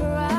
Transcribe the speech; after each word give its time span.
for 0.00 0.29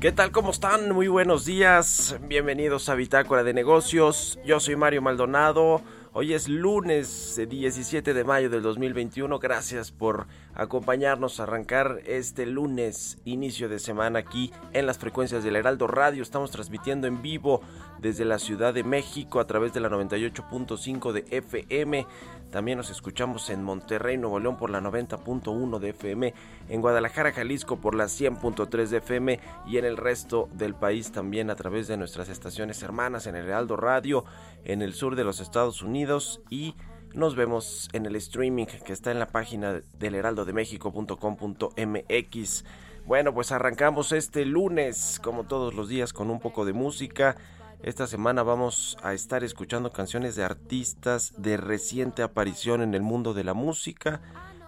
¿Qué 0.00 0.12
tal? 0.12 0.30
¿Cómo 0.30 0.50
están? 0.50 0.92
Muy 0.92 1.08
buenos 1.08 1.44
días. 1.44 2.16
Bienvenidos 2.28 2.88
a 2.88 2.94
Bitácora 2.94 3.42
de 3.42 3.52
Negocios. 3.54 4.38
Yo 4.44 4.60
soy 4.60 4.76
Mario 4.76 5.02
Maldonado. 5.02 5.82
Hoy 6.18 6.32
es 6.32 6.48
lunes 6.48 7.36
eh, 7.36 7.44
17 7.44 8.14
de 8.14 8.24
mayo 8.24 8.48
del 8.48 8.62
2021. 8.62 9.38
Gracias 9.38 9.92
por 9.92 10.26
acompañarnos 10.54 11.38
a 11.38 11.42
arrancar 11.42 12.00
este 12.06 12.46
lunes, 12.46 13.18
inicio 13.26 13.68
de 13.68 13.78
semana 13.78 14.20
aquí 14.20 14.50
en 14.72 14.86
las 14.86 14.96
frecuencias 14.96 15.44
del 15.44 15.56
Heraldo 15.56 15.86
Radio. 15.86 16.22
Estamos 16.22 16.50
transmitiendo 16.50 17.06
en 17.06 17.20
vivo 17.20 17.60
desde 17.98 18.24
la 18.24 18.38
Ciudad 18.38 18.72
de 18.72 18.82
México 18.82 19.40
a 19.40 19.46
través 19.46 19.74
de 19.74 19.80
la 19.80 19.90
98.5 19.90 21.12
de 21.12 21.24
FM. 21.30 22.06
También 22.50 22.78
nos 22.78 22.88
escuchamos 22.88 23.50
en 23.50 23.62
Monterrey, 23.62 24.16
Nuevo 24.16 24.38
León 24.38 24.56
por 24.56 24.70
la 24.70 24.80
90.1 24.80 25.78
de 25.78 25.90
FM, 25.90 26.32
en 26.70 26.80
Guadalajara, 26.80 27.32
Jalisco 27.32 27.78
por 27.78 27.94
la 27.94 28.04
100.3 28.04 28.86
de 28.86 28.96
FM 28.98 29.40
y 29.66 29.76
en 29.76 29.84
el 29.84 29.98
resto 29.98 30.48
del 30.52 30.74
país 30.74 31.12
también 31.12 31.50
a 31.50 31.56
través 31.56 31.88
de 31.88 31.98
nuestras 31.98 32.30
estaciones 32.30 32.82
hermanas 32.82 33.26
en 33.26 33.36
el 33.36 33.46
Heraldo 33.46 33.76
Radio, 33.76 34.24
en 34.66 34.82
el 34.82 34.92
sur 34.92 35.16
de 35.16 35.24
los 35.24 35.40
Estados 35.40 35.80
Unidos 35.82 36.42
y 36.50 36.74
nos 37.14 37.34
vemos 37.34 37.88
en 37.92 38.04
el 38.04 38.14
streaming 38.16 38.66
que 38.66 38.92
está 38.92 39.10
en 39.10 39.18
la 39.18 39.28
página 39.28 39.80
del 39.98 40.14
heraldodemexico.com.mx. 40.16 42.64
Bueno, 43.06 43.32
pues 43.32 43.52
arrancamos 43.52 44.12
este 44.12 44.44
lunes, 44.44 45.18
como 45.22 45.44
todos 45.44 45.72
los 45.74 45.88
días, 45.88 46.12
con 46.12 46.28
un 46.30 46.40
poco 46.40 46.66
de 46.66 46.72
música. 46.72 47.36
Esta 47.82 48.06
semana 48.08 48.42
vamos 48.42 48.96
a 49.02 49.12
estar 49.14 49.44
escuchando 49.44 49.92
canciones 49.92 50.34
de 50.34 50.42
artistas 50.42 51.32
de 51.38 51.56
reciente 51.56 52.22
aparición 52.22 52.82
en 52.82 52.94
el 52.94 53.02
mundo 53.02 53.32
de 53.32 53.44
la 53.44 53.54
música 53.54 54.20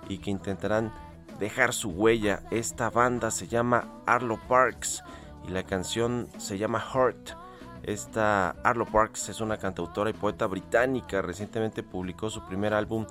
y 0.09 0.19
que 0.19 0.31
intentarán 0.31 0.93
dejar 1.41 1.75
su 1.75 1.91
huella. 1.91 2.45
Esta 2.53 2.91
banda 2.91 3.33
se 3.33 3.49
llama 3.49 4.03
Arlo 4.07 4.39
Parks 4.49 5.03
y 5.49 5.51
la 5.51 5.65
canción 5.65 6.29
se 6.39 6.57
llama 6.57 6.81
Heart. 6.81 7.48
Esta 7.89 8.51
Arlo 8.65 8.85
Parks 8.85 9.31
es 9.31 9.41
una 9.41 9.57
cantautora 9.57 10.11
y 10.11 10.13
poeta 10.13 10.47
británica. 10.47 11.23
Recientemente 11.23 11.83
publicó 11.83 12.29
su 12.29 12.45
primer 12.45 12.75
álbum 12.75 13.07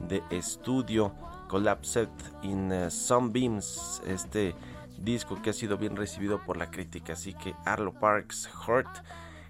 de 0.00 0.20
estudio, 0.30 1.12
Collapsed 1.46 2.08
in 2.42 2.72
uh, 2.72 2.90
Sunbeams. 2.90 4.02
Este 4.04 4.56
disco 4.98 5.40
que 5.40 5.50
ha 5.50 5.52
sido 5.52 5.78
bien 5.78 5.94
recibido 5.94 6.40
por 6.44 6.56
la 6.56 6.72
crítica. 6.72 7.12
Así 7.12 7.34
que 7.34 7.54
Arlo 7.64 7.92
Parks, 7.92 8.50
Heart. 8.66 9.04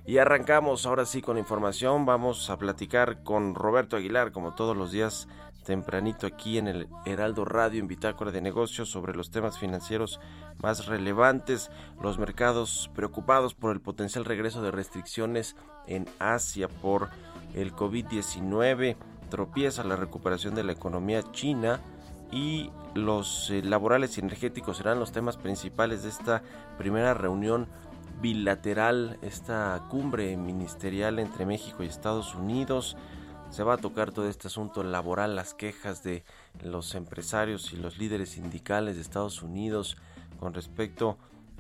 Y 0.05 0.19
arrancamos 0.19 0.85
ahora 0.85 1.07
sí 1.07 1.23
con 1.23 1.39
información. 1.39 2.05
Vamos 2.05 2.51
a 2.51 2.59
platicar 2.59 3.23
con 3.23 3.55
Roberto 3.55 3.97
Aguilar, 3.97 4.31
como 4.31 4.55
todos 4.55 4.77
los 4.77 4.93
días 4.93 5.27
tempranito 5.67 6.27
aquí 6.27 6.59
en 6.59 6.69
el 6.69 6.89
Heraldo 7.05 7.45
Radio 7.45 7.81
en 7.81 7.89
Bitácora 7.89 8.31
de 8.31 8.41
Negocios 8.41 8.89
sobre 8.89 9.15
los 9.15 9.31
temas 9.31 9.59
financieros 9.59 10.21
más 10.63 10.87
relevantes, 10.87 11.71
los 12.01 12.19
mercados 12.19 12.89
preocupados 12.95 13.55
por 13.55 13.73
el 13.73 13.81
potencial 13.81 14.25
regreso 14.25 14.63
de 14.63 14.71
restricciones 14.71 15.57
en 15.89 16.09
Asia 16.21 16.69
por 16.69 17.11
el 17.55 17.73
COVID-19, 17.73 18.97
tropieza 19.29 19.83
la 19.83 19.97
recuperación 19.97 20.55
de 20.55 20.63
la 20.65 20.73
economía 20.73 21.23
china 21.33 21.81
y 22.31 22.71
los 22.95 23.51
eh, 23.51 23.63
laborales 23.63 24.17
y 24.17 24.21
energéticos 24.21 24.79
serán 24.79 25.01
los 25.01 25.13
temas 25.13 25.37
principales 25.37 26.05
de 26.05 26.11
esta 26.11 26.43
primera 26.79 27.13
reunión 27.13 27.67
bilateral, 28.23 29.19
esta 29.21 29.83
cumbre 29.91 30.37
ministerial 30.37 31.19
entre 31.19 31.45
México 31.45 31.83
y 31.83 31.87
Estados 31.87 32.35
Unidos 32.35 32.97
se 33.51 33.63
va 33.63 33.75
a 33.75 33.79
tocar 33.79 34.13
todo 34.13 34.29
este 34.29 34.49
asunto 34.49 34.83
laboral, 34.83 35.37
las 35.37 35.55
quejas 35.55 36.03
de 36.03 36.25
los 36.63 36.95
empresarios 36.95 37.73
y 37.73 37.77
los 37.77 37.99
líderes 37.99 38.31
sindicales 38.31 38.97
de 38.97 39.03
Estados 39.03 39.43
Unidos 39.43 39.97
con 40.39 40.55
respecto 40.55 41.17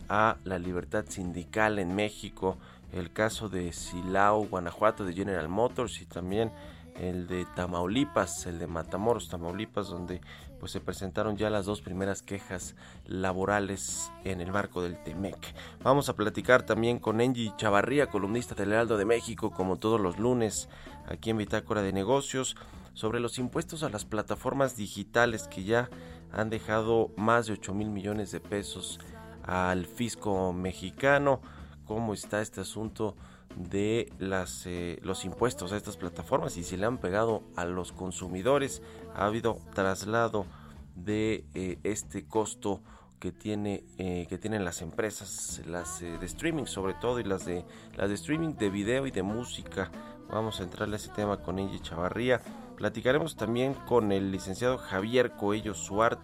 a 0.08 0.36
la 0.44 0.58
libertad 0.58 1.04
sindical 1.08 1.78
en 1.78 1.94
México, 1.94 2.56
el 2.92 3.12
caso 3.12 3.48
de 3.48 3.72
Silao, 3.72 4.46
Guanajuato, 4.46 5.04
de 5.04 5.14
General 5.14 5.48
Motors 5.48 6.00
y 6.00 6.06
también 6.06 6.52
el 7.00 7.26
de 7.26 7.44
Tamaulipas, 7.54 8.46
el 8.46 8.58
de 8.58 8.66
Matamoros, 8.66 9.28
Tamaulipas, 9.28 9.88
donde 9.88 10.20
pues 10.58 10.72
se 10.72 10.80
presentaron 10.80 11.36
ya 11.36 11.50
las 11.50 11.66
dos 11.66 11.82
primeras 11.82 12.22
quejas 12.22 12.74
laborales 13.04 14.10
en 14.24 14.40
el 14.40 14.50
marco 14.50 14.82
del 14.82 15.02
TEMEC. 15.02 15.36
Vamos 15.82 16.08
a 16.08 16.16
platicar 16.16 16.62
también 16.62 16.98
con 16.98 17.20
Angie 17.20 17.52
Chavarría, 17.56 18.06
columnista 18.06 18.54
del 18.54 18.72
Heraldo 18.72 18.96
de 18.96 19.04
México, 19.04 19.50
como 19.50 19.76
todos 19.76 20.00
los 20.00 20.18
lunes, 20.18 20.68
aquí 21.08 21.30
en 21.30 21.38
Bitácora 21.38 21.82
de 21.82 21.92
Negocios, 21.92 22.56
sobre 22.94 23.20
los 23.20 23.38
impuestos 23.38 23.82
a 23.82 23.88
las 23.90 24.04
plataformas 24.04 24.76
digitales 24.76 25.48
que 25.48 25.64
ya 25.64 25.90
han 26.32 26.50
dejado 26.50 27.10
más 27.16 27.46
de 27.46 27.54
8 27.54 27.74
mil 27.74 27.90
millones 27.90 28.30
de 28.32 28.40
pesos 28.40 28.98
al 29.42 29.86
fisco 29.86 30.52
mexicano. 30.52 31.40
¿Cómo 31.86 32.14
está 32.14 32.40
este 32.40 32.60
asunto? 32.62 33.16
de 33.56 34.12
eh, 34.20 34.98
los 35.02 35.24
impuestos 35.24 35.72
a 35.72 35.76
estas 35.76 35.96
plataformas 35.96 36.56
y 36.56 36.64
si 36.64 36.76
le 36.76 36.86
han 36.86 36.98
pegado 36.98 37.42
a 37.56 37.64
los 37.64 37.92
consumidores. 37.92 38.82
Ha 39.14 39.26
habido 39.26 39.58
traslado 39.74 40.46
de 40.94 41.44
eh, 41.54 41.78
este 41.82 42.26
costo 42.26 42.82
que 43.18 43.32
tiene 43.32 43.84
eh, 43.96 44.26
que 44.28 44.36
tienen 44.36 44.64
las 44.64 44.82
empresas 44.82 45.62
las 45.66 46.00
de 46.00 46.26
streaming 46.26 46.66
sobre 46.66 46.92
todo 46.92 47.18
y 47.18 47.24
las 47.24 47.46
de 47.46 47.64
las 47.96 48.10
de 48.10 48.14
streaming 48.14 48.56
de 48.56 48.68
video 48.68 49.06
y 49.06 49.10
de 49.10 49.22
música 49.22 49.90
vamos 50.30 50.60
a 50.60 50.64
entrarle 50.64 50.96
a 50.96 50.98
ese 50.98 51.10
tema 51.10 51.38
con 51.38 51.58
Angie 51.58 51.80
Chavarría 51.80 52.40
platicaremos 52.76 53.36
también 53.36 53.74
con 53.74 54.12
el 54.12 54.32
licenciado 54.32 54.78
Javier 54.78 55.32
Coello 55.32 55.74
Suart 55.74 56.20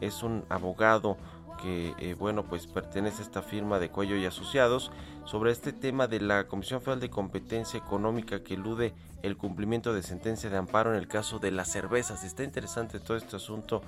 es 0.00 0.22
un 0.22 0.44
abogado 0.48 1.16
que 1.62 1.94
eh, 1.98 2.14
bueno 2.14 2.44
pues 2.44 2.66
pertenece 2.66 3.22
a 3.22 3.24
esta 3.24 3.42
firma 3.42 3.78
de 3.78 3.88
Cuello 3.88 4.16
y 4.16 4.26
Asociados 4.26 4.90
sobre 5.24 5.52
este 5.52 5.72
tema 5.72 6.08
de 6.08 6.20
la 6.20 6.48
Comisión 6.48 6.80
Federal 6.80 7.00
de 7.00 7.10
Competencia 7.10 7.78
Económica 7.78 8.42
que 8.42 8.54
elude 8.54 8.92
el 9.22 9.36
cumplimiento 9.36 9.94
de 9.94 10.02
sentencia 10.02 10.50
de 10.50 10.56
amparo 10.56 10.92
en 10.92 10.98
el 10.98 11.06
caso 11.06 11.38
de 11.38 11.52
las 11.52 11.70
cervezas. 11.70 12.24
Está 12.24 12.42
interesante 12.42 12.98
todo 12.98 13.16
este 13.16 13.36
asunto 13.36 13.82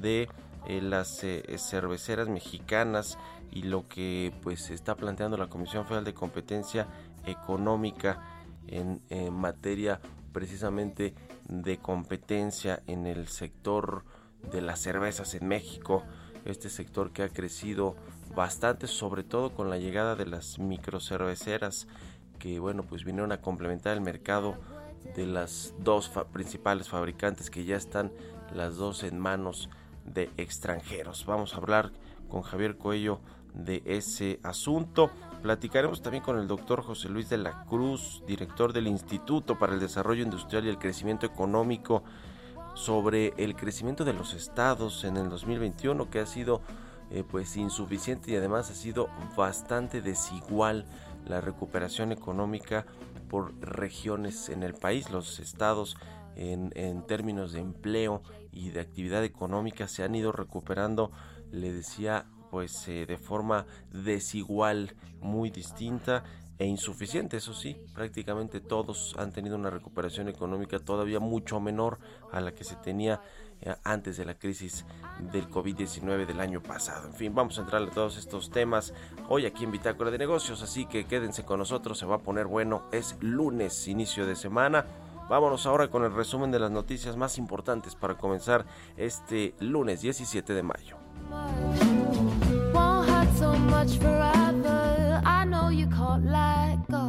de 0.00 0.28
eh, 0.66 0.80
las 0.82 1.22
eh, 1.22 1.44
cerveceras 1.58 2.28
mexicanas 2.28 3.16
y 3.52 3.62
lo 3.62 3.86
que 3.86 4.32
pues 4.42 4.70
está 4.70 4.96
planteando 4.96 5.36
la 5.36 5.46
Comisión 5.46 5.84
Federal 5.84 6.04
de 6.04 6.14
Competencia 6.14 6.88
Económica 7.24 8.35
en, 8.68 9.00
materia 9.32 10.00
precisamente 10.32 11.14
de 11.48 11.78
competencia 11.78 12.82
en 12.86 13.06
el 13.06 13.28
sector 13.28 14.04
de 14.52 14.60
las 14.60 14.80
cervezas 14.80 15.34
en 15.34 15.48
México, 15.48 16.02
este 16.44 16.68
sector 16.68 17.12
que 17.12 17.22
ha 17.22 17.28
crecido 17.28 17.96
bastante, 18.34 18.86
sobre 18.86 19.24
todo 19.24 19.54
con 19.54 19.70
la 19.70 19.78
llegada 19.78 20.14
de 20.14 20.26
las 20.26 20.58
microcerveceras 20.58 21.88
que 22.38 22.58
bueno, 22.58 22.82
pues 22.82 23.04
vinieron 23.04 23.32
a 23.32 23.40
complementar 23.40 23.94
el 23.94 24.02
mercado 24.02 24.56
de 25.14 25.26
las 25.26 25.74
dos 25.78 26.10
principales 26.32 26.88
fabricantes 26.88 27.50
que 27.50 27.64
ya 27.64 27.76
están 27.76 28.12
las 28.54 28.76
dos 28.76 29.02
en 29.02 29.18
manos 29.18 29.68
de 30.04 30.30
extranjeros. 30.36 31.26
Vamos 31.26 31.54
a 31.54 31.58
hablar 31.58 31.92
con 32.28 32.42
Javier 32.42 32.76
Coello 32.76 33.20
de 33.54 33.82
ese 33.86 34.38
asunto. 34.42 35.10
Platicaremos 35.42 36.02
también 36.02 36.24
con 36.24 36.38
el 36.38 36.48
doctor 36.48 36.82
José 36.82 37.08
Luis 37.08 37.28
de 37.28 37.38
la 37.38 37.64
Cruz, 37.64 38.22
director 38.26 38.72
del 38.72 38.88
Instituto 38.88 39.58
para 39.58 39.74
el 39.74 39.80
Desarrollo 39.80 40.22
Industrial 40.22 40.64
y 40.64 40.68
el 40.68 40.78
Crecimiento 40.78 41.26
Económico, 41.26 42.02
sobre 42.74 43.32
el 43.38 43.56
crecimiento 43.56 44.04
de 44.04 44.12
los 44.12 44.34
estados 44.34 45.04
en 45.04 45.16
el 45.16 45.30
2021 45.30 46.10
que 46.10 46.20
ha 46.20 46.26
sido 46.26 46.60
eh, 47.10 47.24
pues 47.28 47.56
insuficiente 47.56 48.32
y 48.32 48.36
además 48.36 48.70
ha 48.70 48.74
sido 48.74 49.08
bastante 49.36 50.02
desigual 50.02 50.86
la 51.24 51.40
recuperación 51.40 52.12
económica 52.12 52.84
por 53.28 53.54
regiones 53.60 54.48
en 54.48 54.62
el 54.62 54.74
país. 54.74 55.10
Los 55.10 55.38
estados 55.38 55.96
en, 56.36 57.02
términos 57.06 57.52
de 57.52 57.60
empleo 57.60 58.22
y 58.52 58.70
de 58.70 58.80
actividad 58.80 59.24
económica 59.24 59.88
se 59.88 60.02
han 60.02 60.14
ido 60.14 60.32
recuperando, 60.32 61.10
le 61.50 61.72
decía, 61.72 62.26
pues 62.56 62.88
eh, 62.88 63.04
de 63.04 63.18
forma 63.18 63.66
desigual, 63.92 64.94
muy 65.20 65.50
distinta 65.50 66.24
e 66.58 66.64
insuficiente, 66.64 67.36
eso 67.36 67.52
sí, 67.52 67.76
prácticamente 67.94 68.62
todos 68.62 69.14
han 69.18 69.30
tenido 69.30 69.56
una 69.56 69.68
recuperación 69.68 70.30
económica 70.30 70.78
todavía 70.78 71.20
mucho 71.20 71.60
menor 71.60 71.98
a 72.32 72.40
la 72.40 72.54
que 72.54 72.64
se 72.64 72.76
tenía 72.76 73.20
eh, 73.60 73.74
antes 73.84 74.16
de 74.16 74.24
la 74.24 74.38
crisis 74.38 74.86
del 75.34 75.50
COVID-19 75.50 76.24
del 76.24 76.40
año 76.40 76.62
pasado. 76.62 77.08
En 77.08 77.12
fin, 77.12 77.34
vamos 77.34 77.58
a 77.58 77.60
entrarle 77.60 77.88
a 77.90 77.92
todos 77.92 78.16
estos 78.16 78.48
temas 78.48 78.94
hoy 79.28 79.44
aquí 79.44 79.64
en 79.64 79.72
Bitácora 79.72 80.10
de 80.10 80.16
Negocios, 80.16 80.62
así 80.62 80.86
que 80.86 81.04
quédense 81.04 81.44
con 81.44 81.58
nosotros, 81.58 81.98
se 81.98 82.06
va 82.06 82.14
a 82.14 82.20
poner 82.20 82.46
bueno, 82.46 82.84
es 82.90 83.18
lunes, 83.20 83.86
inicio 83.86 84.24
de 84.24 84.34
semana. 84.34 84.86
Vámonos 85.28 85.66
ahora 85.66 85.88
con 85.88 86.04
el 86.04 86.14
resumen 86.14 86.50
de 86.50 86.60
las 86.60 86.70
noticias 86.70 87.18
más 87.18 87.36
importantes 87.36 87.94
para 87.94 88.16
comenzar 88.16 88.64
este 88.96 89.54
lunes 89.60 90.00
17 90.00 90.54
de 90.54 90.62
mayo. 90.62 90.96
much 93.78 93.98
forever. 93.98 95.20
I 95.26 95.44
know 95.44 95.68
you 95.68 95.86
can't 95.88 96.24
let 96.24 96.78
go 96.90 97.08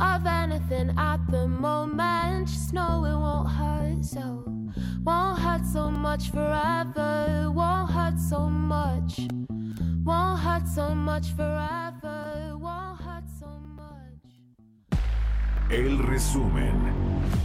of 0.00 0.26
anything 0.26 0.88
at 0.98 1.20
the 1.30 1.46
moment. 1.46 2.48
Just 2.48 2.72
know 2.72 3.04
it 3.10 3.18
won't 3.24 3.48
hurt 3.58 4.04
so. 4.04 4.26
Won't 5.04 5.38
hurt 5.38 5.64
so 5.64 5.92
much 5.92 6.24
forever. 6.30 7.48
Won't 7.58 7.90
hurt 7.92 8.18
so 8.18 8.40
much. 8.48 9.12
Won't 10.04 10.40
hurt 10.40 10.66
so 10.66 10.86
much 10.96 11.26
forever. 11.38 12.18
Won't 12.64 13.00
hurt 13.06 13.28
so 13.40 13.50
much. 13.80 14.26
El 15.70 15.98
resumen. 16.10 17.43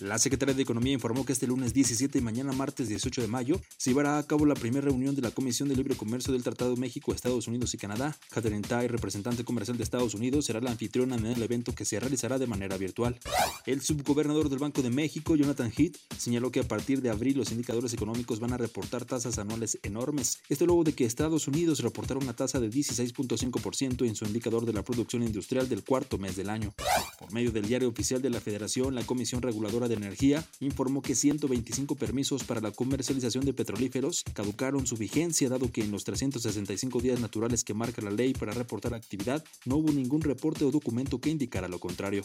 La 0.00 0.18
Secretaría 0.18 0.54
de 0.54 0.62
Economía 0.62 0.94
informó 0.94 1.26
que 1.26 1.34
este 1.34 1.46
lunes 1.46 1.74
17 1.74 2.18
y 2.18 2.22
mañana 2.22 2.52
martes 2.52 2.88
18 2.88 3.20
de 3.20 3.28
mayo 3.28 3.60
se 3.76 3.90
llevará 3.90 4.16
a 4.16 4.26
cabo 4.26 4.46
la 4.46 4.54
primera 4.54 4.86
reunión 4.86 5.14
de 5.14 5.20
la 5.20 5.30
Comisión 5.30 5.68
de 5.68 5.76
Libre 5.76 5.94
Comercio 5.94 6.32
del 6.32 6.42
Tratado 6.42 6.74
México, 6.78 7.12
Estados 7.12 7.48
Unidos 7.48 7.74
y 7.74 7.76
Canadá. 7.76 8.16
Catherine 8.30 8.66
Tai, 8.66 8.88
representante 8.88 9.44
comercial 9.44 9.76
de 9.76 9.84
Estados 9.84 10.14
Unidos, 10.14 10.46
será 10.46 10.62
la 10.62 10.70
anfitriona 10.70 11.16
en 11.16 11.26
el 11.26 11.42
evento 11.42 11.74
que 11.74 11.84
se 11.84 12.00
realizará 12.00 12.38
de 12.38 12.46
manera 12.46 12.78
virtual. 12.78 13.20
El 13.66 13.82
subgobernador 13.82 14.48
del 14.48 14.58
Banco 14.58 14.80
de 14.80 14.88
México, 14.88 15.36
Jonathan 15.36 15.70
Heath, 15.76 15.98
señaló 16.16 16.50
que 16.50 16.60
a 16.60 16.66
partir 16.66 17.02
de 17.02 17.10
abril 17.10 17.36
los 17.36 17.52
indicadores 17.52 17.92
económicos 17.92 18.40
van 18.40 18.54
a 18.54 18.56
reportar 18.56 19.04
tasas 19.04 19.38
anuales 19.38 19.78
enormes. 19.82 20.38
Esto 20.48 20.64
luego 20.64 20.82
de 20.82 20.94
que 20.94 21.04
Estados 21.04 21.46
Unidos 21.46 21.80
reportara 21.80 22.18
una 22.18 22.34
tasa 22.34 22.58
de 22.58 22.70
16.5% 22.70 24.06
en 24.06 24.16
su 24.16 24.24
indicador 24.24 24.64
de 24.64 24.72
la 24.72 24.82
producción 24.82 25.22
industrial 25.24 25.68
del 25.68 25.84
cuarto 25.84 26.16
mes 26.16 26.36
del 26.36 26.48
año. 26.48 26.72
Por 27.18 27.34
medio 27.34 27.52
del 27.52 27.66
diario 27.66 27.90
oficial 27.90 28.22
de 28.22 28.30
la 28.30 28.40
Federación, 28.40 28.94
la 28.94 29.04
Comisión 29.04 29.42
Reguladora 29.42 29.89
de 29.90 29.96
Energía 29.96 30.46
informó 30.60 31.02
que 31.02 31.14
125 31.14 31.96
permisos 31.96 32.44
para 32.44 32.60
la 32.60 32.70
comercialización 32.70 33.44
de 33.44 33.52
petrolíferos 33.52 34.24
caducaron 34.32 34.86
su 34.86 34.96
vigencia 34.96 35.48
dado 35.48 35.70
que 35.70 35.82
en 35.82 35.90
los 35.90 36.04
365 36.04 37.00
días 37.00 37.20
naturales 37.20 37.64
que 37.64 37.74
marca 37.74 38.00
la 38.00 38.10
ley 38.10 38.32
para 38.32 38.52
reportar 38.52 38.94
actividad 38.94 39.44
no 39.66 39.76
hubo 39.76 39.92
ningún 39.92 40.22
reporte 40.22 40.64
o 40.64 40.70
documento 40.70 41.20
que 41.20 41.30
indicara 41.30 41.68
lo 41.68 41.78
contrario. 41.78 42.24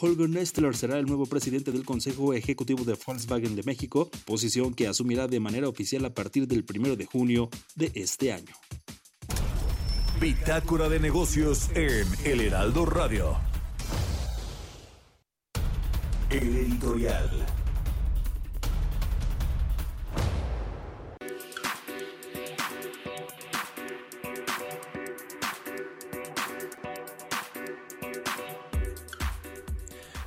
Holger 0.00 0.28
Nestler 0.28 0.76
será 0.76 0.98
el 0.98 1.06
nuevo 1.06 1.26
presidente 1.26 1.72
del 1.72 1.84
Consejo 1.84 2.34
Ejecutivo 2.34 2.84
de 2.84 2.96
Volkswagen 3.06 3.56
de 3.56 3.62
México, 3.62 4.10
posición 4.24 4.74
que 4.74 4.86
asumirá 4.86 5.28
de 5.28 5.40
manera 5.40 5.68
oficial 5.68 6.04
a 6.04 6.14
partir 6.14 6.46
del 6.46 6.64
1 6.68 6.96
de 6.96 7.06
junio 7.06 7.48
de 7.74 7.90
este 7.94 8.32
año. 8.32 8.54
Bitácora 10.20 10.88
de 10.88 10.98
negocios 10.98 11.68
en 11.74 12.06
El 12.24 12.40
Heraldo 12.40 12.86
Radio. 12.86 13.36
El 16.28 16.56
editorial. 16.56 17.30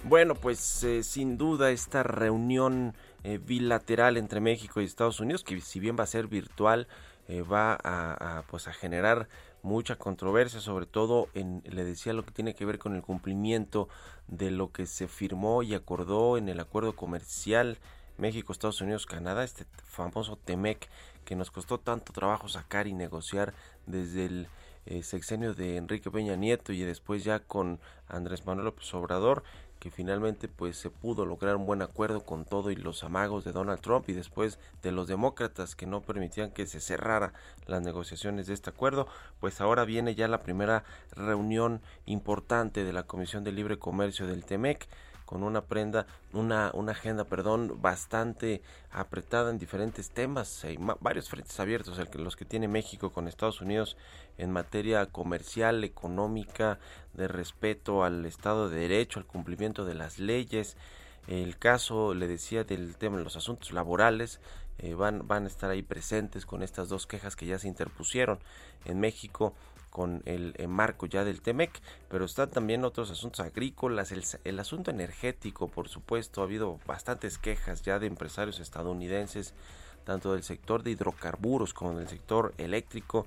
Bueno, 0.06 0.36
pues 0.36 0.84
eh, 0.84 1.04
sin 1.04 1.38
duda 1.38 1.70
esta 1.72 2.02
reunión 2.02 2.96
eh, 3.24 3.38
bilateral 3.38 4.16
entre 4.16 4.40
México 4.40 4.80
y 4.82 4.86
Estados 4.86 5.20
Unidos, 5.20 5.44
que 5.44 5.60
si 5.60 5.80
bien 5.80 5.98
va 6.00 6.06
a 6.06 6.08
ser 6.08 6.28
virtual, 6.28 6.88
eh, 7.28 7.42
va 7.42 7.78
a, 7.84 8.44
pues 8.50 8.68
a 8.68 8.74
generar 8.74 9.28
mucha 9.62 9.98
controversia, 9.98 10.60
sobre 10.60 10.86
todo 10.86 11.28
en, 11.34 11.64
le 11.66 11.84
decía, 11.84 12.14
lo 12.14 12.26
que 12.26 12.32
tiene 12.32 12.56
que 12.56 12.66
ver 12.66 12.80
con 12.80 12.96
el 12.96 13.02
cumplimiento 13.02 13.90
de 14.28 14.52
lo 14.52 14.72
que 14.72 14.86
se 14.86 15.08
firmó 15.08 15.64
y 15.64 15.74
acordó 15.74 16.38
en 16.38 16.50
el 16.50 16.60
acuerdo 16.60 16.96
comercial 16.96 17.78
México, 18.18 18.52
Estados 18.52 18.82
Unidos, 18.82 19.06
Canadá, 19.06 19.44
este 19.44 19.66
famoso 19.84 20.38
TEMEC 20.38 20.90
que 21.26 21.36
nos 21.36 21.52
costó 21.52 21.80
tanto 21.80 22.12
trabajo 22.12 22.48
sacar 22.50 22.88
y 22.88 22.94
negociar 22.94 23.54
desde 23.86 24.26
el 24.26 24.48
eh, 24.86 25.04
sexenio 25.04 25.54
de 25.54 25.78
Enrique 25.78 26.12
Peña 26.12 26.36
Nieto 26.36 26.74
y 26.74 26.82
después 26.82 27.24
ya 27.24 27.40
con 27.40 27.80
Andrés 28.08 28.46
Manuel 28.46 28.66
López 28.66 28.94
Obrador 28.94 29.44
que 29.80 29.92
finalmente 29.92 30.48
pues 30.48 30.78
se 30.78 30.90
pudo 30.90 31.26
lograr 31.26 31.56
un 31.56 31.66
buen 31.66 31.82
acuerdo 31.82 32.26
con 32.26 32.46
todo 32.46 32.70
y 32.70 32.76
los 32.76 33.04
amagos 33.04 33.46
de 33.46 33.54
Donald 33.54 33.82
Trump 33.82 34.10
y 34.10 34.14
después 34.14 34.60
de 34.82 34.92
los 34.92 35.08
demócratas 35.08 35.76
que 35.76 35.86
no 35.86 36.02
permitían 36.02 36.52
que 36.52 36.68
se 36.68 36.82
cerrara 36.82 37.34
las 37.66 37.82
negociaciones 37.82 38.48
de 38.48 38.54
este 38.54 38.70
acuerdo, 38.70 39.08
pues 39.40 39.62
ahora 39.62 39.86
viene 39.86 40.16
ya 40.16 40.28
la 40.28 40.42
primera 40.42 40.84
reunión 41.12 41.82
importante 42.06 42.84
de 42.84 42.94
la 42.94 43.04
Comisión 43.04 43.44
de 43.44 43.54
Libre 43.54 43.80
Comercio 43.80 44.28
del 44.28 44.46
TEMEC 44.46 44.88
con 45.30 45.44
una 45.44 45.62
prenda, 45.62 46.08
una, 46.34 46.72
una 46.74 46.94
agenda, 46.94 47.24
perdón, 47.24 47.80
bastante 47.84 48.64
apretada 48.90 49.52
en 49.52 49.60
diferentes 49.60 50.10
temas. 50.10 50.66
Hay 50.66 50.80
varios 51.02 51.30
frentes 51.30 51.60
abiertos, 51.60 52.00
el 52.00 52.10
que, 52.10 52.18
los 52.18 52.36
que 52.36 52.46
tiene 52.46 52.68
México 52.68 53.12
con 53.12 53.28
Estados 53.28 53.62
Unidos 53.62 53.96
en 54.40 54.52
materia 54.52 55.06
comercial, 55.06 55.84
económica, 55.84 56.80
de 57.14 57.28
respeto 57.28 58.04
al 58.04 58.26
Estado 58.26 58.70
de 58.70 58.80
Derecho, 58.80 59.20
al 59.20 59.28
cumplimiento 59.28 59.86
de 59.86 59.94
las 59.94 60.18
leyes. 60.18 60.78
El 61.28 61.60
caso, 61.60 62.16
le 62.16 62.26
decía, 62.26 62.64
del 62.64 62.96
tema 62.96 63.18
de 63.18 63.24
los 63.24 63.36
asuntos 63.36 63.72
laborales, 63.72 64.40
eh, 64.80 64.96
van, 64.96 65.28
van 65.28 65.44
a 65.44 65.48
estar 65.48 65.70
ahí 65.70 65.84
presentes 65.84 66.48
con 66.48 66.64
estas 66.64 66.90
dos 66.90 67.06
quejas 67.06 67.36
que 67.36 67.46
ya 67.46 67.60
se 67.60 67.68
interpusieron 67.68 68.40
en 68.84 69.00
México 69.00 69.54
con 69.90 70.22
el, 70.26 70.54
marco 70.68 71.06
ya 71.06 71.24
del 71.24 71.42
TEMEC, 71.42 71.82
pero 72.10 72.26
están 72.26 72.50
también 72.50 72.86
otros 72.86 73.12
asuntos 73.12 73.40
agrícolas, 73.40 74.12
el, 74.44 74.60
asunto 74.60 74.92
energético, 74.92 75.68
por 75.68 75.90
supuesto, 75.90 76.42
ha 76.42 76.46
habido 76.46 76.80
bastantes 76.86 77.38
quejas 77.38 77.82
ya 77.82 78.00
de 78.00 78.08
empresarios 78.08 78.60
estadounidenses, 78.60 79.54
tanto 80.04 80.34
del 80.34 80.44
sector 80.44 80.84
de 80.84 80.92
hidrocarburos 80.92 81.74
como 81.74 81.98
del 81.98 82.08
sector 82.08 82.54
eléctrico, 82.58 83.26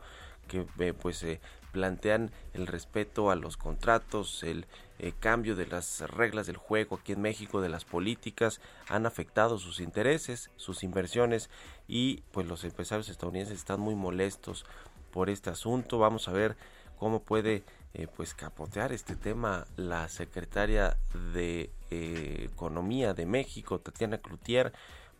que 0.49 0.67
eh, 0.79 0.95
pues 0.95 1.23
eh, 1.23 1.41
plantean 1.73 2.31
el 2.53 2.67
respeto 2.67 3.31
a 3.31 3.37
los 3.37 3.57
contratos, 3.57 4.43
el 4.43 4.67
eh, 4.99 5.13
cambio 5.19 5.57
de 5.57 5.67
las 5.67 6.01
reglas 6.03 6.47
del 6.47 6.57
juego 6.57 6.97
aquí 6.97 7.13
en 7.13 7.23
México, 7.23 7.61
de 7.61 7.69
las 7.69 7.85
políticas, 7.85 8.61
han 8.89 9.07
afectado 9.07 9.59
sus 9.59 9.81
intereses, 9.81 10.51
sus 10.57 10.85
inversiones 10.85 11.51
y 11.89 12.23
pues 12.31 12.47
los 12.47 12.63
empresarios 12.65 13.09
estadounidenses 13.09 13.59
están 13.59 13.81
muy 13.81 13.95
molestos 13.95 14.65
por 15.13 15.31
este 15.31 15.51
asunto. 15.51 15.99
Vamos 15.99 16.27
a 16.27 16.33
ver 16.33 16.57
cómo 16.99 17.23
puede 17.23 17.63
eh, 17.95 18.09
pues 18.17 18.35
capotear 18.35 18.93
este 18.93 19.15
tema 19.15 19.67
la 19.77 20.09
secretaria 20.09 20.97
de 21.33 21.71
eh, 21.91 22.49
Economía 22.53 23.15
de 23.15 23.27
México, 23.27 23.79
Tatiana 23.79 24.19
Cloutier, 24.19 24.73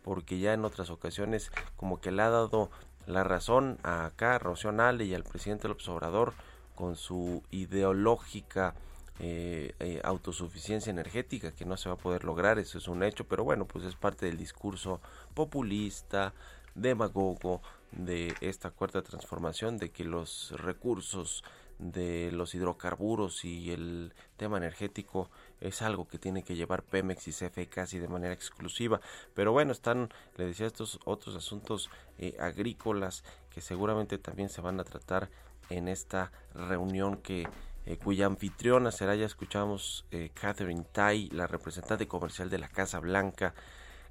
porque 0.03 0.39
ya 0.39 0.53
en 0.53 0.65
otras 0.65 0.89
ocasiones 0.89 1.51
como 1.77 2.01
que 2.01 2.11
le 2.11 2.23
ha 2.23 2.29
dado 2.29 2.69
la 3.05 3.23
razón 3.23 3.77
a 3.83 4.05
acá 4.05 4.39
Rocío 4.39 4.71
Nale 4.71 5.05
y 5.05 5.13
al 5.13 5.23
presidente 5.23 5.67
López 5.67 5.87
Obrador 5.89 6.33
con 6.75 6.95
su 6.95 7.43
ideológica 7.51 8.73
eh, 9.19 9.75
eh, 9.79 10.01
autosuficiencia 10.03 10.89
energética 10.89 11.51
que 11.51 11.65
no 11.65 11.77
se 11.77 11.87
va 11.87 11.95
a 11.95 11.97
poder 11.99 12.23
lograr, 12.23 12.57
eso 12.57 12.79
es 12.79 12.87
un 12.87 13.03
hecho, 13.03 13.25
pero 13.25 13.43
bueno, 13.43 13.65
pues 13.65 13.85
es 13.85 13.95
parte 13.95 14.25
del 14.25 14.37
discurso 14.37 14.99
populista, 15.35 16.33
demagogo 16.75 17.61
de 17.91 18.33
esta 18.41 18.71
cuarta 18.71 19.01
transformación, 19.01 19.77
de 19.77 19.91
que 19.91 20.03
los 20.03 20.53
recursos 20.57 21.43
de 21.79 22.31
los 22.31 22.55
hidrocarburos 22.55 23.43
y 23.45 23.71
el 23.71 24.13
tema 24.37 24.57
energético 24.57 25.29
es 25.59 25.81
algo 25.81 26.07
que 26.07 26.17
tiene 26.17 26.43
que 26.43 26.55
llevar 26.55 26.83
Pemex 26.83 27.27
y 27.27 27.31
CFE 27.31 27.67
casi 27.67 27.99
de 27.99 28.07
manera 28.07 28.33
exclusiva. 28.33 29.01
Pero 29.33 29.51
bueno, 29.51 29.71
están, 29.71 30.09
le 30.37 30.45
decía, 30.45 30.67
estos 30.67 30.99
otros 31.05 31.35
asuntos 31.35 31.89
eh, 32.17 32.35
agrícolas 32.39 33.23
que 33.49 33.61
seguramente 33.61 34.17
también 34.17 34.49
se 34.49 34.61
van 34.61 34.79
a 34.79 34.83
tratar 34.83 35.29
en 35.69 35.87
esta 35.87 36.31
reunión 36.53 37.17
que 37.17 37.47
eh, 37.85 37.97
cuya 37.97 38.27
anfitriona 38.27 38.91
será, 38.91 39.15
ya 39.15 39.25
escuchamos, 39.25 40.05
eh, 40.11 40.31
Catherine 40.33 40.85
Tai, 40.91 41.29
la 41.29 41.47
representante 41.47 42.07
comercial 42.07 42.49
de 42.49 42.59
la 42.59 42.69
Casa 42.69 42.99
Blanca, 42.99 43.53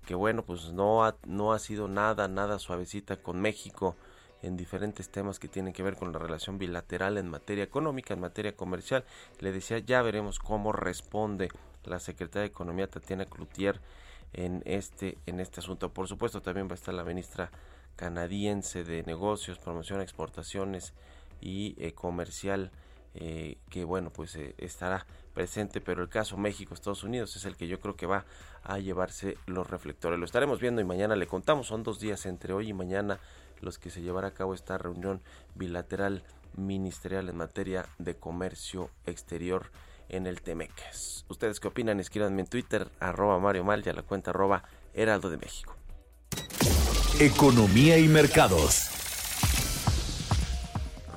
que 0.06 0.14
bueno, 0.14 0.44
pues 0.44 0.72
no 0.72 1.04
ha, 1.04 1.16
no 1.26 1.52
ha 1.52 1.58
sido 1.58 1.88
nada, 1.88 2.28
nada 2.28 2.58
suavecita 2.58 3.16
con 3.16 3.40
México 3.40 3.96
en 4.42 4.56
diferentes 4.56 5.08
temas 5.08 5.38
que 5.38 5.48
tienen 5.48 5.72
que 5.72 5.82
ver 5.82 5.96
con 5.96 6.12
la 6.12 6.18
relación 6.18 6.58
bilateral 6.58 7.16
en 7.16 7.28
materia 7.28 7.64
económica, 7.64 8.14
en 8.14 8.20
materia 8.20 8.56
comercial. 8.56 9.04
Le 9.38 9.52
decía, 9.52 9.78
ya 9.78 10.02
veremos 10.02 10.38
cómo 10.38 10.72
responde 10.72 11.48
la 11.84 12.00
secretaria 12.00 12.42
de 12.42 12.48
Economía 12.48 12.88
Tatiana 12.88 13.24
Cloutier 13.24 13.80
en 14.32 14.62
este, 14.64 15.18
en 15.26 15.40
este 15.40 15.60
asunto. 15.60 15.92
Por 15.92 16.08
supuesto, 16.08 16.42
también 16.42 16.66
va 16.66 16.72
a 16.72 16.74
estar 16.74 16.94
la 16.94 17.04
ministra 17.04 17.50
canadiense 17.96 18.84
de 18.84 19.02
Negocios, 19.04 19.58
Promoción, 19.58 20.00
Exportaciones 20.00 20.92
y 21.40 21.76
eh, 21.78 21.92
Comercial, 21.92 22.70
eh, 23.14 23.58
que 23.70 23.84
bueno, 23.84 24.10
pues 24.10 24.34
eh, 24.36 24.54
estará 24.58 25.06
presente, 25.32 25.80
pero 25.80 26.02
el 26.02 26.08
caso 26.08 26.36
México-Estados 26.36 27.04
Unidos 27.04 27.36
es 27.36 27.44
el 27.44 27.56
que 27.56 27.68
yo 27.68 27.80
creo 27.80 27.96
que 27.96 28.06
va 28.06 28.24
a 28.62 28.78
llevarse 28.78 29.36
los 29.46 29.68
reflectores. 29.68 30.18
Lo 30.18 30.24
estaremos 30.24 30.60
viendo 30.60 30.80
y 30.80 30.84
mañana 30.84 31.16
le 31.16 31.26
contamos, 31.26 31.66
son 31.66 31.82
dos 31.82 32.00
días 32.00 32.26
entre 32.26 32.52
hoy 32.52 32.68
y 32.68 32.72
mañana 32.72 33.18
los 33.60 33.78
que 33.78 33.90
se 33.90 34.02
llevará 34.02 34.28
a 34.28 34.34
cabo 34.34 34.54
esta 34.54 34.78
reunión 34.78 35.22
bilateral 35.54 36.22
ministerial 36.56 37.28
en 37.28 37.36
materia 37.36 37.86
de 37.98 38.16
comercio 38.16 38.90
exterior 39.06 39.70
en 40.08 40.26
el 40.26 40.42
Temeques. 40.42 41.24
¿Ustedes 41.28 41.60
qué 41.60 41.68
opinan? 41.68 42.00
Escríbanme 42.00 42.42
en 42.42 42.46
Twitter, 42.46 42.88
arroba 43.00 43.38
Mario 43.38 43.64
Mal 43.64 43.82
y 43.84 43.88
a 43.88 43.94
la 43.94 44.02
cuenta 44.02 44.30
arroba 44.30 44.64
Heraldo 44.94 45.30
de 45.30 45.38
México. 45.38 45.74
Economía 47.18 47.98
y 47.98 48.08
mercados. 48.08 49.01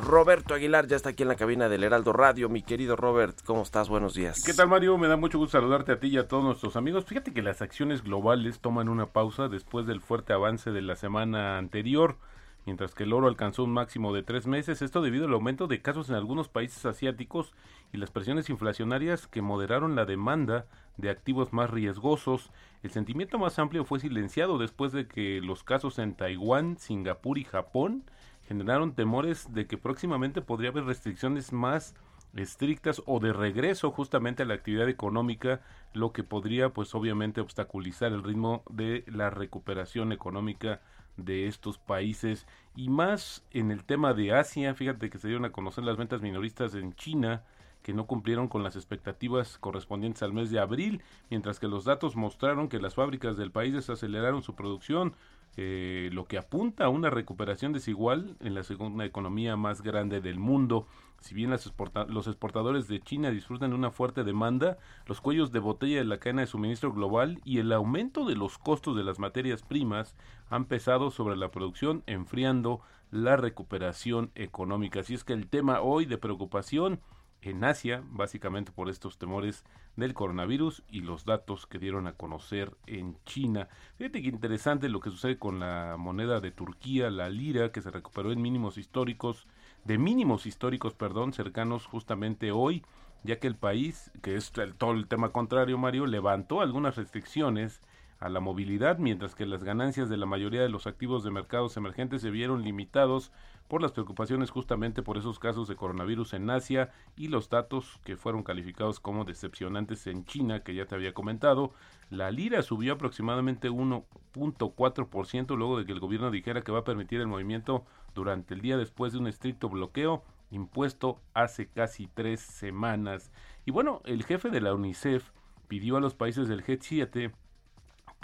Roberto 0.06 0.54
Aguilar 0.54 0.86
ya 0.86 0.96
está 0.96 1.10
aquí 1.10 1.24
en 1.24 1.30
la 1.30 1.36
cabina 1.36 1.68
del 1.68 1.84
Heraldo 1.84 2.14
Radio. 2.14 2.48
Mi 2.48 2.62
querido 2.62 2.96
Robert, 2.96 3.40
¿cómo 3.44 3.64
estás? 3.64 3.90
Buenos 3.90 4.14
días. 4.14 4.44
¿Qué 4.44 4.54
tal, 4.54 4.68
Mario? 4.68 5.00
Me 5.00 5.08
da 5.08 5.18
mucho 5.18 5.40
gusto 5.40 5.58
saludarte 5.58 5.94
a 5.94 6.00
ti 6.00 6.10
y 6.10 6.18
a 6.18 6.28
todos 6.28 6.44
nuestros 6.44 6.76
amigos. 6.76 7.06
Fíjate 7.06 7.34
que 7.34 7.42
las 7.42 7.64
acciones 7.64 8.04
globales 8.04 8.60
toman 8.60 8.88
una 8.88 9.08
pausa 9.08 9.48
después 9.48 9.88
del 9.88 10.02
fuerte 10.02 10.32
avance 10.32 10.72
de 10.72 10.84
la 10.84 10.96
semana 10.96 11.58
anterior 11.58 12.18
mientras 12.66 12.96
que 12.96 13.04
el 13.04 13.14
oro 13.14 13.28
alcanzó 13.28 13.64
un 13.64 13.72
máximo 13.72 14.14
de 14.14 14.24
tres 14.24 14.48
meses, 14.48 14.82
esto 14.82 15.02
debido 15.02 15.26
al 15.26 15.34
aumento 15.34 15.68
de 15.68 15.82
casos 15.82 16.10
en 16.10 16.16
algunos 16.16 16.50
países 16.50 16.86
asiáticos 16.86 17.54
y 17.94 17.98
las 17.98 18.12
presiones 18.12 18.50
inflacionarias 18.50 19.28
que 19.28 19.42
moderaron 19.42 19.96
la 19.96 20.06
demanda 20.06 20.66
de 20.98 21.10
activos 21.10 21.54
más 21.54 21.70
riesgosos. 21.70 22.52
El 22.82 22.92
sentimiento 22.92 23.38
más 23.38 23.60
amplio 23.60 23.86
fue 23.86 24.00
silenciado 24.00 24.58
después 24.58 24.92
de 24.92 25.08
que 25.08 25.42
los 25.42 25.64
casos 25.64 26.00
en 26.00 26.16
Taiwán, 26.16 26.78
Singapur 26.78 27.38
y 27.38 27.44
Japón 27.44 28.04
generaron 28.48 28.94
temores 28.94 29.54
de 29.54 29.68
que 29.68 29.78
próximamente 29.78 30.42
podría 30.42 30.70
haber 30.70 30.86
restricciones 30.86 31.52
más 31.54 31.96
estrictas 32.36 33.02
o 33.06 33.20
de 33.20 33.34
regreso 33.34 33.92
justamente 33.92 34.44
a 34.44 34.46
la 34.46 34.56
actividad 34.56 34.90
económica, 34.90 35.62
lo 35.94 36.12
que 36.12 36.24
podría 36.24 36.70
pues 36.70 36.94
obviamente 36.94 37.42
obstaculizar 37.42 38.12
el 38.12 38.24
ritmo 38.24 38.64
de 38.70 39.04
la 39.08 39.30
recuperación 39.30 40.12
económica 40.12 40.82
de 41.18 41.48
estos 41.48 41.78
países. 41.78 42.46
Y 42.76 42.90
más 42.90 43.46
en 43.52 43.72
el 43.72 43.84
tema 43.86 44.14
de 44.14 44.34
Asia, 44.34 44.76
fíjate 44.76 45.10
que 45.10 45.18
se 45.18 45.28
dieron 45.28 45.46
a 45.46 45.52
conocer 45.52 45.84
las 45.84 45.98
ventas 45.98 46.22
minoristas 46.22 46.76
en 46.76 46.94
China 46.94 47.44
que 47.82 47.94
no 47.94 48.08
cumplieron 48.08 48.48
con 48.48 48.64
las 48.64 48.76
expectativas 48.76 49.60
correspondientes 49.60 50.24
al 50.24 50.34
mes 50.34 50.50
de 50.50 50.60
abril, 50.60 51.04
mientras 51.30 51.60
que 51.60 51.68
los 51.68 51.86
datos 51.86 52.16
mostraron 52.16 52.68
que 52.68 52.80
las 52.80 52.96
fábricas 52.96 53.38
del 53.38 53.52
país 53.52 53.76
desaceleraron 53.76 54.42
su 54.42 54.56
producción, 54.56 55.14
eh, 55.58 56.10
lo 56.12 56.26
que 56.26 56.38
apunta 56.38 56.86
a 56.86 56.90
una 56.90 57.10
recuperación 57.10 57.72
desigual 57.72 58.36
en 58.42 58.54
la 58.54 58.64
segunda 58.64 59.06
economía 59.06 59.56
más 59.56 59.82
grande 59.82 60.20
del 60.20 60.38
mundo. 60.38 60.88
Si 61.22 61.34
bien 61.34 61.50
los 61.50 62.28
exportadores 62.28 62.88
de 62.88 63.00
China 63.00 63.32
disfrutan 63.32 63.70
de 63.70 63.76
una 63.76 63.90
fuerte 63.90 64.24
demanda, 64.24 64.78
los 65.06 65.22
cuellos 65.22 65.52
de 65.52 65.60
botella 65.60 65.98
de 66.00 66.06
la 66.06 66.20
cadena 66.20 66.42
de 66.42 66.48
suministro 66.48 66.92
global 66.94 67.40
y 67.46 67.60
el 67.60 67.72
aumento 67.72 68.26
de 68.26 68.36
los 68.36 68.58
costos 68.58 68.98
de 68.98 69.04
las 69.04 69.18
materias 69.18 69.64
primas 69.64 70.16
han 70.50 70.66
pesado 70.66 71.10
sobre 71.10 71.38
la 71.38 71.52
producción, 71.52 72.04
enfriando 72.06 72.82
la 73.12 73.38
recuperación 73.38 74.32
económica. 74.36 75.00
Así 75.00 75.14
es 75.14 75.24
que 75.24 75.34
el 75.34 75.48
tema 75.48 75.82
hoy 75.82 76.06
de 76.06 76.18
preocupación 76.18 77.00
en 77.46 77.64
Asia, 77.64 78.04
básicamente 78.10 78.72
por 78.72 78.90
estos 78.90 79.18
temores 79.18 79.64
del 79.96 80.14
coronavirus 80.14 80.84
y 80.90 81.02
los 81.02 81.26
datos 81.26 81.68
que 81.68 81.80
dieron 81.80 82.08
a 82.08 82.14
conocer 82.14 82.76
en 82.88 83.18
China. 83.26 83.70
Fíjate 83.98 84.22
que 84.22 84.30
interesante 84.30 84.90
lo 84.90 85.00
que 85.00 85.12
sucede 85.12 85.38
con 85.38 85.60
la 85.60 85.96
moneda 85.98 86.40
de 86.42 86.52
Turquía, 86.52 87.10
la 87.10 87.30
lira, 87.30 87.72
que 87.72 87.82
se 87.82 87.92
recuperó 87.92 88.32
en 88.32 88.42
mínimos 88.42 88.78
históricos, 88.78 89.48
de 89.84 89.98
mínimos 89.98 90.46
históricos, 90.46 90.94
perdón, 90.94 91.34
cercanos 91.34 91.86
justamente 91.86 92.52
hoy, 92.52 92.84
ya 93.24 93.40
que 93.40 93.48
el 93.48 93.56
país, 93.56 94.12
que 94.22 94.36
es 94.36 94.52
todo 94.78 94.92
el 94.92 95.08
tema 95.08 95.30
contrario, 95.30 95.78
Mario, 95.78 96.06
levantó 96.06 96.62
algunas 96.62 96.96
restricciones 96.96 97.82
a 98.20 98.30
la 98.30 98.40
movilidad, 98.40 98.98
mientras 98.98 99.36
que 99.36 99.46
las 99.46 99.64
ganancias 99.64 100.10
de 100.10 100.18
la 100.18 100.26
mayoría 100.26 100.62
de 100.62 100.70
los 100.70 100.88
activos 100.88 101.24
de 101.24 101.32
mercados 101.32 101.76
emergentes 101.78 102.22
se 102.22 102.32
vieron 102.32 102.64
limitados 102.64 103.32
por 103.68 103.82
las 103.82 103.92
preocupaciones 103.92 104.52
justamente 104.52 105.02
por 105.02 105.18
esos 105.18 105.40
casos 105.40 105.68
de 105.68 105.76
coronavirus 105.76 106.34
en 106.34 106.50
Asia 106.50 106.92
y 107.16 107.28
los 107.28 107.50
datos 107.50 108.00
que 108.04 108.16
fueron 108.16 108.44
calificados 108.44 109.00
como 109.00 109.26
decepcionantes 109.26 110.08
en 110.08 110.26
China, 110.26 110.62
que 110.62 110.76
ya 110.76 110.86
te 110.86 110.96
había 110.96 111.14
comentado. 111.14 111.74
La 112.10 112.32
lira 112.32 112.62
subió 112.62 112.94
aproximadamente 112.94 113.70
1.4% 113.70 115.58
luego 115.58 115.80
de 115.80 115.86
que 115.86 115.92
el 115.92 116.00
gobierno 116.00 116.32
dijera 116.32 116.62
que 116.62 116.72
va 116.72 116.80
a 116.80 116.84
permitir 116.84 117.20
el 117.22 117.28
movimiento 117.28 117.86
durante 118.14 118.54
el 118.54 118.62
día 118.62 118.78
después 118.78 119.14
de 119.14 119.20
un 119.20 119.28
estricto 119.28 119.68
bloqueo 119.70 120.24
impuesto 120.52 121.20
hace 121.34 121.68
casi 121.68 122.08
tres 122.08 122.40
semanas. 122.40 123.32
Y 123.66 123.72
bueno, 123.72 124.02
el 124.06 124.24
jefe 124.24 124.50
de 124.50 124.62
la 124.62 124.74
UNICEF 124.74 125.32
pidió 125.68 125.98
a 125.98 126.02
los 126.02 126.14
países 126.14 126.48
del 126.48 126.64
G7 126.64 127.34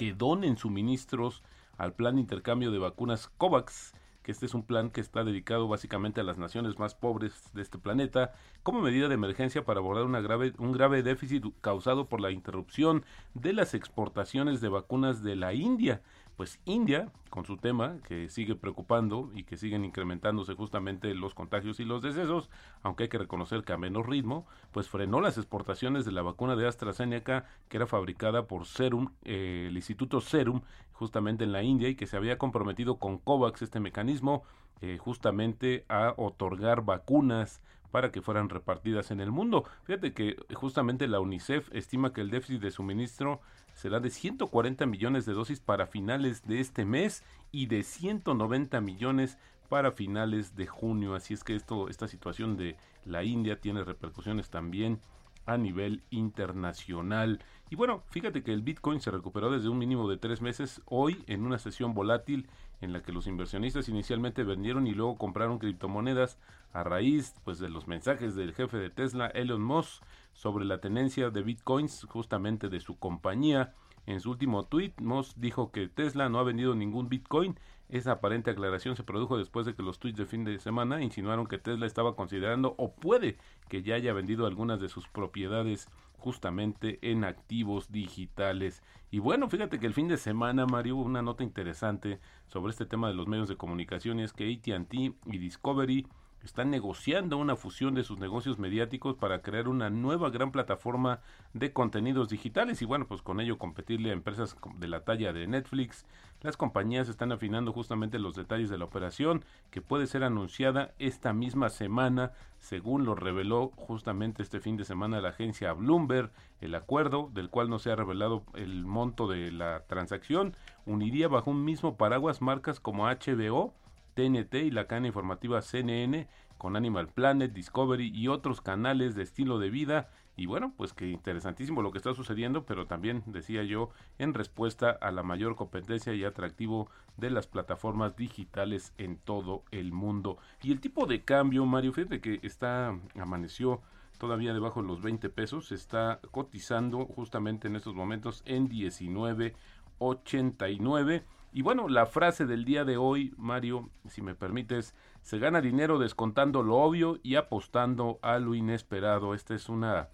que 0.02 0.14
donen 0.14 0.58
suministros 0.58 1.44
al 1.78 1.94
plan 1.94 2.16
de 2.16 2.22
intercambio 2.22 2.72
de 2.72 2.80
vacunas 2.80 3.28
COVAX 3.38 3.94
que 4.24 4.32
este 4.32 4.48
es 4.48 4.56
un 4.56 4.64
plan 4.64 4.90
que 4.90 5.00
está 5.00 5.24
dedicado 5.24 5.68
básicamente 5.68 6.20
a 6.20 6.24
las 6.24 6.40
naciones 6.40 6.80
más 6.80 6.96
pobres 6.96 7.52
de 7.54 7.62
este 7.62 7.78
planeta 7.78 8.34
como 8.64 8.82
medida 8.82 9.10
de 9.10 9.14
emergencia 9.14 9.64
para 9.64 9.80
abordar 9.80 10.06
un 10.06 10.72
grave 10.72 11.04
déficit 11.04 11.46
causado 11.62 12.10
por 12.10 12.20
la 12.20 12.32
interrupción 12.32 13.06
de 13.36 13.54
las 13.54 13.76
exportaciones 13.76 14.60
de 14.60 14.70
vacunas 14.70 15.22
de 15.22 15.36
la 15.36 15.54
India 15.54 16.02
pues 16.36 16.60
India, 16.66 17.12
con 17.30 17.46
su 17.46 17.58
tema, 17.58 17.98
que 18.08 18.30
sigue 18.30 18.56
preocupando 18.56 19.32
y 19.34 19.44
que 19.44 19.58
siguen 19.58 19.86
incrementándose 19.86 20.54
justamente 20.54 21.14
los 21.14 21.34
contagios 21.34 21.80
y 21.80 21.86
los 21.86 22.02
decesos, 22.02 22.50
aunque 22.84 23.04
hay 23.04 23.10
que 23.10 23.18
reconocer 23.18 23.64
que 23.64 23.74
a 23.74 23.78
menos 23.78 24.06
ritmo, 24.06 24.46
pues 24.72 24.90
frenó 24.90 25.22
las 25.22 25.38
exportaciones 25.38 26.06
de 26.06 26.12
la 26.12 26.22
vacuna 26.22 26.56
de 26.56 26.68
AstraZeneca, 26.68 27.46
que 27.70 27.78
era 27.78 27.88
fabricada 27.88 28.48
por 28.48 28.66
Serum, 28.66 29.14
eh, 29.24 29.66
el 29.70 29.76
Instituto 29.76 30.22
Serum, 30.22 30.62
justamente 30.94 31.44
en 31.44 31.52
la 31.52 31.64
India, 31.64 31.90
y 31.90 31.96
que 31.96 32.08
se 32.08 32.18
había 32.18 32.38
comprometido 32.38 32.98
con 32.98 33.18
COVAX, 33.18 33.62
este 33.62 33.80
mecanismo, 33.80 34.44
eh, 34.82 34.98
justamente 34.98 35.86
a 35.90 36.14
otorgar 36.18 36.84
vacunas 36.84 37.62
para 37.92 38.12
que 38.12 38.22
fueran 38.22 38.50
repartidas 38.50 39.12
en 39.12 39.20
el 39.20 39.32
mundo. 39.32 39.66
Fíjate 39.84 40.14
que 40.14 40.38
justamente 40.54 41.08
la 41.08 41.20
UNICEF 41.20 41.70
estima 41.74 42.14
que 42.14 42.22
el 42.22 42.32
déficit 42.32 42.62
de 42.62 42.72
suministro 42.72 43.42
será 43.74 44.00
de 44.00 44.10
140 44.10 44.86
millones 44.86 45.26
de 45.26 45.34
dosis 45.34 45.60
para 45.60 45.88
finales 45.88 46.48
de 46.48 46.60
este 46.60 46.86
mes 46.86 47.24
y 47.52 47.68
de 47.68 47.84
190 47.84 48.82
millones 48.82 49.38
para 49.70 49.92
finales 49.92 50.56
de 50.56 50.68
junio. 50.68 51.16
Así 51.16 51.34
es 51.34 51.44
que 51.44 51.56
esto, 51.56 51.90
esta 51.90 52.08
situación 52.08 52.58
de 52.58 52.76
la 53.06 53.24
India 53.24 53.60
tiene 53.60 53.84
repercusiones 53.84 54.50
también 54.50 55.00
a 55.46 55.58
nivel 55.58 56.04
internacional. 56.10 57.44
Y 57.70 57.76
bueno, 57.76 58.04
fíjate 58.10 58.44
que 58.44 58.54
el 58.54 58.62
Bitcoin 58.62 59.00
se 59.00 59.12
recuperó 59.12 59.50
desde 59.50 59.70
un 59.70 59.78
mínimo 59.78 60.10
de 60.10 60.18
tres 60.18 60.42
meses 60.42 60.82
hoy 60.86 61.24
en 61.28 61.46
una 61.46 61.58
sesión 61.58 61.94
volátil 61.94 62.48
en 62.82 62.94
la 62.94 63.02
que 63.02 63.12
los 63.12 63.28
inversionistas 63.28 63.90
inicialmente 63.90 64.44
vendieron 64.44 64.88
y 64.88 64.94
luego 64.94 65.18
compraron 65.18 65.60
criptomonedas 65.60 66.38
a 66.74 66.84
raíz 66.84 67.36
pues 67.44 67.60
de 67.60 67.70
los 67.70 67.88
mensajes 67.88 68.36
del 68.36 68.54
jefe 68.54 68.78
de 68.78 68.90
Tesla 68.90 69.28
Elon 69.28 69.62
Musk 69.62 70.04
sobre 70.34 70.66
la 70.66 70.80
tenencia 70.80 71.30
de 71.30 71.44
bitcoins 71.44 72.06
justamente 72.10 72.70
de 72.70 72.80
su 72.80 72.98
compañía. 72.98 73.74
En 74.08 74.20
su 74.20 74.32
último 74.32 74.66
tweet, 74.66 74.94
Musk 74.98 75.38
dijo 75.38 75.72
que 75.72 75.88
Tesla 75.88 76.28
no 76.28 76.40
ha 76.40 76.44
vendido 76.44 76.74
ningún 76.74 77.08
bitcoin 77.08 77.56
esa 77.92 78.14
aparente 78.14 78.50
aclaración 78.50 78.96
se 78.96 79.04
produjo 79.04 79.38
después 79.38 79.66
de 79.66 79.76
que 79.76 79.84
los 79.84 80.00
tweets 80.00 80.18
de 80.18 80.26
fin 80.26 80.46
de 80.46 80.58
semana 80.60 81.02
insinuaron 81.02 81.46
que 81.46 81.58
Tesla 81.58 81.86
estaba 81.86 82.16
considerando 82.16 82.74
o 82.78 82.94
puede 82.94 83.38
que 83.68 83.84
ya 83.84 83.96
haya 83.96 84.14
vendido 84.14 84.46
algunas 84.48 84.80
de 84.80 84.88
sus 84.88 85.10
propiedades 85.10 85.90
justamente 86.22 87.00
en 87.02 87.24
activos 87.24 87.92
digitales. 87.92 88.84
Y 89.10 89.20
bueno, 89.20 89.50
fíjate 89.50 89.80
que 89.80 89.88
el 89.88 89.94
fin 89.94 90.08
de 90.08 90.18
semana, 90.18 90.66
Mario, 90.66 90.98
hubo 90.98 91.04
una 91.04 91.22
nota 91.22 91.44
interesante 91.44 92.20
sobre 92.48 92.70
este 92.72 92.86
tema 92.86 93.08
de 93.08 93.16
los 93.16 93.28
medios 93.28 93.50
de 93.50 93.58
comunicación 93.58 94.20
es 94.20 94.32
que 94.32 94.54
ATT 94.54 94.94
y 94.94 95.38
Discovery 95.38 96.08
están 96.44 96.70
negociando 96.70 97.38
una 97.38 97.56
fusión 97.56 97.94
de 97.94 98.04
sus 98.04 98.20
negocios 98.20 98.60
mediáticos 98.60 99.16
para 99.16 99.42
crear 99.42 99.68
una 99.68 99.90
nueva 99.90 100.30
gran 100.30 100.52
plataforma 100.52 101.20
de 101.54 101.74
contenidos 101.74 102.30
digitales 102.30 102.82
y 102.82 102.86
bueno, 102.86 103.08
pues 103.08 103.22
con 103.22 103.40
ello 103.40 103.58
competirle 103.58 104.10
a 104.10 104.14
empresas 104.14 104.56
de 104.78 104.88
la 104.88 105.04
talla 105.04 105.34
de 105.34 105.48
Netflix. 105.48 106.06
Las 106.42 106.58
compañías 106.58 107.08
están 107.08 107.32
afinando 107.32 107.72
justamente 107.72 108.18
los 108.18 108.36
detalles 108.36 108.72
de 108.72 108.80
la 108.80 108.86
operación 108.86 109.46
que 109.70 109.82
puede 109.82 110.08
ser 110.08 110.24
anunciada 110.24 110.94
esta 110.98 111.34
misma 111.34 111.70
semana, 111.70 112.32
según 112.58 113.06
lo 113.06 113.14
reveló 113.14 113.72
justamente 113.76 114.42
este 114.42 114.60
fin 114.60 114.76
de 114.76 114.84
semana 114.84 115.22
la 115.22 115.30
agencia 115.30 115.74
Bloomberg. 115.74 116.32
El 116.60 116.74
acuerdo, 116.74 117.30
del 117.32 117.52
cual 117.52 117.70
no 117.70 117.78
se 117.78 117.92
ha 117.92 117.96
revelado 117.96 118.44
el 118.56 118.86
monto 118.86 119.28
de 119.28 119.52
la 119.52 119.84
transacción, 119.86 120.56
uniría 120.88 121.28
bajo 121.28 121.52
un 121.52 121.64
mismo 121.64 121.96
paraguas 121.96 122.42
marcas 122.42 122.80
como 122.80 123.06
HBO, 123.06 123.76
TNT 124.14 124.56
y 124.56 124.72
la 124.72 124.88
cadena 124.88 125.08
informativa 125.08 125.62
CNN 125.62 126.28
con 126.58 126.76
Animal 126.76 127.08
Planet, 127.08 127.54
Discovery 127.54 128.12
y 128.14 128.28
otros 128.28 128.60
canales 128.62 129.16
de 129.16 129.24
estilo 129.24 129.58
de 129.58 129.70
vida. 129.72 130.10
Y 130.36 130.46
bueno, 130.46 130.74
pues 130.78 130.94
que 130.94 131.10
interesantísimo 131.10 131.82
lo 131.82 131.92
que 131.92 131.98
está 131.98 132.14
sucediendo, 132.14 132.66
pero 132.66 132.86
también 132.86 133.24
decía 133.26 133.64
yo 133.64 133.90
en 134.20 134.36
respuesta 134.36 134.92
a 134.92 135.12
la 135.12 135.24
mayor 135.24 135.56
competencia 135.56 136.14
y 136.14 136.24
atractivo 136.24 136.88
de 137.18 137.32
las 137.32 137.48
plataformas 137.48 138.16
digitales 138.16 138.94
en 139.00 139.18
todo 139.18 139.64
el 139.72 139.92
mundo. 139.92 140.38
Y 140.62 140.72
el 140.72 140.80
tipo 140.80 141.08
de 141.08 141.24
cambio, 141.24 141.66
Mario, 141.66 141.94
fíjate 141.94 142.22
que 142.22 142.40
está, 142.44 142.96
amaneció 143.20 143.82
todavía 144.20 144.54
debajo 144.54 144.84
de 144.84 144.88
los 144.88 145.02
20 145.02 145.30
pesos, 145.30 145.72
está 145.72 146.20
cotizando 146.30 147.08
justamente 147.08 147.68
en 147.68 147.76
estos 147.76 147.96
momentos 147.96 148.44
en 148.46 148.70
19.89 148.70 151.24
y 151.54 151.64
bueno, 151.64 151.90
la 151.90 152.06
frase 152.06 152.46
del 152.46 152.64
día 152.64 152.86
de 152.86 152.96
hoy, 152.96 153.34
Mario, 153.38 153.90
si 154.08 154.22
me 154.22 154.36
permites, 154.36 154.96
se 155.22 155.38
gana 155.38 155.60
dinero 155.60 156.00
descontando 156.00 156.64
lo 156.64 156.78
obvio 156.78 157.20
y 157.24 157.36
apostando 157.36 158.20
a 158.22 158.40
lo 158.40 158.56
inesperado. 158.56 159.34
Esta 159.34 159.54
es 159.54 159.68
una 159.68 160.08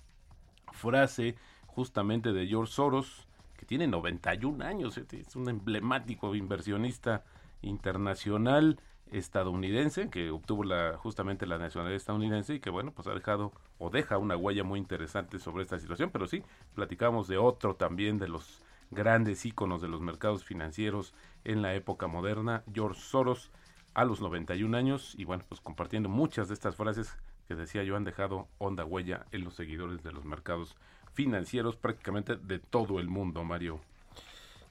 frase 0.71 1.35
justamente 1.67 2.33
de 2.33 2.47
George 2.47 2.73
Soros, 2.73 3.27
que 3.55 3.67
tiene 3.67 3.87
91 3.87 4.65
años, 4.65 4.97
es 4.97 5.35
un 5.35 5.47
emblemático 5.49 6.33
inversionista 6.33 7.23
internacional 7.61 8.79
estadounidense 9.11 10.09
que 10.09 10.31
obtuvo 10.31 10.63
la 10.63 10.97
justamente 10.97 11.45
la 11.45 11.57
nacionalidad 11.57 11.95
estadounidense 11.95 12.55
y 12.55 12.59
que 12.59 12.69
bueno 12.69 12.91
pues 12.91 13.07
ha 13.07 13.13
dejado 13.13 13.53
o 13.77 13.89
deja 13.89 14.17
una 14.17 14.35
huella 14.35 14.65
muy 14.65 14.79
interesante 14.79 15.39
sobre 15.39 15.63
esta 15.63 15.79
situación 15.79 16.09
pero 16.11 16.27
sí 16.27 16.43
platicamos 16.75 17.29
de 17.29 17.37
otro 17.37 17.75
también 17.75 18.17
de 18.17 18.27
los 18.27 18.61
grandes 18.91 19.45
íconos 19.45 19.81
de 19.81 19.87
los 19.87 20.01
mercados 20.01 20.43
financieros 20.43 21.13
en 21.43 21.61
la 21.61 21.73
época 21.75 22.07
moderna, 22.07 22.63
George 22.73 23.01
Soros, 23.01 23.51
a 23.93 24.05
los 24.05 24.21
91 24.21 24.77
años, 24.77 25.15
y 25.17 25.25
bueno, 25.25 25.43
pues 25.47 25.61
compartiendo 25.61 26.09
muchas 26.09 26.47
de 26.47 26.53
estas 26.53 26.75
frases 26.75 27.17
que 27.47 27.55
decía 27.55 27.83
yo 27.83 27.95
han 27.95 28.03
dejado 28.03 28.47
honda 28.57 28.85
huella 28.85 29.25
en 29.31 29.43
los 29.43 29.55
seguidores 29.55 30.03
de 30.03 30.11
los 30.11 30.25
mercados 30.25 30.75
financieros 31.13 31.75
prácticamente 31.75 32.35
de 32.35 32.59
todo 32.59 32.99
el 32.99 33.07
mundo, 33.07 33.43
Mario. 33.43 33.79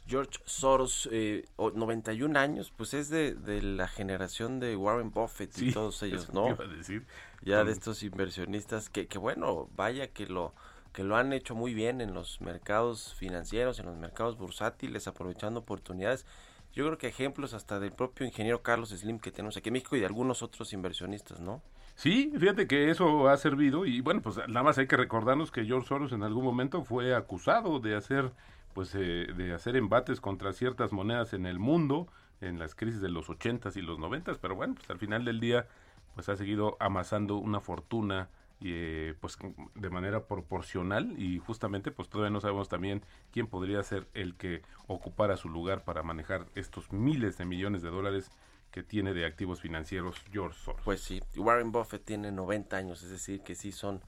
George 0.07 0.39
Soros, 0.45 1.09
eh, 1.11 1.45
91 1.59 2.39
años, 2.39 2.73
pues 2.77 2.95
es 2.95 3.09
de, 3.09 3.35
la 3.63 3.89
generación 3.89 4.61
de 4.61 4.77
Warren 4.77 5.11
Buffett 5.11 5.59
y 5.59 5.73
todos 5.73 6.01
ellos, 6.05 6.33
¿no? 6.33 6.55
decir. 6.55 7.05
Ya 7.43 7.65
de 7.65 7.73
estos 7.73 8.05
inversionistas 8.05 8.89
que, 8.89 9.09
que 9.09 9.19
bueno, 9.19 9.69
vaya 9.75 10.07
que 10.09 10.27
lo 10.27 10.55
que 10.97 11.05
lo 11.05 11.15
han 11.17 11.35
hecho 11.35 11.55
muy 11.55 11.75
bien 11.75 12.01
en 12.01 12.15
los 12.15 12.41
mercados 12.41 13.15
financieros, 13.17 13.79
en 13.79 13.85
los 13.85 13.99
mercados 13.99 14.39
bursátiles, 14.39 15.07
aprovechando 15.07 15.61
oportunidades. 15.61 16.25
Yo 16.73 16.87
creo 16.87 16.97
que 16.97 17.07
ejemplos 17.07 17.53
hasta 17.53 17.79
del 17.79 17.93
propio 17.93 18.25
ingeniero 18.25 18.63
Carlos 18.63 18.89
Slim 18.89 19.19
que 19.19 19.31
tenemos 19.31 19.59
aquí 19.59 19.69
en 19.69 19.75
México 19.75 19.95
y 19.95 20.01
de 20.01 20.07
algunos 20.07 20.43
otros 20.43 20.73
inversionistas, 20.73 21.39
¿no? 21.39 21.61
Sí, 21.97 22.33
fíjate 22.39 22.67
que 22.67 22.91
eso 22.91 23.29
ha 23.29 23.37
servido 23.37 23.85
y 23.85 24.01
bueno, 24.01 24.23
pues 24.23 24.39
nada 24.49 24.63
más 24.63 24.79
hay 24.79 24.87
que 24.87 24.97
recordarnos 24.97 25.51
que 25.51 25.67
George 25.67 25.87
Soros 25.87 26.13
en 26.13 26.23
algún 26.23 26.45
momento 26.45 26.83
fue 26.83 27.15
acusado 27.15 27.79
de 27.79 27.95
hacer 27.95 28.33
pues 28.73 28.95
eh, 28.95 29.27
de 29.37 29.53
hacer 29.53 29.77
embates 29.77 30.23
contra 30.23 30.55
ciertas 30.55 30.93
monedas 30.93 31.35
en 31.35 31.45
el 31.45 31.59
mundo 31.59 32.09
en 32.41 32.59
las 32.59 32.75
crisis 32.75 33.03
de 33.03 33.11
los 33.11 33.29
80s 33.29 33.77
y 33.77 33.83
los 33.83 33.99
90s, 33.99 34.39
pero 34.41 34.55
bueno, 34.55 34.75
pues 34.77 34.89
al 34.89 34.99
final 34.99 35.27
del 35.27 35.41
día 35.41 35.67
pues 36.15 36.31
ha 36.31 36.37
seguido 36.37 36.79
amasando 36.81 37.37
una 37.37 37.61
fortuna 37.61 38.31
eh, 38.61 39.15
pues 39.21 39.37
de 39.75 39.91
manera 39.91 40.27
proporcional 40.27 41.15
y 41.19 41.39
justamente 41.39 41.91
pues 41.91 42.09
todavía 42.09 42.31
no 42.31 42.41
sabemos 42.41 42.69
también 42.69 43.03
quién 43.31 43.47
podría 43.47 43.83
ser 43.83 44.09
el 44.15 44.35
que 44.37 44.63
ocupara 44.87 45.37
su 45.37 45.49
lugar 45.49 45.85
para 45.85 46.03
manejar 46.03 46.47
estos 46.55 46.91
miles 46.93 47.37
de 47.37 47.45
millones 47.45 47.83
de 47.83 47.91
dólares 47.91 48.31
que 48.71 48.83
tiene 48.83 49.15
de 49.15 49.27
activos 49.27 49.61
financieros 49.61 50.23
George 50.33 50.59
Soros. 50.59 50.83
Pues 50.85 51.01
sí, 51.01 51.23
Warren 51.37 51.73
Buffett 51.73 52.05
tiene 52.05 52.33
90 52.33 52.77
años, 52.77 53.03
es 53.03 53.11
decir, 53.11 53.43
que 53.43 53.55
sí 53.55 53.73
son 53.73 54.03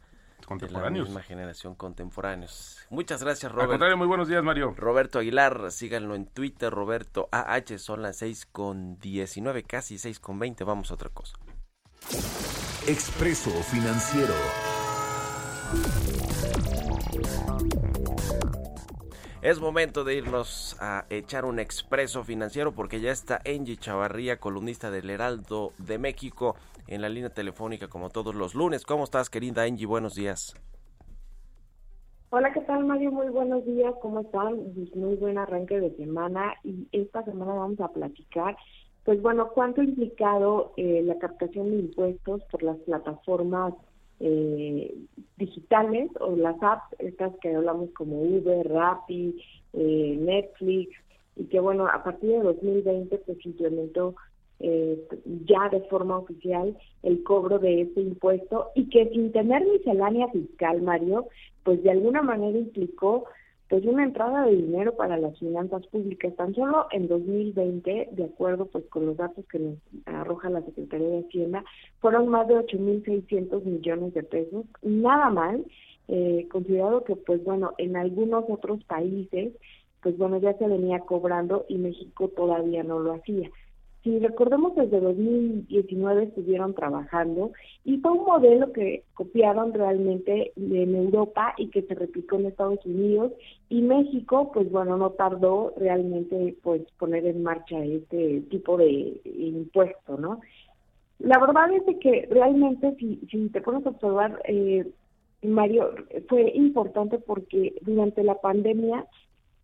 contemporáneos. 0.46 1.08
De 1.08 1.12
la 1.12 1.18
misma 1.18 1.22
generación 1.22 1.74
contemporáneos. 1.74 2.78
Muchas 2.90 3.22
gracias, 3.22 3.52
Roberto. 3.52 3.84
Al 3.84 3.96
muy 3.96 4.06
buenos 4.06 4.28
días, 4.28 4.42
Mario. 4.42 4.74
Roberto 4.76 5.18
Aguilar, 5.18 5.70
síganlo 5.72 6.14
en 6.14 6.26
Twitter, 6.26 6.72
Roberto 6.72 7.28
AH, 7.32 7.78
son 7.78 8.02
las 8.02 8.16
6 8.18 8.46
con 8.46 8.98
19, 8.98 9.62
casi 9.64 9.98
6 9.98 10.20
con 10.20 10.38
20, 10.38 10.64
vamos 10.64 10.90
a 10.90 10.94
otra 10.94 11.10
cosa. 11.10 11.38
Expreso 12.88 13.50
Financiero. 13.50 14.32
Es 19.42 19.60
momento 19.60 20.04
de 20.04 20.14
irnos 20.14 20.74
a 20.80 21.04
echar 21.10 21.44
un 21.44 21.58
expreso 21.58 22.24
financiero 22.24 22.72
porque 22.72 23.02
ya 23.02 23.10
está 23.10 23.42
Angie 23.44 23.76
Chavarría, 23.76 24.40
columnista 24.40 24.90
del 24.90 25.10
Heraldo 25.10 25.72
de 25.76 25.98
México, 25.98 26.56
en 26.86 27.02
la 27.02 27.10
línea 27.10 27.28
telefónica 27.28 27.88
como 27.88 28.08
todos 28.08 28.34
los 28.34 28.54
lunes. 28.54 28.86
¿Cómo 28.86 29.04
estás, 29.04 29.28
querida 29.28 29.64
Angie? 29.64 29.84
Buenos 29.84 30.14
días. 30.14 30.54
Hola, 32.30 32.54
¿qué 32.54 32.62
tal, 32.62 32.86
Mario? 32.86 33.12
Muy 33.12 33.28
buenos 33.28 33.66
días. 33.66 33.92
¿Cómo 34.00 34.20
están? 34.20 34.54
Muy 34.94 35.16
buen 35.16 35.36
arranque 35.36 35.78
de 35.78 35.94
semana 35.96 36.54
y 36.64 36.88
esta 36.92 37.22
semana 37.24 37.52
vamos 37.52 37.80
a 37.80 37.88
platicar 37.88 38.56
pues 39.08 39.22
bueno, 39.22 39.48
¿cuánto 39.54 39.80
ha 39.80 39.84
implicado 39.84 40.74
eh, 40.76 41.00
la 41.02 41.18
captación 41.18 41.70
de 41.70 41.78
impuestos 41.78 42.42
por 42.50 42.62
las 42.62 42.76
plataformas 42.80 43.72
eh, 44.20 44.94
digitales 45.38 46.10
o 46.20 46.36
las 46.36 46.62
apps, 46.62 46.94
estas 46.98 47.34
que 47.40 47.54
hablamos 47.54 47.88
como 47.94 48.20
Uber, 48.20 48.68
Rappi, 48.68 49.34
eh, 49.72 50.18
Netflix, 50.20 50.94
y 51.36 51.44
que 51.44 51.58
bueno, 51.58 51.88
a 51.88 52.04
partir 52.04 52.32
de 52.32 52.42
2020 52.42 53.16
pues 53.24 53.46
implementó 53.46 54.14
ya 54.60 55.70
de 55.70 55.80
forma 55.88 56.18
oficial 56.18 56.76
el 57.02 57.22
cobro 57.22 57.58
de 57.58 57.82
este 57.82 58.02
impuesto 58.02 58.72
y 58.74 58.90
que 58.90 59.08
sin 59.08 59.32
tener 59.32 59.64
miscelánea 59.64 60.28
fiscal, 60.28 60.82
Mario, 60.82 61.28
pues 61.62 61.82
de 61.82 61.92
alguna 61.92 62.20
manera 62.20 62.58
implicó 62.58 63.24
pues 63.68 63.84
una 63.84 64.04
entrada 64.04 64.46
de 64.46 64.56
dinero 64.56 64.96
para 64.96 65.18
las 65.18 65.38
finanzas 65.38 65.86
públicas. 65.88 66.34
Tan 66.36 66.54
solo 66.54 66.86
en 66.90 67.06
2020, 67.06 68.08
de 68.12 68.24
acuerdo 68.24 68.66
pues 68.66 68.84
con 68.86 69.06
los 69.06 69.16
datos 69.16 69.44
que 69.46 69.58
nos 69.58 69.76
arroja 70.06 70.48
la 70.48 70.62
Secretaría 70.62 71.08
de 71.08 71.26
Hacienda, 71.26 71.64
fueron 72.00 72.28
más 72.28 72.48
de 72.48 72.54
8.600 72.54 73.62
millones 73.64 74.14
de 74.14 74.22
pesos. 74.22 74.64
Nada 74.82 75.28
mal, 75.30 75.64
eh, 76.08 76.48
considerado 76.50 77.04
que 77.04 77.16
pues 77.16 77.44
bueno, 77.44 77.72
en 77.76 77.96
algunos 77.96 78.44
otros 78.48 78.82
países, 78.84 79.52
pues 80.02 80.16
bueno, 80.16 80.38
ya 80.38 80.56
se 80.56 80.66
venía 80.66 81.00
cobrando 81.00 81.66
y 81.68 81.76
México 81.76 82.28
todavía 82.28 82.82
no 82.82 83.00
lo 83.00 83.14
hacía. 83.14 83.50
Si 84.04 84.18
recordemos, 84.20 84.76
desde 84.76 85.00
2019 85.00 86.24
estuvieron 86.24 86.72
trabajando 86.74 87.52
y 87.84 87.98
fue 87.98 88.12
un 88.12 88.24
modelo 88.24 88.72
que 88.72 89.02
copiaron 89.14 89.72
realmente 89.74 90.52
en 90.56 90.94
Europa 90.94 91.54
y 91.58 91.68
que 91.68 91.82
se 91.82 91.94
replicó 91.94 92.36
en 92.36 92.46
Estados 92.46 92.84
Unidos 92.86 93.32
y 93.68 93.82
México, 93.82 94.52
pues 94.52 94.70
bueno, 94.70 94.96
no 94.96 95.10
tardó 95.10 95.74
realmente 95.76 96.56
pues 96.62 96.82
poner 96.98 97.26
en 97.26 97.42
marcha 97.42 97.84
este 97.84 98.42
tipo 98.42 98.76
de 98.76 99.20
impuesto, 99.24 100.16
¿no? 100.16 100.40
La 101.18 101.38
verdad 101.40 101.72
es 101.72 101.98
que 101.98 102.28
realmente 102.30 102.94
si, 103.00 103.16
si 103.28 103.48
te 103.48 103.60
pones 103.60 103.84
a 103.84 103.90
observar, 103.90 104.40
eh, 104.44 104.88
Mario, 105.42 105.90
fue 106.28 106.52
importante 106.54 107.18
porque 107.18 107.74
durante 107.82 108.22
la 108.22 108.36
pandemia 108.40 109.04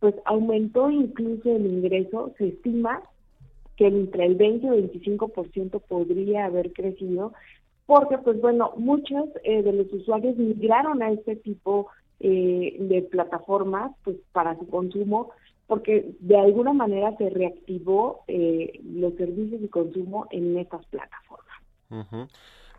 pues 0.00 0.16
aumentó 0.24 0.90
incluso 0.90 1.54
el 1.54 1.66
ingreso, 1.66 2.32
se 2.36 2.48
estima 2.48 3.00
que 3.76 3.86
entre 3.86 4.26
el 4.26 4.36
20 4.36 4.66
y 4.66 4.70
el 4.70 4.92
25% 4.92 5.80
podría 5.80 6.46
haber 6.46 6.72
crecido, 6.72 7.32
porque 7.86 8.18
pues 8.18 8.40
bueno, 8.40 8.72
muchos 8.76 9.28
eh, 9.42 9.62
de 9.62 9.72
los 9.72 9.92
usuarios 9.92 10.36
migraron 10.36 11.02
a 11.02 11.10
este 11.10 11.36
tipo 11.36 11.88
eh, 12.20 12.76
de 12.78 13.02
plataformas 13.02 13.92
pues 14.04 14.16
para 14.32 14.56
su 14.58 14.66
consumo, 14.68 15.30
porque 15.66 16.14
de 16.20 16.38
alguna 16.38 16.72
manera 16.72 17.16
se 17.16 17.30
reactivó 17.30 18.24
eh, 18.28 18.80
los 18.84 19.14
servicios 19.14 19.60
de 19.60 19.68
consumo 19.68 20.26
en 20.30 20.56
estas 20.58 20.84
plataformas. 20.86 22.30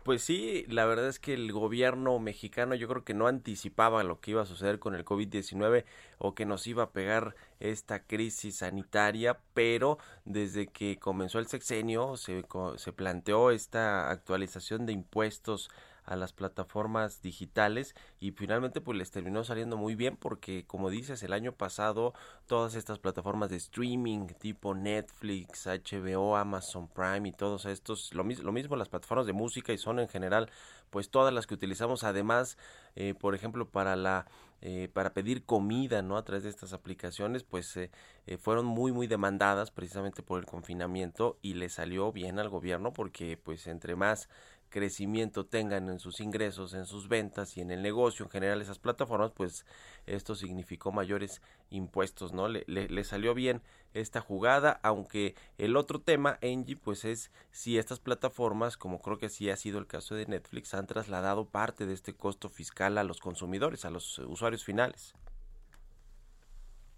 Pues 0.06 0.22
sí, 0.22 0.64
la 0.68 0.84
verdad 0.84 1.08
es 1.08 1.18
que 1.18 1.34
el 1.34 1.50
gobierno 1.50 2.16
mexicano 2.20 2.76
yo 2.76 2.86
creo 2.86 3.02
que 3.02 3.12
no 3.12 3.26
anticipaba 3.26 4.04
lo 4.04 4.20
que 4.20 4.30
iba 4.30 4.42
a 4.42 4.46
suceder 4.46 4.78
con 4.78 4.94
el 4.94 5.04
COVID-19 5.04 5.84
o 6.18 6.32
que 6.32 6.46
nos 6.46 6.68
iba 6.68 6.84
a 6.84 6.90
pegar 6.92 7.34
esta 7.58 8.04
crisis 8.04 8.58
sanitaria, 8.58 9.40
pero 9.52 9.98
desde 10.24 10.68
que 10.68 11.00
comenzó 11.00 11.40
el 11.40 11.48
sexenio 11.48 12.16
se, 12.16 12.44
se 12.76 12.92
planteó 12.92 13.50
esta 13.50 14.08
actualización 14.08 14.86
de 14.86 14.92
impuestos 14.92 15.70
a 16.06 16.16
las 16.16 16.32
plataformas 16.32 17.20
digitales 17.20 17.94
y 18.20 18.30
finalmente 18.30 18.80
pues 18.80 18.96
les 18.96 19.10
terminó 19.10 19.44
saliendo 19.44 19.76
muy 19.76 19.94
bien 19.94 20.16
porque 20.16 20.64
como 20.66 20.88
dices 20.88 21.22
el 21.22 21.32
año 21.32 21.52
pasado 21.52 22.14
todas 22.46 22.74
estas 22.74 22.98
plataformas 22.98 23.50
de 23.50 23.56
streaming 23.56 24.28
tipo 24.38 24.74
Netflix, 24.74 25.66
HBO, 25.66 26.36
Amazon 26.36 26.88
Prime 26.88 27.28
y 27.28 27.32
todos 27.32 27.66
estos 27.66 28.14
lo, 28.14 28.22
lo 28.24 28.52
mismo 28.52 28.76
las 28.76 28.88
plataformas 28.88 29.26
de 29.26 29.32
música 29.32 29.72
y 29.72 29.78
son 29.78 29.98
en 29.98 30.08
general 30.08 30.48
pues 30.90 31.10
todas 31.10 31.34
las 31.34 31.46
que 31.46 31.54
utilizamos 31.54 32.04
además 32.04 32.56
eh, 32.94 33.14
por 33.14 33.34
ejemplo 33.34 33.68
para 33.68 33.96
la 33.96 34.26
eh, 34.62 34.88
para 34.92 35.12
pedir 35.12 35.44
comida 35.44 36.00
no 36.00 36.16
a 36.16 36.24
través 36.24 36.44
de 36.44 36.50
estas 36.50 36.72
aplicaciones 36.72 37.42
pues 37.42 37.76
eh, 37.76 37.90
fueron 38.38 38.64
muy 38.64 38.90
muy 38.92 39.06
demandadas 39.06 39.70
precisamente 39.70 40.22
por 40.22 40.40
el 40.40 40.46
confinamiento 40.46 41.38
y 41.42 41.54
le 41.54 41.68
salió 41.68 42.10
bien 42.12 42.38
al 42.38 42.48
gobierno 42.48 42.92
porque 42.92 43.36
pues 43.36 43.66
entre 43.66 43.96
más 43.96 44.30
crecimiento 44.68 45.46
tengan 45.46 45.88
en 45.88 45.98
sus 45.98 46.20
ingresos, 46.20 46.74
en 46.74 46.86
sus 46.86 47.08
ventas 47.08 47.56
y 47.56 47.60
en 47.60 47.70
el 47.70 47.82
negocio 47.82 48.24
en 48.24 48.30
general 48.30 48.60
esas 48.60 48.78
plataformas, 48.78 49.32
pues 49.32 49.66
esto 50.06 50.34
significó 50.34 50.92
mayores 50.92 51.42
impuestos, 51.70 52.32
¿no? 52.32 52.48
Le, 52.48 52.64
le, 52.66 53.04
salió 53.04 53.34
bien 53.34 53.62
esta 53.94 54.20
jugada, 54.20 54.78
aunque 54.82 55.34
el 55.58 55.76
otro 55.76 56.00
tema, 56.00 56.38
Engie, 56.40 56.76
pues 56.76 57.04
es 57.04 57.32
si 57.50 57.78
estas 57.78 58.00
plataformas, 58.00 58.76
como 58.76 59.00
creo 59.00 59.18
que 59.18 59.28
sí 59.28 59.50
ha 59.50 59.56
sido 59.56 59.78
el 59.78 59.86
caso 59.86 60.14
de 60.14 60.26
Netflix, 60.26 60.74
han 60.74 60.86
trasladado 60.86 61.46
parte 61.46 61.86
de 61.86 61.94
este 61.94 62.14
costo 62.14 62.48
fiscal 62.48 62.98
a 62.98 63.04
los 63.04 63.20
consumidores, 63.20 63.84
a 63.84 63.90
los 63.90 64.18
usuarios 64.18 64.64
finales. 64.64 65.14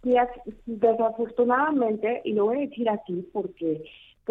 Sí, 0.03 0.15
desafortunadamente, 0.67 2.23
y 2.25 2.33
lo 2.33 2.47
voy 2.47 2.59
a 2.59 2.61
decir 2.69 2.89
así 2.89 3.29
porque 3.33 3.83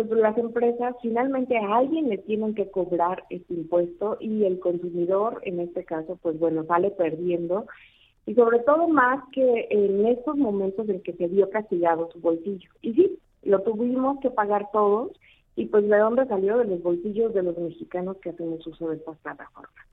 pues 0.06 0.20
las 0.20 0.38
empresas 0.38 0.96
finalmente 1.02 1.58
a 1.58 1.78
alguien 1.78 2.10
le 2.10 2.20
tienen 2.20 2.54
que 2.54 2.70
cobrar 2.70 3.24
este 3.32 3.54
impuesto 3.56 4.18
y 4.20 4.46
el 4.46 4.60
consumidor 4.60 5.42
en 5.44 5.60
este 5.60 5.84
caso 5.86 6.20
pues 6.22 6.38
bueno 6.38 6.64
sale 6.66 6.92
perdiendo. 6.92 7.66
Y 8.28 8.36
sobre 8.36 8.60
todo 8.60 8.88
más 8.88 9.24
que 9.32 9.68
en 9.72 10.06
estos 10.06 10.36
momentos 10.38 10.88
en 10.90 11.02
que 11.02 11.14
se 11.14 11.28
vio 11.28 11.50
castigado 11.50 12.12
su 12.12 12.20
bolsillo. 12.20 12.70
Y 12.82 12.94
sí 12.94 13.20
lo 13.42 13.62
tuvimos 13.62 14.20
que 14.20 14.30
pagar 14.30 14.70
todos 14.72 15.12
y 15.56 15.66
pues 15.66 15.88
de 15.90 15.98
dónde 15.98 16.28
salió 16.28 16.58
de 16.60 16.66
los 16.66 16.84
bolsillos 16.84 17.34
de 17.34 17.42
los 17.42 17.58
mexicanos 17.58 18.18
que 18.18 18.30
hacemos 18.30 18.66
uso 18.68 18.90
de 18.90 18.98
estas 18.98 19.18
plataformas. 19.18 19.86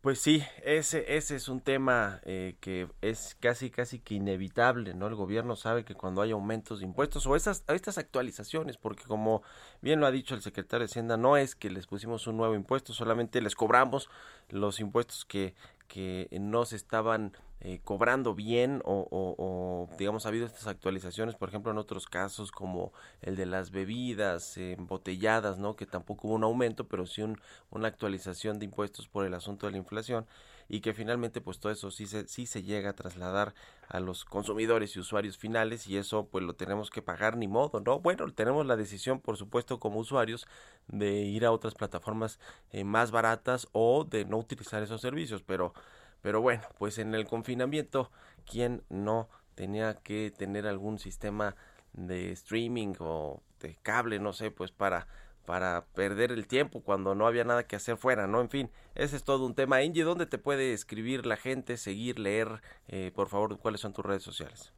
Pues 0.00 0.18
sí, 0.18 0.42
ese, 0.64 1.14
ese 1.14 1.36
es 1.36 1.48
un 1.48 1.60
tema 1.60 2.22
eh, 2.24 2.56
que 2.60 2.88
es 3.02 3.36
casi, 3.38 3.68
casi 3.68 3.98
que 3.98 4.14
inevitable, 4.14 4.94
¿no? 4.94 5.06
El 5.08 5.14
gobierno 5.14 5.56
sabe 5.56 5.84
que 5.84 5.94
cuando 5.94 6.22
hay 6.22 6.30
aumentos 6.30 6.78
de 6.80 6.86
impuestos 6.86 7.26
o 7.26 7.36
estas, 7.36 7.64
estas 7.68 7.98
actualizaciones, 7.98 8.78
porque 8.78 9.04
como 9.04 9.42
bien 9.82 10.00
lo 10.00 10.06
ha 10.06 10.10
dicho 10.10 10.34
el 10.34 10.40
secretario 10.40 10.86
de 10.86 10.90
Hacienda, 10.90 11.18
no 11.18 11.36
es 11.36 11.54
que 11.54 11.68
les 11.68 11.86
pusimos 11.86 12.26
un 12.26 12.38
nuevo 12.38 12.54
impuesto, 12.54 12.94
solamente 12.94 13.42
les 13.42 13.54
cobramos 13.54 14.08
los 14.48 14.80
impuestos 14.80 15.26
que, 15.26 15.54
que 15.90 16.28
no 16.40 16.64
se 16.64 16.76
estaban 16.76 17.32
eh, 17.60 17.80
cobrando 17.84 18.34
bien 18.34 18.80
o, 18.84 19.88
digamos 19.98 20.24
ha 20.24 20.28
habido 20.28 20.46
estas 20.46 20.68
actualizaciones 20.68 21.34
por 21.34 21.48
ejemplo 21.48 21.72
en 21.72 21.78
otros 21.78 22.06
casos 22.06 22.52
como 22.52 22.92
el 23.22 23.34
de 23.34 23.44
las 23.44 23.72
bebidas 23.72 24.56
embotelladas 24.56 25.58
no 25.58 25.74
que 25.74 25.86
tampoco 25.86 26.28
hubo 26.28 26.36
un 26.36 26.44
aumento 26.44 26.86
pero 26.86 27.06
sí 27.06 27.22
una 27.70 27.88
actualización 27.88 28.60
de 28.60 28.66
impuestos 28.66 29.08
por 29.08 29.26
el 29.26 29.34
asunto 29.34 29.66
de 29.66 29.72
la 29.72 29.78
inflación 29.78 30.26
y 30.70 30.80
que 30.80 30.94
finalmente 30.94 31.40
pues 31.40 31.58
todo 31.58 31.72
eso 31.72 31.90
sí 31.90 32.06
se, 32.06 32.28
sí 32.28 32.46
se 32.46 32.62
llega 32.62 32.90
a 32.90 32.92
trasladar 32.94 33.54
a 33.88 33.98
los 33.98 34.24
consumidores 34.24 34.94
y 34.94 35.00
usuarios 35.00 35.36
finales 35.36 35.88
y 35.88 35.96
eso 35.96 36.28
pues 36.28 36.44
lo 36.44 36.54
tenemos 36.54 36.90
que 36.90 37.02
pagar 37.02 37.36
ni 37.36 37.48
modo, 37.48 37.80
¿no? 37.80 37.98
Bueno, 37.98 38.32
tenemos 38.32 38.64
la 38.64 38.76
decisión 38.76 39.20
por 39.20 39.36
supuesto 39.36 39.80
como 39.80 39.98
usuarios 39.98 40.46
de 40.86 41.22
ir 41.22 41.44
a 41.44 41.50
otras 41.50 41.74
plataformas 41.74 42.38
eh, 42.70 42.84
más 42.84 43.10
baratas 43.10 43.66
o 43.72 44.04
de 44.04 44.24
no 44.24 44.38
utilizar 44.38 44.82
esos 44.82 45.00
servicios, 45.00 45.42
pero 45.42 45.74
pero 46.22 46.40
bueno, 46.40 46.62
pues 46.78 46.98
en 46.98 47.14
el 47.14 47.26
confinamiento, 47.26 48.10
¿quién 48.44 48.82
no 48.90 49.28
tenía 49.54 49.94
que 49.94 50.32
tener 50.36 50.66
algún 50.66 50.98
sistema 50.98 51.56
de 51.92 52.30
streaming 52.32 52.94
o 53.00 53.42
de 53.60 53.76
cable, 53.82 54.18
no 54.18 54.32
sé, 54.32 54.50
pues 54.50 54.70
para 54.70 55.06
para 55.44 55.86
perder 55.94 56.32
el 56.32 56.46
tiempo 56.46 56.82
cuando 56.82 57.14
no 57.14 57.26
había 57.26 57.44
nada 57.44 57.66
que 57.66 57.76
hacer 57.76 57.96
fuera, 57.96 58.26
¿no? 58.26 58.40
En 58.40 58.50
fin, 58.50 58.70
ese 58.94 59.16
es 59.16 59.24
todo 59.24 59.46
un 59.46 59.54
tema. 59.54 59.76
Angie, 59.76 60.04
¿dónde 60.04 60.26
te 60.26 60.38
puede 60.38 60.72
escribir 60.72 61.26
la 61.26 61.36
gente, 61.36 61.76
seguir, 61.76 62.18
leer? 62.18 62.62
Eh, 62.88 63.12
por 63.14 63.28
favor, 63.28 63.58
¿cuáles 63.58 63.80
son 63.80 63.92
tus 63.92 64.04
redes 64.04 64.22
sociales? 64.22 64.72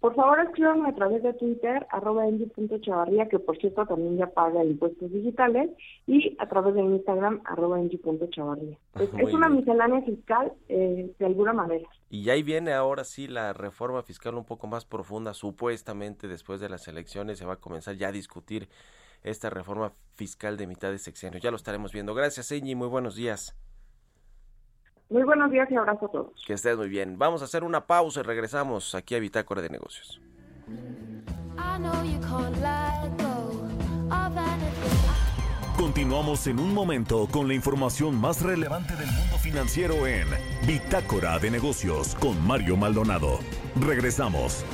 Por 0.00 0.14
favor, 0.14 0.40
escríbanme 0.40 0.88
a 0.88 0.94
través 0.94 1.22
de 1.22 1.34
Twitter, 1.34 1.86
arroba 1.90 2.24
chavarría, 2.80 3.28
que 3.28 3.38
por 3.38 3.58
cierto 3.58 3.84
también 3.84 4.16
ya 4.16 4.28
paga 4.28 4.64
impuestos 4.64 5.12
digitales, 5.12 5.70
y 6.06 6.36
a 6.38 6.48
través 6.48 6.74
de 6.74 6.80
Instagram, 6.80 7.42
arroba 7.44 7.78
chavarría. 8.30 8.78
Es, 8.94 9.10
es 9.18 9.34
una 9.34 9.50
miscelánea 9.50 10.00
fiscal 10.00 10.54
eh, 10.68 11.12
de 11.18 11.26
alguna 11.26 11.52
manera. 11.52 11.86
Y 12.08 12.30
ahí 12.30 12.42
viene 12.42 12.72
ahora 12.72 13.04
sí 13.04 13.28
la 13.28 13.52
reforma 13.52 14.02
fiscal 14.02 14.34
un 14.36 14.44
poco 14.44 14.66
más 14.66 14.86
profunda, 14.86 15.34
supuestamente 15.34 16.28
después 16.28 16.60
de 16.60 16.70
las 16.70 16.88
elecciones 16.88 17.38
se 17.38 17.44
va 17.44 17.54
a 17.54 17.60
comenzar 17.60 17.94
ya 17.96 18.08
a 18.08 18.12
discutir 18.12 18.68
esta 19.22 19.50
reforma 19.50 19.92
fiscal 20.14 20.56
de 20.56 20.66
mitad 20.66 20.90
de 20.90 20.98
sexenio. 20.98 21.38
Ya 21.40 21.50
lo 21.50 21.56
estaremos 21.56 21.92
viendo. 21.92 22.14
Gracias, 22.14 22.50
Eñi, 22.52 22.74
muy 22.74 22.88
buenos 22.88 23.16
días. 23.16 23.54
Muy 25.10 25.24
buenos 25.24 25.50
días 25.50 25.68
y 25.70 25.74
abrazo 25.74 26.06
a 26.06 26.08
todos. 26.08 26.44
Que 26.46 26.52
estés 26.52 26.76
muy 26.76 26.88
bien. 26.88 27.18
Vamos 27.18 27.42
a 27.42 27.46
hacer 27.46 27.64
una 27.64 27.84
pausa 27.86 28.20
y 28.20 28.22
regresamos 28.22 28.94
aquí 28.94 29.16
a 29.16 29.18
Bitácora 29.18 29.60
de 29.60 29.68
Negocios. 29.68 30.20
Continuamos 35.76 36.46
en 36.46 36.60
un 36.60 36.72
momento 36.72 37.26
con 37.26 37.48
la 37.48 37.54
información 37.54 38.14
más 38.14 38.42
relevante 38.42 38.94
del 38.94 39.06
mundo 39.06 39.36
financiero 39.38 40.06
en 40.06 40.28
Bitácora 40.64 41.38
de 41.40 41.50
Negocios 41.50 42.14
con 42.14 42.46
Mario 42.46 42.76
Maldonado. 42.76 43.40
Regresamos. 43.80 44.64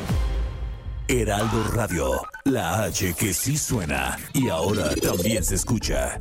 Heraldo 1.09 1.64
Radio, 1.72 2.11
la 2.44 2.83
H 2.83 3.14
que 3.14 3.33
sí 3.33 3.57
suena 3.57 4.18
y 4.35 4.49
ahora 4.49 4.94
también 4.96 5.44
se 5.44 5.55
escucha. 5.55 6.20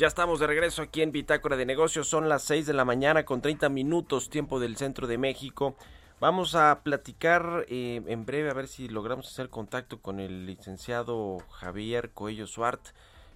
Ya 0.00 0.06
estamos 0.06 0.40
de 0.40 0.46
regreso 0.46 0.80
aquí 0.80 1.02
en 1.02 1.12
Bitácora 1.12 1.58
de 1.58 1.66
Negocios. 1.66 2.08
Son 2.08 2.26
las 2.26 2.42
6 2.44 2.64
de 2.64 2.72
la 2.72 2.86
mañana 2.86 3.26
con 3.26 3.42
30 3.42 3.68
minutos 3.68 4.30
tiempo 4.30 4.58
del 4.58 4.78
centro 4.78 5.06
de 5.06 5.18
México. 5.18 5.76
Vamos 6.20 6.54
a 6.54 6.80
platicar 6.82 7.66
eh, 7.68 8.00
en 8.06 8.24
breve 8.24 8.48
a 8.48 8.54
ver 8.54 8.66
si 8.66 8.88
logramos 8.88 9.28
hacer 9.28 9.50
contacto 9.50 10.00
con 10.00 10.18
el 10.18 10.46
licenciado 10.46 11.36
Javier 11.50 12.12
Coello 12.14 12.46
Suart, 12.46 12.80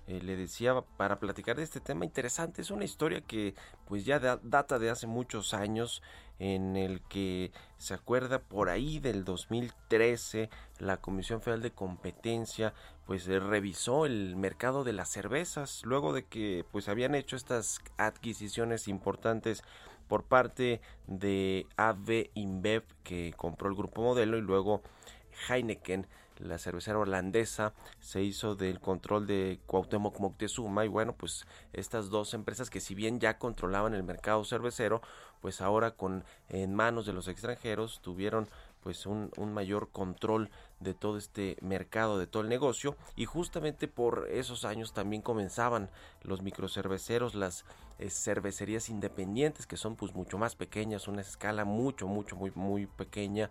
eh, 0.06 0.20
le 0.22 0.36
decía 0.36 0.80
para 0.96 1.18
platicar 1.18 1.56
de 1.56 1.62
este 1.62 1.80
tema 1.80 2.04
interesante. 2.04 2.62
Es 2.62 2.70
una 2.70 2.84
historia 2.84 3.20
que 3.22 3.54
pues 3.86 4.04
ya 4.04 4.18
data 4.18 4.78
de 4.78 4.90
hace 4.90 5.06
muchos 5.06 5.54
años 5.54 6.02
en 6.38 6.76
el 6.76 7.00
que 7.02 7.52
se 7.78 7.94
acuerda 7.94 8.40
por 8.40 8.68
ahí 8.68 8.98
del 8.98 9.24
2013 9.24 10.50
la 10.78 10.96
Comisión 10.96 11.40
Federal 11.40 11.62
de 11.62 11.70
Competencia 11.70 12.74
pues 13.06 13.26
revisó 13.26 14.04
el 14.04 14.34
mercado 14.34 14.82
de 14.82 14.92
las 14.92 15.08
cervezas 15.10 15.82
luego 15.84 16.12
de 16.12 16.24
que 16.24 16.64
pues 16.72 16.88
habían 16.88 17.14
hecho 17.14 17.36
estas 17.36 17.78
adquisiciones 17.98 18.88
importantes 18.88 19.62
por 20.08 20.24
parte 20.24 20.80
de 21.06 21.66
AB 21.76 22.30
InBev 22.34 22.82
que 23.04 23.32
compró 23.36 23.68
el 23.68 23.76
grupo 23.76 24.02
modelo 24.02 24.36
y 24.36 24.42
luego 24.42 24.82
Heineken 25.48 26.06
la 26.44 26.58
cervecera 26.58 26.98
holandesa 26.98 27.72
se 28.00 28.22
hizo 28.22 28.54
del 28.54 28.80
control 28.80 29.26
de 29.26 29.60
Cuauhtémoc 29.66 30.20
Moctezuma 30.20 30.84
y 30.84 30.88
bueno 30.88 31.14
pues 31.14 31.46
estas 31.72 32.10
dos 32.10 32.34
empresas 32.34 32.70
que 32.70 32.80
si 32.80 32.94
bien 32.94 33.18
ya 33.18 33.38
controlaban 33.38 33.94
el 33.94 34.02
mercado 34.02 34.44
cervecero 34.44 35.00
pues 35.40 35.60
ahora 35.60 35.92
con 35.92 36.24
en 36.48 36.74
manos 36.74 37.06
de 37.06 37.12
los 37.12 37.28
extranjeros 37.28 38.00
tuvieron 38.02 38.48
pues 38.82 39.06
un, 39.06 39.30
un, 39.38 39.54
mayor 39.54 39.88
control 39.92 40.50
de 40.78 40.92
todo 40.92 41.16
este 41.16 41.56
mercado, 41.62 42.18
de 42.18 42.26
todo 42.26 42.42
el 42.42 42.50
negocio. 42.50 42.98
Y 43.16 43.24
justamente 43.24 43.88
por 43.88 44.28
esos 44.30 44.66
años 44.66 44.92
también 44.92 45.22
comenzaban 45.22 45.88
los 46.22 46.42
microcerveceros, 46.42 47.34
las 47.34 47.64
cervecerías 47.98 48.88
independientes 48.88 49.66
que 49.66 49.76
son 49.76 49.96
pues 49.96 50.14
mucho 50.14 50.38
más 50.38 50.56
pequeñas, 50.56 51.08
una 51.08 51.20
escala 51.20 51.64
mucho, 51.64 52.06
mucho, 52.06 52.36
muy, 52.36 52.52
muy 52.54 52.86
pequeña, 52.86 53.50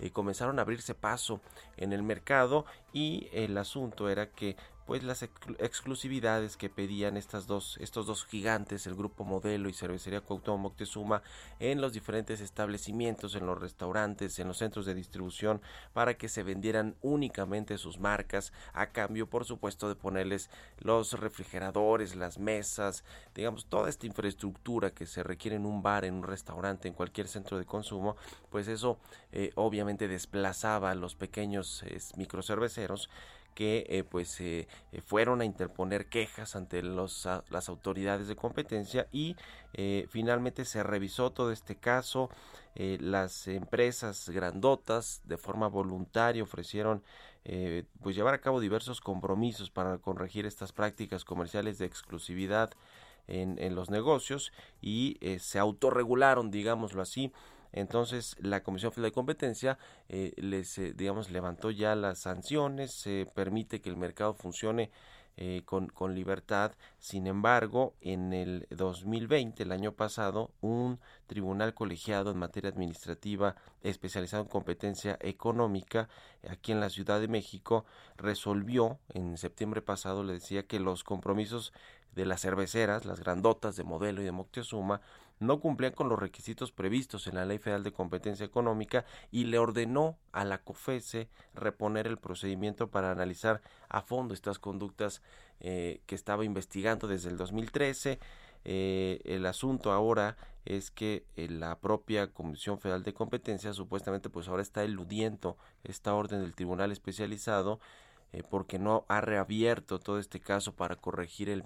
eh, 0.00 0.10
comenzaron 0.10 0.58
a 0.58 0.62
abrirse 0.62 0.94
paso 0.94 1.40
en 1.76 1.92
el 1.92 2.02
mercado 2.02 2.64
y 2.92 3.28
el 3.32 3.56
asunto 3.56 4.08
era 4.08 4.30
que 4.30 4.56
pues 4.86 5.02
las 5.02 5.22
exclusividades 5.22 6.56
que 6.56 6.68
pedían 6.68 7.16
estas 7.16 7.46
dos, 7.46 7.78
estos 7.80 8.06
dos 8.06 8.26
gigantes, 8.26 8.86
el 8.86 8.94
grupo 8.94 9.24
Modelo 9.24 9.68
y 9.68 9.72
Cervecería 9.72 10.20
Cuauhtémoc 10.20 10.60
Moctezuma, 10.60 11.22
en 11.58 11.80
los 11.80 11.94
diferentes 11.94 12.40
establecimientos, 12.40 13.34
en 13.34 13.46
los 13.46 13.58
restaurantes, 13.58 14.38
en 14.38 14.48
los 14.48 14.58
centros 14.58 14.84
de 14.84 14.94
distribución, 14.94 15.62
para 15.94 16.14
que 16.14 16.28
se 16.28 16.42
vendieran 16.42 16.96
únicamente 17.00 17.78
sus 17.78 17.98
marcas, 17.98 18.52
a 18.74 18.88
cambio, 18.88 19.28
por 19.28 19.46
supuesto, 19.46 19.88
de 19.88 19.96
ponerles 19.96 20.50
los 20.78 21.18
refrigeradores, 21.18 22.14
las 22.14 22.38
mesas, 22.38 23.04
digamos, 23.34 23.66
toda 23.84 23.90
esta 23.90 24.06
infraestructura 24.06 24.92
que 24.92 25.04
se 25.04 25.22
requiere 25.22 25.56
en 25.56 25.66
un 25.66 25.82
bar, 25.82 26.06
en 26.06 26.14
un 26.14 26.22
restaurante, 26.22 26.88
en 26.88 26.94
cualquier 26.94 27.28
centro 27.28 27.58
de 27.58 27.66
consumo, 27.66 28.16
pues 28.48 28.66
eso 28.66 28.98
eh, 29.30 29.50
obviamente 29.56 30.08
desplazaba 30.08 30.90
a 30.90 30.94
los 30.94 31.14
pequeños 31.14 31.84
microcerveceros 32.16 33.10
que 33.54 33.86
eh, 33.88 34.04
pues 34.04 34.40
eh, 34.40 34.66
fueron 35.06 35.40
a 35.40 35.44
interponer 35.44 36.06
quejas 36.06 36.56
ante 36.56 36.82
los, 36.82 37.28
las 37.50 37.68
autoridades 37.68 38.28
de 38.28 38.36
competencia 38.36 39.06
y 39.12 39.36
eh, 39.72 40.06
finalmente 40.10 40.64
se 40.64 40.82
revisó 40.82 41.30
todo 41.30 41.52
este 41.52 41.76
caso 41.76 42.30
las 42.76 43.46
empresas 43.46 44.28
grandotas 44.30 45.22
de 45.26 45.36
forma 45.36 45.68
voluntaria 45.68 46.42
ofrecieron 46.42 47.04
pues 48.02 48.16
llevar 48.16 48.34
a 48.34 48.40
cabo 48.40 48.58
diversos 48.58 49.00
compromisos 49.00 49.70
para 49.70 49.98
corregir 49.98 50.44
estas 50.44 50.72
prácticas 50.72 51.24
comerciales 51.24 51.78
de 51.78 51.86
exclusividad 51.86 52.70
en, 53.28 53.58
en 53.58 53.74
los 53.74 53.90
negocios 53.90 54.52
y 54.80 55.18
se 55.38 55.58
autorregularon 55.58 56.50
digámoslo 56.50 57.02
así. 57.02 57.32
Entonces 57.74 58.36
la 58.38 58.62
Comisión 58.62 58.92
Federal 58.92 59.10
de 59.10 59.14
Competencia 59.14 59.78
eh, 60.08 60.32
les, 60.36 60.78
eh, 60.78 60.92
digamos, 60.94 61.30
levantó 61.32 61.72
ya 61.72 61.96
las 61.96 62.20
sanciones, 62.20 62.92
se 62.92 63.26
permite 63.34 63.80
que 63.80 63.90
el 63.90 63.96
mercado 63.96 64.32
funcione 64.34 64.90
eh, 65.36 65.62
con, 65.64 65.88
con, 65.88 66.14
libertad. 66.14 66.72
Sin 66.98 67.26
embargo, 67.26 67.94
en 68.00 68.32
el 68.32 68.66
2020, 68.70 69.62
el 69.62 69.72
año 69.72 69.92
pasado, 69.92 70.50
un 70.60 71.00
tribunal 71.26 71.74
colegiado 71.74 72.30
en 72.30 72.38
materia 72.38 72.70
administrativa 72.70 73.56
especializado 73.82 74.44
en 74.44 74.48
competencia 74.48 75.18
económica 75.20 76.08
aquí 76.48 76.72
en 76.72 76.80
la 76.80 76.90
Ciudad 76.90 77.20
de 77.20 77.28
México 77.28 77.84
resolvió 78.16 78.98
en 79.08 79.36
septiembre 79.36 79.82
pasado, 79.82 80.22
le 80.22 80.34
decía 80.34 80.66
que 80.66 80.80
los 80.80 81.04
compromisos 81.04 81.72
de 82.14 82.26
las 82.26 82.42
cerveceras, 82.42 83.04
las 83.04 83.20
grandotas 83.20 83.76
de 83.76 83.84
modelo 83.84 84.22
y 84.22 84.24
de 84.24 84.32
Moctezuma, 84.32 85.00
no 85.40 85.60
cumplían 85.60 85.92
con 85.92 86.08
los 86.08 86.18
requisitos 86.18 86.72
previstos 86.72 87.26
en 87.26 87.34
la 87.34 87.44
Ley 87.44 87.58
Federal 87.58 87.82
de 87.82 87.92
Competencia 87.92 88.46
Económica 88.46 89.04
y 89.30 89.44
le 89.44 89.58
ordenó 89.58 90.18
a 90.32 90.44
la 90.44 90.58
COFESE 90.58 91.28
reponer 91.54 92.06
el 92.06 92.18
procedimiento 92.18 92.88
para 92.88 93.10
analizar 93.10 93.60
a 93.88 94.02
fondo 94.02 94.34
estas 94.34 94.58
conductas 94.58 95.22
eh, 95.60 96.00
que 96.06 96.14
estaba 96.14 96.44
investigando 96.44 97.08
desde 97.08 97.30
el 97.30 97.36
2013. 97.36 98.18
Eh, 98.66 99.20
el 99.24 99.44
asunto 99.46 99.92
ahora 99.92 100.36
es 100.64 100.90
que 100.90 101.26
eh, 101.36 101.48
la 101.48 101.78
propia 101.78 102.32
Comisión 102.32 102.78
Federal 102.78 103.02
de 103.02 103.12
Competencia 103.12 103.72
supuestamente 103.74 104.30
pues 104.30 104.48
ahora 104.48 104.62
está 104.62 104.82
eludiendo 104.82 105.58
esta 105.82 106.14
orden 106.14 106.40
del 106.40 106.54
Tribunal 106.54 106.90
Especializado 106.90 107.80
eh, 108.34 108.42
porque 108.50 108.80
no 108.80 109.04
ha 109.06 109.20
reabierto 109.20 110.00
todo 110.00 110.18
este 110.18 110.40
caso 110.40 110.74
para 110.74 110.96
corregir 110.96 111.48
el, 111.48 111.62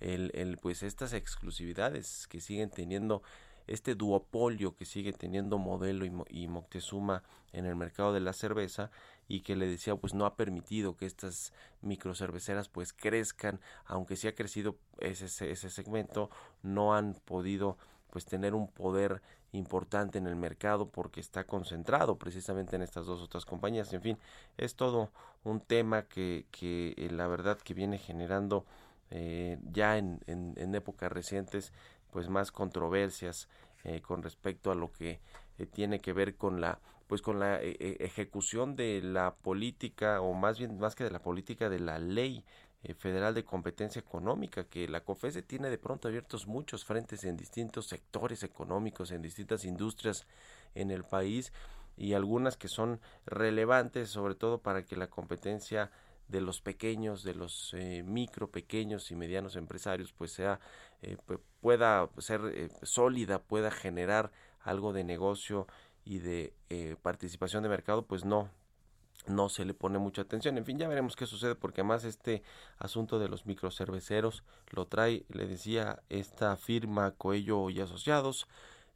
el, 0.00 0.32
el, 0.34 0.58
pues 0.58 0.82
estas 0.82 1.12
exclusividades 1.12 2.26
que 2.26 2.40
siguen 2.40 2.68
teniendo 2.68 3.22
este 3.68 3.94
duopolio 3.94 4.74
que 4.74 4.86
sigue 4.86 5.12
teniendo 5.12 5.56
Modelo 5.58 6.04
y, 6.04 6.12
y, 6.30 6.48
Moctezuma 6.48 7.22
en 7.52 7.64
el 7.64 7.76
mercado 7.76 8.12
de 8.12 8.18
la 8.18 8.32
cerveza 8.32 8.90
y 9.28 9.42
que 9.42 9.54
le 9.54 9.68
decía 9.68 9.94
pues 9.94 10.12
no 10.12 10.26
ha 10.26 10.34
permitido 10.34 10.96
que 10.96 11.06
estas 11.06 11.52
microcerveceras 11.80 12.68
pues 12.68 12.92
crezcan 12.92 13.60
aunque 13.84 14.16
sí 14.16 14.26
ha 14.26 14.34
crecido 14.34 14.78
ese, 14.98 15.26
ese 15.26 15.70
segmento 15.70 16.28
no 16.64 16.92
han 16.92 17.14
podido 17.24 17.78
pues 18.10 18.24
tener 18.24 18.54
un 18.54 18.66
poder 18.66 19.22
importante 19.52 20.18
en 20.18 20.26
el 20.26 20.36
mercado 20.36 20.88
porque 20.88 21.20
está 21.20 21.44
concentrado 21.44 22.16
precisamente 22.16 22.76
en 22.76 22.82
estas 22.82 23.06
dos 23.06 23.20
otras 23.20 23.44
compañías. 23.44 23.92
En 23.92 24.02
fin, 24.02 24.18
es 24.56 24.74
todo 24.74 25.10
un 25.44 25.60
tema 25.60 26.02
que, 26.02 26.46
que 26.50 26.94
eh, 26.96 27.10
la 27.10 27.26
verdad 27.26 27.58
que 27.58 27.74
viene 27.74 27.98
generando 27.98 28.64
eh, 29.10 29.58
ya 29.72 29.98
en, 29.98 30.20
en, 30.26 30.74
épocas 30.74 31.10
recientes 31.10 31.72
pues 32.12 32.28
más 32.28 32.52
controversias 32.52 33.48
eh, 33.84 34.00
con 34.00 34.22
respecto 34.22 34.70
a 34.70 34.74
lo 34.74 34.92
que 34.92 35.20
tiene 35.72 36.00
que 36.00 36.12
ver 36.12 36.36
con 36.36 36.60
la 36.60 36.78
pues 37.08 37.22
con 37.22 37.40
la 37.40 37.60
ejecución 37.60 38.76
de 38.76 39.02
la 39.02 39.34
política 39.34 40.20
o 40.20 40.32
más 40.32 40.60
bien 40.60 40.78
más 40.78 40.94
que 40.94 41.02
de 41.02 41.10
la 41.10 41.18
política 41.18 41.68
de 41.68 41.80
la 41.80 41.98
ley 41.98 42.44
eh, 42.82 42.94
federal 42.94 43.34
de 43.34 43.44
Competencia 43.44 44.00
Económica, 44.00 44.64
que 44.64 44.88
la 44.88 45.02
COFESE 45.02 45.42
tiene 45.42 45.68
de 45.68 45.76
pronto 45.76 46.08
abiertos 46.08 46.46
muchos 46.46 46.84
frentes 46.84 47.24
en 47.24 47.36
distintos 47.36 47.86
sectores 47.86 48.42
económicos, 48.42 49.10
en 49.10 49.20
distintas 49.20 49.66
industrias 49.66 50.26
en 50.74 50.90
el 50.90 51.04
país 51.04 51.52
y 51.98 52.14
algunas 52.14 52.56
que 52.56 52.68
son 52.68 52.98
relevantes 53.26 54.08
sobre 54.08 54.34
todo 54.34 54.62
para 54.62 54.84
que 54.84 54.96
la 54.96 55.10
competencia 55.10 55.90
de 56.28 56.40
los 56.40 56.62
pequeños, 56.62 57.22
de 57.22 57.34
los 57.34 57.74
eh, 57.74 58.02
micro, 58.02 58.50
pequeños 58.50 59.10
y 59.10 59.16
medianos 59.16 59.56
empresarios, 59.56 60.14
pues 60.14 60.32
sea, 60.32 60.58
eh, 61.02 61.18
pueda 61.60 62.08
ser 62.16 62.70
sólida, 62.82 63.42
pueda 63.42 63.70
generar 63.70 64.30
algo 64.60 64.94
de 64.94 65.04
negocio 65.04 65.66
y 66.04 66.20
de 66.20 66.54
participación 67.02 67.62
de 67.62 67.68
mercado, 67.68 68.06
pues 68.06 68.24
no, 68.24 68.48
no 69.26 69.48
se 69.48 69.64
le 69.64 69.74
pone 69.74 69.98
mucha 69.98 70.22
atención. 70.22 70.58
En 70.58 70.64
fin, 70.64 70.78
ya 70.78 70.88
veremos 70.88 71.16
qué 71.16 71.26
sucede 71.26 71.54
porque 71.54 71.80
además 71.80 72.04
este 72.04 72.42
asunto 72.78 73.18
de 73.18 73.28
los 73.28 73.46
microcerveceros 73.46 74.44
lo 74.70 74.86
trae, 74.86 75.24
le 75.28 75.46
decía, 75.46 76.02
esta 76.08 76.56
firma 76.56 77.12
Coello 77.12 77.70
y 77.70 77.80
Asociados 77.80 78.46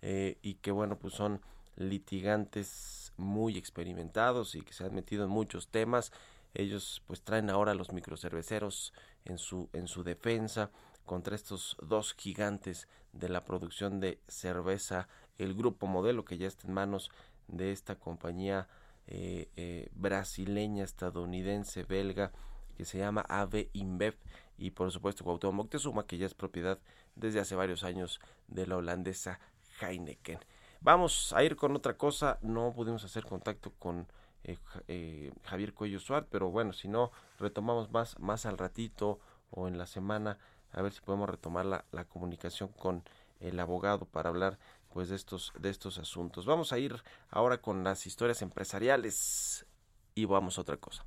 eh, 0.02 0.38
y 0.42 0.54
que 0.54 0.70
bueno, 0.70 0.98
pues 0.98 1.14
son 1.14 1.40
litigantes 1.76 3.12
muy 3.16 3.56
experimentados 3.56 4.54
y 4.54 4.62
que 4.62 4.72
se 4.72 4.84
han 4.84 4.94
metido 4.94 5.24
en 5.24 5.30
muchos 5.30 5.68
temas. 5.68 6.12
Ellos 6.54 7.02
pues 7.06 7.22
traen 7.22 7.50
ahora 7.50 7.72
a 7.72 7.74
los 7.74 7.92
microcerveceros 7.92 8.92
en 9.24 9.38
su, 9.38 9.68
en 9.72 9.88
su 9.88 10.04
defensa 10.04 10.70
contra 11.04 11.34
estos 11.34 11.76
dos 11.82 12.14
gigantes 12.14 12.88
de 13.12 13.28
la 13.28 13.44
producción 13.44 14.00
de 14.00 14.18
cerveza, 14.28 15.08
el 15.38 15.54
grupo 15.54 15.86
modelo 15.86 16.24
que 16.24 16.38
ya 16.38 16.46
está 16.46 16.66
en 16.66 16.74
manos 16.74 17.10
de 17.48 17.72
esta 17.72 17.96
compañía 17.96 18.68
eh, 19.06 19.48
eh, 19.56 19.88
brasileña, 19.92 20.84
estadounidense, 20.84 21.84
belga, 21.84 22.32
que 22.76 22.84
se 22.84 22.98
llama 22.98 23.24
AVE 23.28 23.70
InBev 23.72 24.16
y 24.56 24.70
por 24.70 24.90
supuesto 24.90 25.24
Cuauhtémoc 25.24 25.54
Moctezuma, 25.54 26.06
que 26.06 26.18
ya 26.18 26.26
es 26.26 26.34
propiedad 26.34 26.78
desde 27.14 27.40
hace 27.40 27.54
varios 27.54 27.84
años 27.84 28.20
de 28.48 28.66
la 28.66 28.76
holandesa 28.76 29.40
Heineken. 29.80 30.38
Vamos 30.80 31.32
a 31.32 31.42
ir 31.44 31.56
con 31.56 31.74
otra 31.76 31.96
cosa, 31.96 32.38
no 32.42 32.72
pudimos 32.72 33.04
hacer 33.04 33.24
contacto 33.24 33.72
con 33.78 34.06
eh, 34.44 35.32
Javier 35.44 35.72
Cuello 35.72 35.98
Suárez, 35.98 36.28
pero 36.30 36.50
bueno, 36.50 36.72
si 36.72 36.88
no, 36.88 37.10
retomamos 37.38 37.90
más, 37.90 38.18
más 38.18 38.44
al 38.46 38.58
ratito 38.58 39.18
o 39.50 39.68
en 39.68 39.78
la 39.78 39.86
semana, 39.86 40.38
a 40.72 40.82
ver 40.82 40.92
si 40.92 41.00
podemos 41.00 41.28
retomar 41.28 41.64
la, 41.64 41.84
la 41.92 42.04
comunicación 42.04 42.68
con 42.68 43.04
el 43.40 43.58
abogado 43.60 44.06
para 44.06 44.28
hablar 44.28 44.58
pues 44.94 45.08
de 45.08 45.16
estos 45.16 45.52
de 45.58 45.70
estos 45.70 45.98
asuntos. 45.98 46.46
Vamos 46.46 46.72
a 46.72 46.78
ir 46.78 47.02
ahora 47.28 47.60
con 47.60 47.82
las 47.82 48.06
historias 48.06 48.40
empresariales 48.42 49.66
y 50.14 50.24
vamos 50.24 50.56
a 50.56 50.60
otra 50.62 50.76
cosa. 50.76 51.04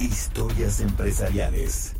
Historias 0.00 0.80
empresariales. 0.80 1.97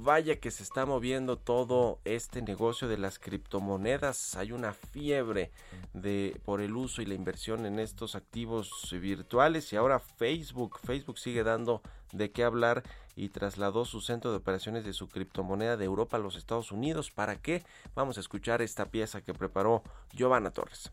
Vaya 0.00 0.38
que 0.38 0.52
se 0.52 0.62
está 0.62 0.86
moviendo 0.86 1.38
todo 1.38 1.98
este 2.04 2.40
negocio 2.40 2.86
de 2.86 2.98
las 2.98 3.18
criptomonedas. 3.18 4.36
Hay 4.36 4.52
una 4.52 4.72
fiebre 4.72 5.50
de 5.92 6.40
por 6.44 6.60
el 6.60 6.76
uso 6.76 7.02
y 7.02 7.06
la 7.06 7.14
inversión 7.14 7.66
en 7.66 7.80
estos 7.80 8.14
activos 8.14 8.70
virtuales 8.92 9.72
y 9.72 9.76
ahora 9.76 9.98
Facebook, 9.98 10.78
Facebook 10.84 11.18
sigue 11.18 11.42
dando 11.42 11.82
de 12.12 12.30
qué 12.30 12.44
hablar 12.44 12.84
y 13.16 13.30
trasladó 13.30 13.84
su 13.84 14.00
centro 14.00 14.30
de 14.30 14.36
operaciones 14.36 14.84
de 14.84 14.92
su 14.92 15.08
criptomoneda 15.08 15.76
de 15.76 15.86
Europa 15.86 16.16
a 16.16 16.20
los 16.20 16.36
Estados 16.36 16.70
Unidos. 16.70 17.10
¿Para 17.10 17.34
qué? 17.34 17.64
Vamos 17.96 18.18
a 18.18 18.20
escuchar 18.20 18.62
esta 18.62 18.86
pieza 18.86 19.20
que 19.20 19.34
preparó 19.34 19.82
Giovanna 20.12 20.52
Torres. 20.52 20.92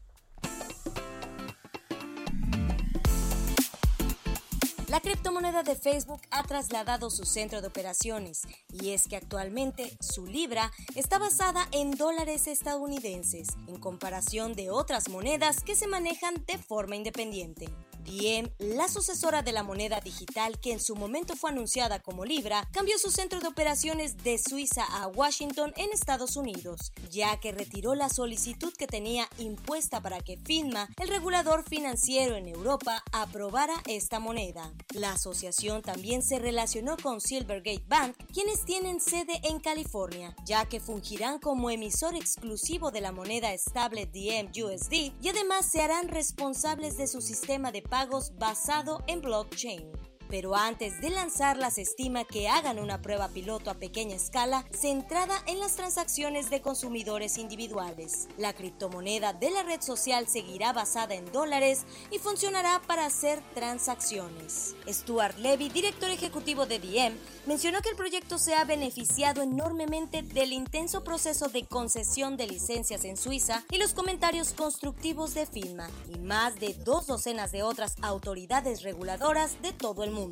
La 4.96 5.02
criptomoneda 5.02 5.62
de 5.62 5.76
Facebook 5.76 6.22
ha 6.32 6.44
trasladado 6.44 7.10
su 7.10 7.26
centro 7.26 7.60
de 7.60 7.68
operaciones 7.68 8.44
y 8.72 8.92
es 8.92 9.10
que 9.10 9.18
actualmente 9.18 9.92
su 10.00 10.26
libra 10.26 10.72
está 10.96 11.20
basada 11.20 11.68
en 11.74 11.92
dólares 11.92 12.48
estadounidenses 12.48 13.50
en 13.68 13.78
comparación 13.78 14.54
de 14.54 14.70
otras 14.70 15.10
monedas 15.10 15.62
que 15.66 15.76
se 15.76 15.88
manejan 15.88 16.46
de 16.48 16.58
forma 16.58 16.96
independiente. 16.96 17.68
Diem, 18.06 18.50
la 18.60 18.88
sucesora 18.88 19.42
de 19.42 19.52
la 19.52 19.64
moneda 19.64 20.00
digital 20.00 20.60
que 20.60 20.72
en 20.72 20.80
su 20.80 20.96
momento 20.96 21.36
fue 21.36 21.50
anunciada 21.50 22.00
como 22.02 22.24
Libra, 22.24 22.68
cambió 22.72 22.98
su 23.00 23.10
centro 23.10 23.40
de 23.40 23.48
operaciones 23.48 24.18
de 24.24 24.38
Suiza 24.38 24.84
a 24.84 25.08
Washington 25.08 25.74
en 25.76 25.92
Estados 25.92 26.38
Unidos, 26.38 26.94
ya 27.10 27.40
que 27.40 27.52
retiró 27.52 27.96
la 27.96 28.10
solicitud 28.10 28.74
que 28.78 28.88
tenía 28.88 29.28
impuesta 29.40 30.02
para 30.02 30.20
que 30.20 30.38
FINMA, 30.38 30.90
el 31.02 31.10
regulador 31.10 31.68
financiero 31.68 32.36
en 32.36 32.48
Europa, 32.48 33.04
aprobara 33.12 33.74
esta 33.88 34.20
moneda. 34.20 34.72
La 34.94 35.14
asociación 35.14 35.82
también 35.82 36.22
se 36.22 36.38
relacionó 36.40 36.98
con 36.98 37.20
Silvergate 37.20 37.84
Bank, 37.88 38.16
quienes 38.32 38.64
tienen 38.66 39.02
sede 39.02 39.40
en 39.44 39.60
California, 39.60 40.36
ya 40.46 40.66
que 40.66 40.80
fungirán 40.80 41.40
como 41.40 41.72
emisor 41.72 42.16
exclusivo 42.16 42.92
de 42.92 43.02
la 43.02 43.12
moneda 43.12 43.52
estable 43.52 44.06
Diem 44.06 44.52
USD 44.56 45.14
y 45.22 45.30
además 45.30 45.70
se 45.72 45.82
harán 45.82 46.08
responsables 46.08 46.98
de 46.98 47.08
su 47.08 47.22
sistema 47.22 47.72
de 47.72 47.82
pagos 47.96 48.34
basado 48.38 49.02
en 49.08 49.22
blockchain 49.22 50.05
pero 50.30 50.56
antes 50.56 51.02
de 51.02 51.10
lanzarla 51.10 51.72
se 51.72 51.82
estima 51.82 52.26
que 52.26 52.48
hagan 52.48 52.80
una 52.80 53.02
prueba 53.02 53.30
piloto 53.30 53.70
a 53.70 53.76
pequeña 53.76 54.16
escala 54.16 54.66
centrada 54.72 55.36
en 55.48 55.60
las 55.60 55.76
transacciones 55.76 56.50
de 56.50 56.62
consumidores 56.62 57.38
individuales. 57.38 58.28
La 58.38 58.54
criptomoneda 58.54 59.34
de 59.34 59.52
la 59.52 59.64
red 59.64 59.82
social 59.82 60.28
seguirá 60.28 60.74
basada 60.74 61.16
en 61.16 61.32
dólares 61.32 61.86
y 62.12 62.20
funcionará 62.20 62.82
para 62.88 63.06
hacer 63.06 63.42
transacciones. 63.54 64.76
Stuart 64.88 65.38
Levy, 65.38 65.70
director 65.70 66.10
ejecutivo 66.10 66.66
de 66.66 66.80
Diem, 66.80 67.18
mencionó 67.46 67.82
que 67.82 67.90
el 67.90 67.96
proyecto 67.96 68.38
se 68.38 68.56
ha 68.56 68.66
beneficiado 68.66 69.42
enormemente 69.42 70.22
del 70.22 70.54
intenso 70.54 71.04
proceso 71.04 71.48
de 71.48 71.66
concesión 71.66 72.38
de 72.38 72.48
licencias 72.48 73.06
en 73.06 73.18
Suiza 73.18 73.64
y 73.70 73.78
los 73.78 73.94
comentarios 73.94 74.54
constructivos 74.54 75.34
de 75.34 75.46
FINMA 75.46 75.90
y 76.14 76.20
más 76.20 76.60
de 76.60 76.74
dos 76.74 77.08
docenas 77.08 77.52
de 77.52 77.64
otras 77.64 77.96
autoridades 78.02 78.84
reguladoras 78.84 79.62
de 79.62 79.74
todo 79.74 80.04
el 80.04 80.12
mundo. 80.12 80.25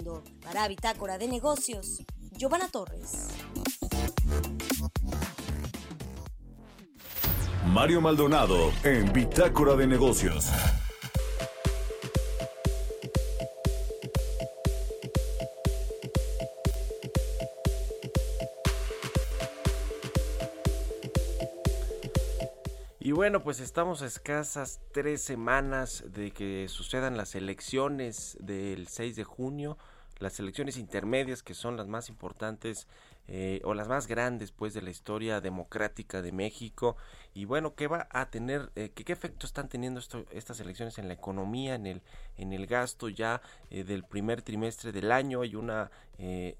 Para 0.43 0.67
Bitácora 0.67 1.17
de 1.17 1.27
Negocios, 1.27 2.01
Giovanna 2.31 2.67
Torres. 2.67 3.27
Mario 7.67 8.01
Maldonado 8.01 8.71
en 8.83 9.11
Bitácora 9.13 9.75
de 9.75 9.87
Negocios. 9.87 10.47
Bueno, 23.13 23.43
pues 23.43 23.59
estamos 23.59 24.01
a 24.01 24.07
escasas 24.07 24.81
tres 24.91 25.21
semanas 25.21 26.03
de 26.07 26.31
que 26.31 26.67
sucedan 26.67 27.15
las 27.15 27.35
elecciones 27.35 28.37
del 28.39 28.87
6 28.87 29.15
de 29.15 29.23
junio, 29.23 29.77
las 30.19 30.39
elecciones 30.39 30.77
intermedias 30.77 31.43
que 31.43 31.53
son 31.53 31.77
las 31.77 31.87
más 31.87 32.09
importantes 32.09 32.87
eh, 33.27 33.61
o 33.65 33.73
las 33.73 33.87
más 33.87 34.07
grandes 34.07 34.51
pues 34.51 34.73
de 34.73 34.81
la 34.81 34.89
historia 34.89 35.41
democrática 35.41 36.21
de 36.21 36.31
México. 36.31 36.97
Y 37.33 37.45
bueno 37.45 37.75
qué 37.75 37.87
va 37.87 38.07
a 38.09 38.29
tener 38.29 38.71
eh, 38.75 38.89
qué, 38.89 39.13
efecto 39.13 39.45
están 39.45 39.69
teniendo 39.69 39.99
esto, 39.99 40.25
estas 40.31 40.59
elecciones 40.59 40.97
en 40.97 41.07
la 41.07 41.13
economía 41.13 41.75
en 41.75 41.85
el 41.85 42.01
en 42.37 42.51
el 42.51 42.67
gasto 42.67 43.09
ya 43.09 43.41
eh, 43.69 43.83
del 43.83 44.03
primer 44.03 44.41
trimestre 44.41 44.91
del 44.91 45.11
año 45.11 45.41
hay 45.41 45.55
una 45.55 45.91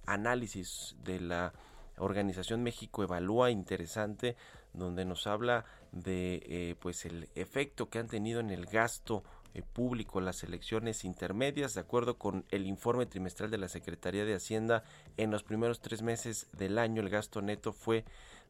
análisis 0.06 0.96
de 1.04 1.20
la 1.20 1.54
organización 1.97 2.63
México 2.63 3.03
Evalúa 3.03 3.51
interesante 3.51 4.36
donde 4.73 5.06
nos 5.06 5.27
habla 5.27 5.65
de 5.91 6.41
eh, 6.45 6.75
pues 6.79 7.06
el 7.06 7.29
efecto 7.36 7.89
que 7.89 7.99
han 7.99 8.08
tenido 8.08 8.39
en 8.39 8.49
el 8.49 8.65
gasto 8.65 9.23
eh, 9.53 9.62
público 9.62 10.19
las 10.19 10.43
elecciones 10.43 11.06
intermedias. 11.06 11.75
De 11.75 11.82
acuerdo 11.82 12.17
con 12.17 12.45
el 12.49 12.65
informe 12.65 13.06
trimestral 13.06 13.51
de 13.51 13.60
la 13.60 13.69
Secretaría 13.69 14.25
de 14.25 14.36
Hacienda 14.36 14.84
en 15.17 15.29
los 15.29 15.43
primeros 15.43 15.79
tres 15.79 16.01
meses 16.01 16.47
del 16.53 16.79
año 16.79 17.01
el 17.01 17.10
gasto 17.10 17.41
neto 17.41 17.71
fue 17.71 18.03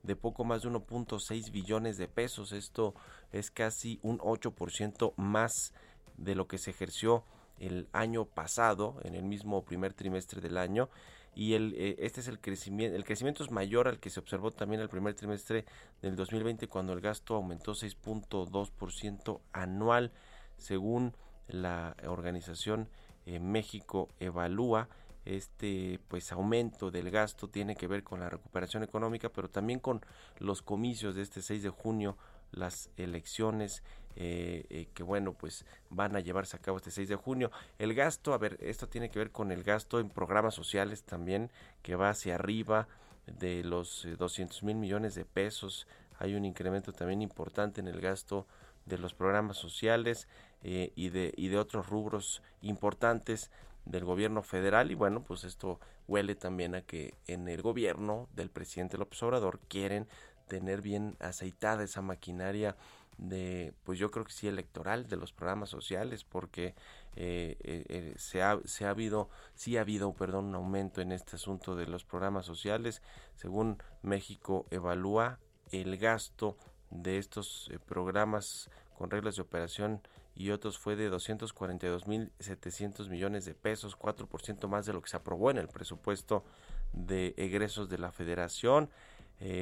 de 0.03 0.15
poco 0.15 0.43
más 0.43 0.62
de 0.63 0.69
1.6 0.69 1.51
billones 1.51 1.97
de 1.97 2.08
pesos. 2.08 2.53
Esto 2.53 2.93
es 3.32 3.51
casi 3.51 3.99
un 4.01 4.19
8% 4.19 5.13
más 5.17 5.73
de 6.17 6.36
lo 6.36 6.47
que 6.47 6.58
se 6.58 6.71
ejerció 6.71 7.25
el 7.60 7.88
año 7.91 8.25
pasado 8.25 8.97
en 9.03 9.15
el 9.15 9.23
mismo 9.23 9.63
primer 9.63 9.93
trimestre 9.93 10.41
del 10.41 10.58
año 10.58 10.89
y 11.36 11.54
el, 11.54 11.74
eh, 11.76 11.96
este 12.00 12.22
es 12.22 12.28
el 12.28 12.39
crecimiento, 12.39 12.96
el 12.96 13.04
crecimiento 13.04 13.43
es 13.43 13.52
mayor 13.52 13.88
al 13.88 14.00
que 14.00 14.10
se 14.10 14.19
observó 14.19 14.52
también 14.52 14.82
el 14.82 14.89
primer 14.89 15.15
trimestre 15.15 15.65
del 16.02 16.15
2020 16.15 16.67
cuando 16.67 16.93
el 16.93 17.02
gasto 17.02 17.36
aumentó 17.36 17.74
6.2% 17.74 19.39
anual 19.52 20.12
según 20.58 21.15
la 21.48 21.96
organización 22.08 22.89
eh, 23.26 23.39
México 23.39 24.10
Evalúa. 24.19 24.89
Este 25.26 26.02
pues 26.10 26.34
aumento 26.34 26.91
del 26.91 27.10
gasto 27.10 27.48
tiene 27.48 27.78
que 27.78 27.88
ver 27.88 28.04
con 28.04 28.19
la 28.19 28.30
recuperación 28.30 28.84
económica 28.84 29.30
pero 29.30 29.50
también 29.50 29.80
con 29.80 30.02
los 30.38 30.62
comicios 30.62 31.15
de 31.15 31.22
este 31.22 31.41
6 31.41 31.63
de 31.63 31.69
junio 31.69 32.17
las 32.52 32.89
elecciones 32.98 33.84
eh, 34.15 34.65
eh, 34.69 34.88
que 34.93 35.04
bueno 35.04 35.34
pues 35.34 35.65
van 35.89 36.15
a 36.15 36.19
llevarse 36.19 36.56
a 36.56 36.60
cabo 36.60 36.78
este 36.78 36.91
6 36.91 37.10
de 37.10 37.15
junio. 37.15 37.52
El 37.80 37.93
gasto 37.93 38.34
a 38.34 38.38
ver 38.38 38.58
esto 38.62 38.88
tiene 38.88 39.10
que 39.10 39.19
ver 39.19 39.32
con 39.32 39.52
el 39.52 39.63
gasto 39.63 39.99
en 39.99 40.10
programas 40.10 40.54
sociales 40.54 41.04
también 41.04 41.52
que 41.82 41.95
va 41.95 42.10
hacia 42.10 42.36
arriba 42.36 42.88
de 43.26 43.63
los 43.63 44.08
200 44.17 44.62
eh, 44.62 44.65
mil 44.65 44.76
millones 44.76 45.15
de 45.15 45.26
pesos. 45.26 45.88
Hay 46.19 46.36
un 46.36 46.45
incremento 46.45 46.93
también 46.93 47.21
importante 47.21 47.82
en 47.82 47.88
el 47.88 47.99
gasto 47.99 48.45
de 48.86 48.97
los 48.97 49.13
programas 49.13 49.58
sociales 49.58 50.28
y 50.62 51.10
de 51.10 51.34
y 51.36 51.49
de 51.49 51.58
otros 51.58 51.89
rubros 51.89 52.41
importantes 52.62 53.52
del 53.86 54.06
gobierno 54.06 54.43
federal. 54.43 54.91
Y 54.91 54.95
bueno 54.95 55.23
pues 55.23 55.43
esto 55.43 55.80
huele 56.08 56.36
también 56.36 56.76
a 56.76 56.82
que 56.82 57.15
en 57.28 57.47
el 57.47 57.62
gobierno 57.62 58.28
del 58.34 58.49
presidente 58.49 58.97
López 58.97 59.21
Obrador 59.23 59.60
quieren 59.67 60.08
tener 60.47 60.82
bien 60.82 61.15
aceitada 61.19 61.84
esa 61.84 62.02
maquinaria 62.02 62.76
de 63.17 63.73
pues 63.84 63.99
yo 63.99 64.12
creo 64.12 64.26
que 64.26 64.32
sí 64.32 64.47
electoral 64.47 65.08
de 65.08 65.17
los 65.17 65.34
programas 65.34 65.69
sociales 65.69 66.23
porque 66.23 66.76
eh, 67.15 67.58
eh, 67.63 67.86
eh, 67.89 68.13
se, 68.17 68.41
ha, 68.41 68.60
se 68.65 68.86
ha 68.86 68.89
habido 68.89 69.30
sí 69.54 69.78
ha 69.78 69.82
habido 69.82 70.13
perdón 70.13 70.45
un 70.45 70.56
aumento 70.56 71.02
en 71.02 71.12
este 71.12 71.36
asunto 71.36 71.76
de 71.76 71.86
los 71.86 72.06
programas 72.06 72.45
sociales 72.45 73.02
según 73.36 73.78
México 74.02 74.65
evalúa 74.71 75.39
el 75.71 75.97
gasto 75.97 76.58
de 76.89 77.17
estos 77.17 77.71
programas 77.86 78.69
con 78.97 79.12
reglas 79.12 79.36
de 79.36 79.41
operación 79.41 80.02
y 80.36 80.49
otros 80.49 80.80
fue 80.80 80.95
de 80.95 81.12
242.700 81.12 83.08
millones 83.08 83.45
de 83.45 83.54
pesos, 83.54 83.95
4% 83.97 84.68
más 84.68 84.88
de 84.88 84.93
lo 84.93 85.01
que 85.01 85.09
se 85.09 85.18
aprobó 85.18 85.51
en 85.51 85.57
el 85.59 85.68
presupuesto 85.68 86.43
de 86.91 87.36
egresos 87.38 87.88
de 87.88 87.99
la 87.99 88.11
federación. 88.11 88.89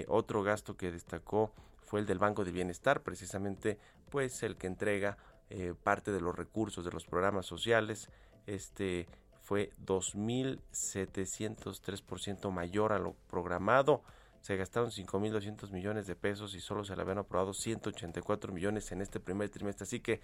Otro 0.07 0.43
gasto 0.43 0.77
que 0.77 0.91
destacó 0.91 1.51
fue 1.91 1.99
el 1.99 2.05
del 2.05 2.19
Banco 2.19 2.45
de 2.45 2.53
Bienestar, 2.53 3.03
precisamente 3.03 3.77
pues 4.09 4.43
el 4.43 4.55
que 4.55 4.67
entrega 4.67 5.17
eh, 5.49 5.73
parte 5.83 6.13
de 6.13 6.21
los 6.21 6.33
recursos 6.33 6.85
de 6.85 6.91
los 6.91 7.05
programas 7.05 7.45
sociales. 7.45 8.09
Este 8.47 9.09
fue 9.41 9.73
2.703% 9.85 12.49
mayor 12.49 12.93
a 12.93 12.99
lo 12.99 13.17
programado. 13.27 14.03
Se 14.39 14.55
gastaron 14.55 14.91
5.200 14.91 15.69
millones 15.71 16.07
de 16.07 16.15
pesos 16.15 16.55
y 16.55 16.61
solo 16.61 16.85
se 16.85 16.95
le 16.95 17.01
habían 17.01 17.17
aprobado 17.17 17.53
184 17.53 18.53
millones 18.53 18.89
en 18.93 19.01
este 19.01 19.19
primer 19.19 19.49
trimestre. 19.49 19.83
Así 19.83 19.99
que, 19.99 20.21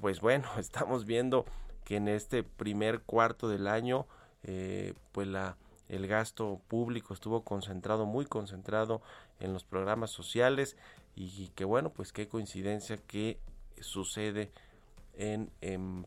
pues 0.00 0.20
bueno, 0.20 0.48
estamos 0.58 1.06
viendo 1.06 1.44
que 1.84 1.96
en 1.96 2.06
este 2.06 2.44
primer 2.44 3.00
cuarto 3.00 3.48
del 3.48 3.66
año, 3.66 4.06
eh, 4.44 4.94
pues 5.10 5.26
la 5.26 5.56
el 5.88 6.06
gasto 6.06 6.60
público 6.68 7.14
estuvo 7.14 7.42
concentrado, 7.44 8.06
muy 8.06 8.26
concentrado 8.26 9.02
en 9.40 9.52
los 9.52 9.64
programas 9.64 10.10
sociales 10.10 10.76
y 11.14 11.48
que 11.48 11.64
bueno, 11.64 11.90
pues 11.90 12.12
qué 12.12 12.28
coincidencia 12.28 12.96
que 12.96 13.40
sucede 13.80 14.52
en, 15.14 15.50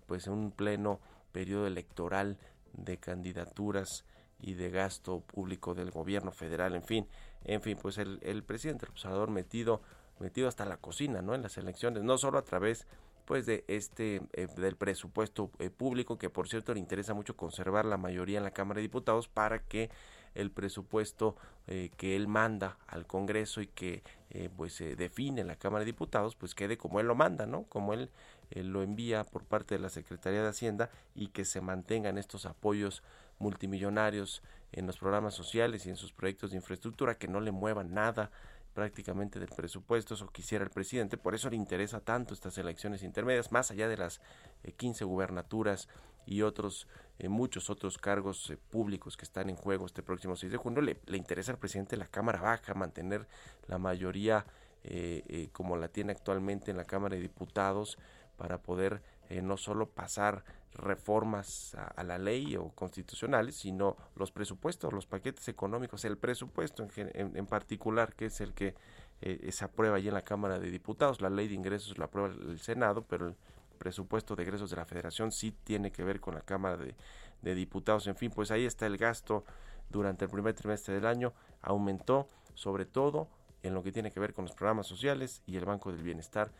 pues 0.07 0.27
en 0.27 0.33
un 0.33 0.51
pleno 0.51 0.99
periodo 1.31 1.67
electoral 1.67 2.37
de 2.73 2.97
candidaturas 2.97 4.05
y 4.39 4.53
de 4.53 4.69
gasto 4.69 5.19
público 5.19 5.73
del 5.73 5.91
gobierno 5.91 6.31
federal, 6.31 6.75
en 6.75 6.83
fin, 6.83 7.07
en 7.43 7.61
fin, 7.61 7.77
pues 7.79 7.97
el, 7.97 8.19
el 8.23 8.43
presidente, 8.43 8.85
el 8.85 8.91
observador 8.91 9.29
metido, 9.29 9.81
metido 10.19 10.47
hasta 10.47 10.65
la 10.65 10.77
cocina, 10.77 11.21
¿no? 11.21 11.35
En 11.35 11.41
las 11.41 11.57
elecciones, 11.57 12.03
no 12.03 12.17
solo 12.17 12.37
a 12.37 12.43
través 12.43 12.87
pues 13.25 13.45
de 13.45 13.63
este 13.67 14.21
eh, 14.33 14.47
del 14.57 14.75
presupuesto 14.75 15.51
eh, 15.59 15.69
público 15.69 16.17
que 16.17 16.29
por 16.29 16.47
cierto 16.47 16.73
le 16.73 16.79
interesa 16.79 17.13
mucho 17.13 17.35
conservar 17.35 17.85
la 17.85 17.97
mayoría 17.97 18.37
en 18.37 18.43
la 18.43 18.51
Cámara 18.51 18.77
de 18.77 18.83
Diputados 18.83 19.27
para 19.27 19.59
que 19.63 19.89
el 20.33 20.51
presupuesto 20.51 21.35
eh, 21.67 21.91
que 21.97 22.15
él 22.15 22.27
manda 22.27 22.77
al 22.87 23.05
Congreso 23.05 23.61
y 23.61 23.67
que 23.67 24.03
pues 24.55 24.73
se 24.73 24.95
define 24.95 25.41
en 25.41 25.47
la 25.47 25.57
Cámara 25.57 25.81
de 25.81 25.87
Diputados 25.87 26.35
pues 26.35 26.55
quede 26.55 26.77
como 26.77 27.01
él 27.01 27.07
lo 27.07 27.15
manda 27.15 27.45
no 27.45 27.63
como 27.63 27.93
él 27.93 28.09
lo 28.51 28.81
envía 28.81 29.25
por 29.25 29.43
parte 29.43 29.75
de 29.75 29.81
la 29.81 29.89
Secretaría 29.89 30.41
de 30.41 30.47
Hacienda 30.47 30.89
y 31.15 31.27
que 31.27 31.43
se 31.43 31.59
mantengan 31.59 32.17
estos 32.17 32.45
apoyos 32.45 33.03
multimillonarios 33.39 34.41
en 34.71 34.87
los 34.87 34.97
programas 34.97 35.33
sociales 35.33 35.85
y 35.85 35.89
en 35.89 35.97
sus 35.97 36.13
proyectos 36.13 36.51
de 36.51 36.57
infraestructura 36.57 37.15
que 37.15 37.27
no 37.27 37.41
le 37.41 37.51
muevan 37.51 37.93
nada 37.93 38.31
prácticamente 38.73 39.39
del 39.39 39.49
presupuesto, 39.49 40.13
eso 40.13 40.27
quisiera 40.27 40.63
el 40.63 40.69
presidente, 40.69 41.17
por 41.17 41.35
eso 41.35 41.49
le 41.49 41.55
interesa 41.55 41.99
tanto 41.99 42.33
estas 42.33 42.57
elecciones 42.57 43.03
intermedias, 43.03 43.51
más 43.51 43.71
allá 43.71 43.87
de 43.87 43.97
las 43.97 44.21
15 44.77 45.03
eh, 45.03 45.07
gubernaturas 45.07 45.89
y 46.25 46.41
otros, 46.43 46.87
eh, 47.19 47.27
muchos 47.29 47.69
otros 47.69 47.97
cargos 47.97 48.49
eh, 48.49 48.57
públicos 48.57 49.17
que 49.17 49.25
están 49.25 49.49
en 49.49 49.55
juego 49.55 49.85
este 49.85 50.03
próximo 50.03 50.35
6 50.35 50.51
de 50.51 50.57
junio, 50.57 50.81
le, 50.81 50.99
le 51.05 51.17
interesa 51.17 51.51
al 51.51 51.59
presidente 51.59 51.97
la 51.97 52.07
Cámara 52.07 52.41
Baja 52.41 52.73
mantener 52.73 53.27
la 53.67 53.77
mayoría 53.77 54.45
como 55.51 55.77
la 55.77 55.89
tiene 55.89 56.11
actualmente 56.11 56.71
en 56.71 56.77
la 56.77 56.85
Cámara 56.85 57.15
de 57.15 57.21
Diputados 57.21 57.99
para 58.35 58.63
poder 58.63 59.03
no 59.41 59.55
solo 59.55 59.87
pasar 59.89 60.43
reformas 60.73 61.75
a, 61.75 62.03
la 62.03 62.17
ley 62.17 62.55
o 62.55 62.69
constitucionales, 62.69 63.55
sino 63.55 63.97
los 64.15 64.31
presupuestos, 64.31 64.93
los 64.93 65.05
paquetes 65.05 65.47
económicos, 65.47 66.05
el 66.05 66.17
presupuesto 66.17 66.87
en, 66.95 67.37
en, 67.37 67.45
particular, 67.45 68.13
que 68.15 68.25
es 68.25 68.41
el 68.41 68.53
que 68.53 68.75
eh, 69.21 69.51
se 69.51 69.65
aprueba 69.65 69.97
allí 69.97 70.07
en 70.07 70.13
la 70.13 70.23
Cámara 70.23 70.59
de 70.59 70.71
Diputados. 70.71 71.21
La 71.21 71.29
ley 71.29 71.47
de 71.47 71.55
ingresos 71.55 71.97
la 71.97 72.05
aprueba 72.05 72.29
el 72.29 72.59
Senado, 72.59 73.03
pero 73.07 73.27
el 73.27 73.35
presupuesto 73.77 74.35
de 74.35 74.43
egresos 74.43 74.69
de 74.69 74.77
la 74.77 74.85
Federación 74.85 75.31
sí 75.31 75.51
tiene 75.63 75.91
que 75.91 76.03
ver 76.03 76.19
con 76.19 76.35
la 76.35 76.41
Cámara 76.41 76.77
de, 76.77 76.95
de 77.41 77.55
Diputados. 77.55 78.07
En 78.07 78.15
fin, 78.15 78.31
pues 78.31 78.51
ahí 78.51 78.65
está 78.65 78.85
el 78.85 78.97
gasto 78.97 79.43
durante 79.89 80.25
el 80.25 80.31
primer 80.31 80.53
trimestre 80.53 80.95
del 80.95 81.05
año, 81.05 81.33
aumentó 81.61 82.29
sobre 82.55 82.85
todo 82.85 83.27
en 83.63 83.73
lo 83.73 83.83
que 83.83 83.91
tiene 83.91 84.11
que 84.11 84.19
ver 84.19 84.33
con 84.33 84.45
los 84.45 84.53
programas 84.53 84.87
sociales 84.87 85.43
y 85.45 85.57
el 85.57 85.65
Banco 85.65 85.91
del 85.91 86.01
Bienestar, 86.01 86.51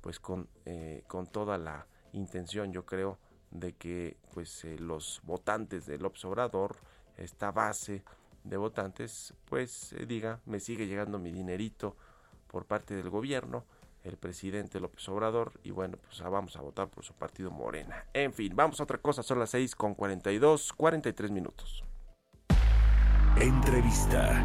pues 0.00 0.18
con, 0.18 0.48
eh, 0.64 1.04
con 1.06 1.26
toda 1.26 1.58
la 1.58 1.86
intención, 2.12 2.72
yo 2.72 2.84
creo, 2.84 3.18
de 3.50 3.74
que 3.74 4.16
pues 4.34 4.64
eh, 4.64 4.78
los 4.78 5.20
votantes 5.24 5.86
del 5.86 6.04
Obrador, 6.04 6.76
esta 7.16 7.50
base 7.50 8.02
de 8.44 8.56
votantes, 8.56 9.34
pues 9.44 9.92
eh, 9.92 10.06
diga, 10.06 10.40
me 10.46 10.60
sigue 10.60 10.86
llegando 10.86 11.18
mi 11.18 11.32
dinerito 11.32 11.96
por 12.46 12.66
parte 12.66 12.94
del 12.94 13.10
gobierno, 13.10 13.64
el 14.04 14.16
presidente 14.16 14.80
López 14.80 15.08
Obrador, 15.08 15.52
y 15.62 15.70
bueno, 15.70 15.96
pues 15.96 16.20
ah, 16.22 16.28
vamos 16.28 16.56
a 16.56 16.60
votar 16.60 16.88
por 16.88 17.04
su 17.04 17.14
partido 17.14 17.50
Morena. 17.50 18.04
En 18.12 18.32
fin, 18.32 18.52
vamos 18.54 18.80
a 18.80 18.84
otra 18.84 18.98
cosa, 18.98 19.22
son 19.22 19.38
las 19.38 19.50
6 19.50 19.76
con 19.76 19.94
42, 19.94 20.72
43 20.72 21.30
minutos. 21.30 21.84
Entrevista. 23.36 24.44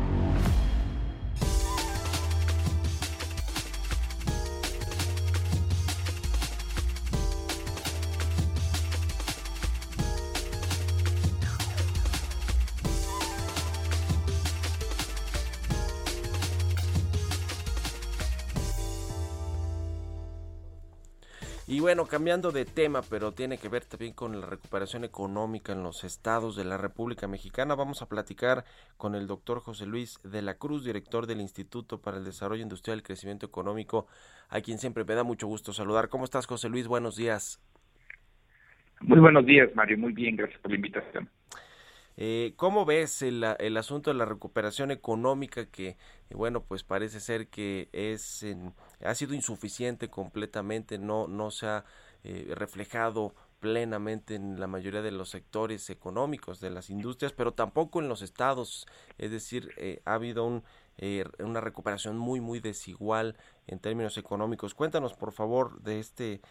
Bueno, 21.87 22.05
cambiando 22.05 22.51
de 22.51 22.65
tema, 22.65 23.01
pero 23.09 23.31
tiene 23.31 23.57
que 23.57 23.69
ver 23.69 23.85
también 23.85 24.11
con 24.11 24.41
la 24.41 24.45
recuperación 24.45 25.05
económica 25.05 25.71
en 25.71 25.83
los 25.83 26.03
estados 26.03 26.57
de 26.57 26.65
la 26.65 26.75
República 26.75 27.29
Mexicana, 27.29 27.75
vamos 27.75 28.01
a 28.01 28.09
platicar 28.09 28.65
con 28.97 29.15
el 29.15 29.25
doctor 29.25 29.61
José 29.61 29.85
Luis 29.85 30.19
de 30.21 30.41
la 30.41 30.55
Cruz, 30.55 30.83
director 30.83 31.27
del 31.27 31.39
Instituto 31.39 32.01
para 32.01 32.17
el 32.17 32.25
Desarrollo 32.25 32.61
Industrial 32.61 32.99
y 32.99 33.03
Crecimiento 33.03 33.45
Económico, 33.45 34.05
a 34.49 34.59
quien 34.59 34.79
siempre 34.79 35.05
me 35.05 35.15
da 35.15 35.23
mucho 35.23 35.47
gusto 35.47 35.71
saludar. 35.71 36.09
¿Cómo 36.09 36.25
estás, 36.25 36.45
José 36.45 36.67
Luis? 36.67 36.89
Buenos 36.89 37.15
días. 37.15 37.63
Muy 38.99 39.21
buenos 39.21 39.45
días, 39.45 39.73
Mario. 39.73 39.97
Muy 39.97 40.11
bien, 40.11 40.35
gracias 40.35 40.59
por 40.59 40.71
la 40.71 40.75
invitación. 40.75 41.29
Eh, 42.19 42.53
¿Cómo 42.55 42.83
ves 42.83 43.21
el, 43.21 43.43
asunto 43.77 44.09
de 44.09 44.15
la 44.15 44.25
recuperación 44.25 44.89
económica 44.89 45.67
que, 45.67 45.89
eh, 45.89 45.97
bueno, 46.31 46.63
pues 46.63 46.83
parece 46.83 47.19
ser 47.19 47.47
que 47.47 47.89
es 47.93 48.43
ha 49.05 49.13
sido 49.13 49.35
insuficiente 49.35 50.09
completamente, 50.09 50.97
no, 50.97 51.27
no 51.27 51.51
se 51.51 51.67
ha 51.67 51.85
eh, 52.23 52.51
reflejado 52.55 53.35
plenamente 53.59 54.33
en 54.33 54.59
la 54.59 54.65
mayoría 54.65 55.03
de 55.03 55.11
los 55.11 55.29
sectores 55.29 55.91
económicos 55.91 56.59
de 56.59 56.71
las 56.71 56.89
industrias, 56.89 57.33
pero 57.33 57.53
tampoco 57.53 58.01
en 58.01 58.09
los 58.09 58.23
estados. 58.23 58.87
Es 59.19 59.31
decir, 59.31 60.01
ha 60.05 60.13
habido 60.13 60.45
un, 60.45 60.63
una 61.39 61.59
recuperación 61.61 62.19
muy, 62.19 62.39
muy 62.39 62.59
desigual 62.59 63.35
en 63.65 63.79
términos 63.79 64.17
económicos. 64.19 64.75
Cuéntanos, 64.75 65.15
por 65.15 65.31
favor, 65.31 65.81
de 65.81 65.99
este 65.99 66.41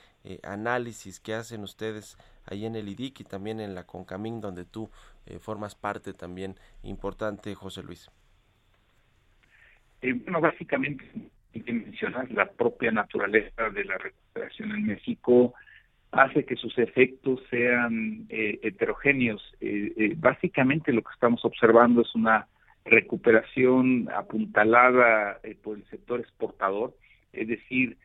análisis 0.42 1.20
que 1.20 1.34
hacen 1.34 1.62
ustedes 1.62 2.18
ahí 2.44 2.66
en 2.66 2.74
el 2.74 2.88
IDIC 2.88 3.20
y 3.20 3.24
también 3.24 3.60
en 3.60 3.76
la 3.76 3.86
CONCAMIN, 3.86 4.40
donde 4.40 4.64
tú 4.64 4.90
eh, 5.26 5.38
formas 5.38 5.74
parte 5.74 6.12
también 6.12 6.54
importante, 6.82 7.54
José 7.54 7.82
Luis. 7.82 8.08
Eh, 10.00 10.12
bueno, 10.12 10.40
básicamente, 10.40 11.04
mencionas 11.52 12.30
la 12.30 12.50
propia 12.50 12.92
naturaleza 12.92 13.70
de 13.70 13.84
la 13.84 13.98
recuperación 13.98 14.70
en 14.72 14.86
México 14.86 15.54
hace 16.12 16.44
que 16.44 16.54
sus 16.54 16.78
efectos 16.78 17.40
sean 17.50 18.26
eh, 18.28 18.60
heterogéneos. 18.62 19.42
básicamente 20.16 20.92
lo 20.92 21.02
que 21.02 21.12
estamos 21.12 21.44
observando 21.44 22.02
es 22.02 22.14
una 22.14 22.46
recuperación 22.84 24.08
apuntalada 24.14 25.40
por 25.62 25.76
el 25.76 25.84
sector 25.86 26.20
exportador, 26.20 26.94
es 27.32 27.48
decir, 27.48 27.96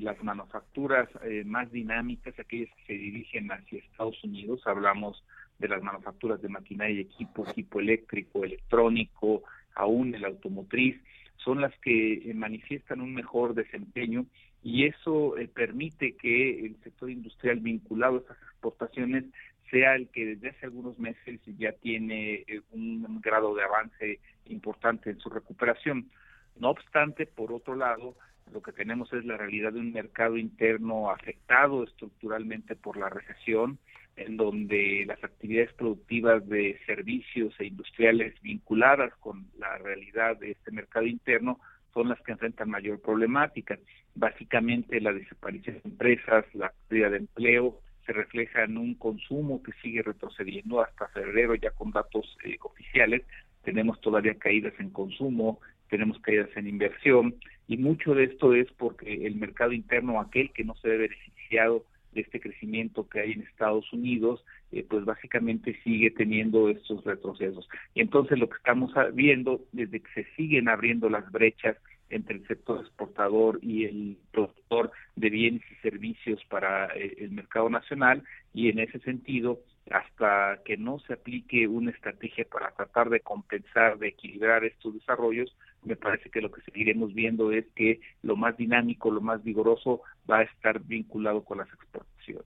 las 0.00 0.22
manufacturas 0.22 1.08
más 1.46 1.72
dinámicas, 1.72 2.38
aquellas 2.38 2.68
que 2.76 2.86
se 2.86 2.92
dirigen 2.92 3.50
hacia 3.50 3.78
Estados 3.78 4.22
Unidos, 4.22 4.60
hablamos 4.66 5.24
de 5.58 5.68
las 5.68 5.82
manufacturas 5.82 6.40
de 6.40 6.48
maquinaria 6.48 6.96
y 6.96 7.00
equipo, 7.00 7.46
equipo 7.48 7.80
eléctrico, 7.80 8.44
electrónico, 8.44 9.42
aún 9.74 10.14
el 10.14 10.24
automotriz, 10.24 11.00
son 11.36 11.60
las 11.60 11.76
que 11.78 12.14
eh, 12.14 12.34
manifiestan 12.34 13.00
un 13.00 13.14
mejor 13.14 13.54
desempeño 13.54 14.26
y 14.62 14.86
eso 14.86 15.36
eh, 15.38 15.48
permite 15.48 16.16
que 16.16 16.66
el 16.66 16.76
sector 16.82 17.10
industrial 17.10 17.60
vinculado 17.60 18.16
a 18.16 18.20
estas 18.20 18.42
exportaciones 18.42 19.24
sea 19.70 19.94
el 19.94 20.08
que 20.08 20.26
desde 20.26 20.50
hace 20.50 20.66
algunos 20.66 20.98
meses 20.98 21.40
ya 21.58 21.72
tiene 21.72 22.44
eh, 22.46 22.60
un 22.72 23.20
grado 23.20 23.54
de 23.54 23.62
avance 23.62 24.20
importante 24.46 25.10
en 25.10 25.20
su 25.20 25.30
recuperación. 25.30 26.10
No 26.56 26.70
obstante, 26.70 27.26
por 27.26 27.52
otro 27.52 27.76
lado, 27.76 28.16
lo 28.52 28.62
que 28.62 28.72
tenemos 28.72 29.12
es 29.12 29.24
la 29.24 29.36
realidad 29.36 29.72
de 29.72 29.80
un 29.80 29.92
mercado 29.92 30.36
interno 30.36 31.10
afectado 31.10 31.84
estructuralmente 31.84 32.76
por 32.76 32.96
la 32.96 33.08
recesión, 33.08 33.78
en 34.18 34.36
donde 34.36 35.04
las 35.06 35.22
actividades 35.22 35.72
productivas 35.74 36.46
de 36.48 36.78
servicios 36.86 37.54
e 37.58 37.66
industriales 37.66 38.34
vinculadas 38.42 39.14
con 39.20 39.46
la 39.58 39.78
realidad 39.78 40.36
de 40.36 40.52
este 40.52 40.70
mercado 40.70 41.06
interno 41.06 41.60
son 41.94 42.08
las 42.08 42.20
que 42.22 42.32
enfrentan 42.32 42.70
mayor 42.70 43.00
problemática. 43.00 43.78
Básicamente 44.14 45.00
la 45.00 45.12
desaparición 45.12 45.76
de 45.76 45.90
empresas, 45.90 46.44
la 46.54 46.72
pérdida 46.88 47.10
de 47.10 47.18
empleo, 47.18 47.80
se 48.04 48.12
refleja 48.12 48.64
en 48.64 48.78
un 48.78 48.94
consumo 48.94 49.62
que 49.62 49.72
sigue 49.82 50.02
retrocediendo 50.02 50.80
hasta 50.80 51.08
febrero 51.08 51.54
ya 51.54 51.70
con 51.70 51.90
datos 51.90 52.36
eh, 52.44 52.56
oficiales. 52.62 53.22
Tenemos 53.64 54.00
todavía 54.00 54.34
caídas 54.34 54.72
en 54.78 54.90
consumo, 54.90 55.60
tenemos 55.90 56.18
caídas 56.20 56.48
en 56.56 56.68
inversión 56.68 57.34
y 57.66 57.76
mucho 57.76 58.14
de 58.14 58.24
esto 58.24 58.54
es 58.54 58.70
porque 58.72 59.26
el 59.26 59.36
mercado 59.36 59.72
interno, 59.72 60.20
aquel 60.20 60.50
que 60.52 60.64
no 60.64 60.74
se 60.76 60.88
ve 60.88 60.98
beneficiado 60.98 61.84
de 62.12 62.22
este 62.22 62.40
crecimiento 62.40 63.08
que 63.08 63.20
hay 63.20 63.32
en 63.32 63.42
Estados 63.42 63.92
Unidos, 63.92 64.44
eh, 64.72 64.84
pues 64.88 65.04
básicamente 65.04 65.78
sigue 65.84 66.10
teniendo 66.10 66.68
estos 66.68 67.04
retrocesos. 67.04 67.68
Y 67.94 68.00
entonces 68.00 68.38
lo 68.38 68.48
que 68.48 68.56
estamos 68.56 68.92
viendo 69.14 69.60
desde 69.72 70.00
que 70.00 70.10
se 70.14 70.24
siguen 70.36 70.68
abriendo 70.68 71.08
las 71.08 71.30
brechas 71.30 71.76
entre 72.10 72.36
el 72.36 72.46
sector 72.46 72.80
exportador 72.80 73.58
y 73.62 73.84
el 73.84 74.16
productor 74.32 74.90
de 75.16 75.30
bienes 75.30 75.62
y 75.70 75.74
servicios 75.76 76.42
para 76.48 76.86
eh, 76.94 77.16
el 77.18 77.30
mercado 77.32 77.68
nacional 77.68 78.22
y 78.54 78.68
en 78.70 78.78
ese 78.78 78.98
sentido 79.00 79.60
hasta 79.90 80.60
que 80.64 80.76
no 80.76 80.98
se 81.00 81.14
aplique 81.14 81.66
una 81.66 81.90
estrategia 81.90 82.44
para 82.50 82.70
tratar 82.72 83.08
de 83.08 83.20
compensar, 83.20 83.98
de 83.98 84.08
equilibrar 84.08 84.64
estos 84.64 84.94
desarrollos, 84.94 85.54
me 85.82 85.96
parece 85.96 86.30
que 86.30 86.40
lo 86.40 86.50
que 86.50 86.60
seguiremos 86.62 87.14
viendo 87.14 87.52
es 87.52 87.66
que 87.74 88.00
lo 88.22 88.36
más 88.36 88.56
dinámico, 88.56 89.10
lo 89.10 89.20
más 89.20 89.42
vigoroso 89.42 90.02
va 90.30 90.38
a 90.38 90.42
estar 90.42 90.80
vinculado 90.80 91.44
con 91.44 91.58
las 91.58 91.68
exportaciones. 91.68 92.44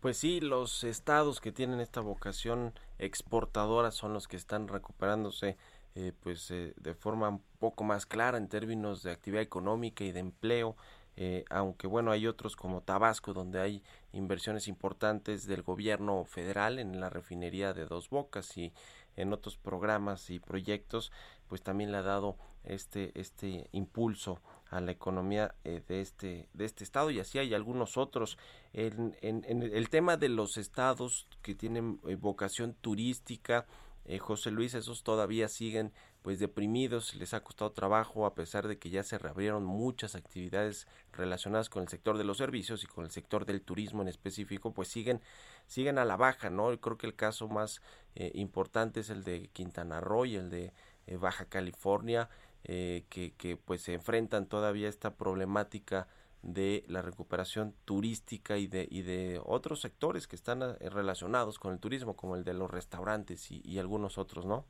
Pues 0.00 0.16
sí, 0.16 0.40
los 0.40 0.82
estados 0.84 1.40
que 1.40 1.52
tienen 1.52 1.80
esta 1.80 2.00
vocación 2.00 2.72
exportadora 2.98 3.90
son 3.90 4.14
los 4.14 4.28
que 4.28 4.36
están 4.36 4.68
recuperándose 4.68 5.56
eh, 5.96 6.12
pues 6.22 6.50
eh, 6.52 6.72
de 6.76 6.94
forma 6.94 7.28
un 7.28 7.42
poco 7.58 7.82
más 7.82 8.06
clara 8.06 8.38
en 8.38 8.48
términos 8.48 9.02
de 9.02 9.10
actividad 9.10 9.42
económica 9.42 10.04
y 10.04 10.12
de 10.12 10.20
empleo 10.20 10.76
eh, 11.16 11.44
aunque 11.50 11.88
bueno 11.88 12.12
hay 12.12 12.28
otros 12.28 12.54
como 12.54 12.82
Tabasco 12.82 13.34
donde 13.34 13.60
hay 13.60 13.82
inversiones 14.12 14.68
importantes 14.68 15.48
del 15.48 15.62
gobierno 15.62 16.24
federal 16.24 16.78
en 16.78 17.00
la 17.00 17.10
refinería 17.10 17.72
de 17.72 17.86
Dos 17.86 18.08
Bocas 18.08 18.56
y 18.56 18.72
en 19.16 19.32
otros 19.32 19.56
programas 19.56 20.30
y 20.30 20.38
proyectos 20.38 21.10
pues 21.50 21.62
también 21.62 21.92
le 21.92 21.98
ha 21.98 22.02
dado 22.02 22.36
este 22.64 23.10
este 23.20 23.68
impulso 23.72 24.40
a 24.70 24.80
la 24.80 24.92
economía 24.92 25.54
eh, 25.64 25.82
de 25.86 26.00
este 26.00 26.48
de 26.54 26.64
este 26.64 26.84
estado 26.84 27.10
y 27.10 27.18
así 27.18 27.38
hay 27.38 27.52
algunos 27.52 27.96
otros 27.96 28.38
en, 28.72 29.16
en, 29.20 29.44
en 29.48 29.62
el 29.62 29.88
tema 29.90 30.16
de 30.16 30.28
los 30.28 30.56
estados 30.56 31.26
que 31.42 31.54
tienen 31.54 32.00
eh, 32.06 32.14
vocación 32.14 32.74
turística 32.80 33.66
eh, 34.04 34.18
José 34.18 34.50
Luis, 34.50 34.74
esos 34.74 35.02
todavía 35.02 35.48
siguen 35.48 35.92
pues 36.22 36.38
deprimidos, 36.38 37.14
les 37.14 37.32
ha 37.32 37.42
costado 37.42 37.70
trabajo 37.72 38.26
a 38.26 38.34
pesar 38.34 38.66
de 38.68 38.78
que 38.78 38.90
ya 38.90 39.02
se 39.02 39.18
reabrieron 39.18 39.64
muchas 39.64 40.14
actividades 40.14 40.86
relacionadas 41.12 41.70
con 41.70 41.82
el 41.82 41.88
sector 41.88 42.18
de 42.18 42.24
los 42.24 42.38
servicios 42.38 42.82
y 42.82 42.86
con 42.86 43.04
el 43.04 43.10
sector 43.10 43.46
del 43.46 43.62
turismo 43.62 44.02
en 44.02 44.08
específico, 44.08 44.72
pues 44.74 44.88
siguen 44.88 45.20
siguen 45.66 45.98
a 45.98 46.04
la 46.04 46.16
baja, 46.16 46.50
¿no? 46.50 46.78
Creo 46.80 46.98
que 46.98 47.06
el 47.06 47.14
caso 47.14 47.48
más 47.48 47.80
eh, 48.16 48.32
importante 48.34 49.00
es 49.00 49.10
el 49.10 49.22
de 49.22 49.48
Quintana 49.52 50.00
Roo 50.00 50.26
y 50.26 50.36
el 50.36 50.50
de 50.50 50.72
eh, 51.10 51.16
Baja 51.16 51.44
California, 51.44 52.28
que, 52.62 53.32
que 53.38 53.56
pues 53.56 53.82
se 53.82 53.94
enfrentan 53.94 54.46
todavía 54.46 54.88
esta 54.88 55.16
problemática 55.16 56.06
de 56.42 56.84
la 56.88 57.02
recuperación 57.02 57.74
turística 57.84 58.56
y 58.56 58.66
de, 58.66 58.88
y 58.90 59.02
de 59.02 59.40
otros 59.44 59.80
sectores 59.80 60.26
que 60.26 60.36
están 60.36 60.62
eh, 60.62 60.90
relacionados 60.90 61.58
con 61.58 61.72
el 61.72 61.80
turismo, 61.80 62.16
como 62.16 62.36
el 62.36 62.44
de 62.44 62.54
los 62.54 62.70
restaurantes 62.70 63.50
y, 63.50 63.78
algunos 63.78 64.18
otros, 64.18 64.46
¿no? 64.46 64.64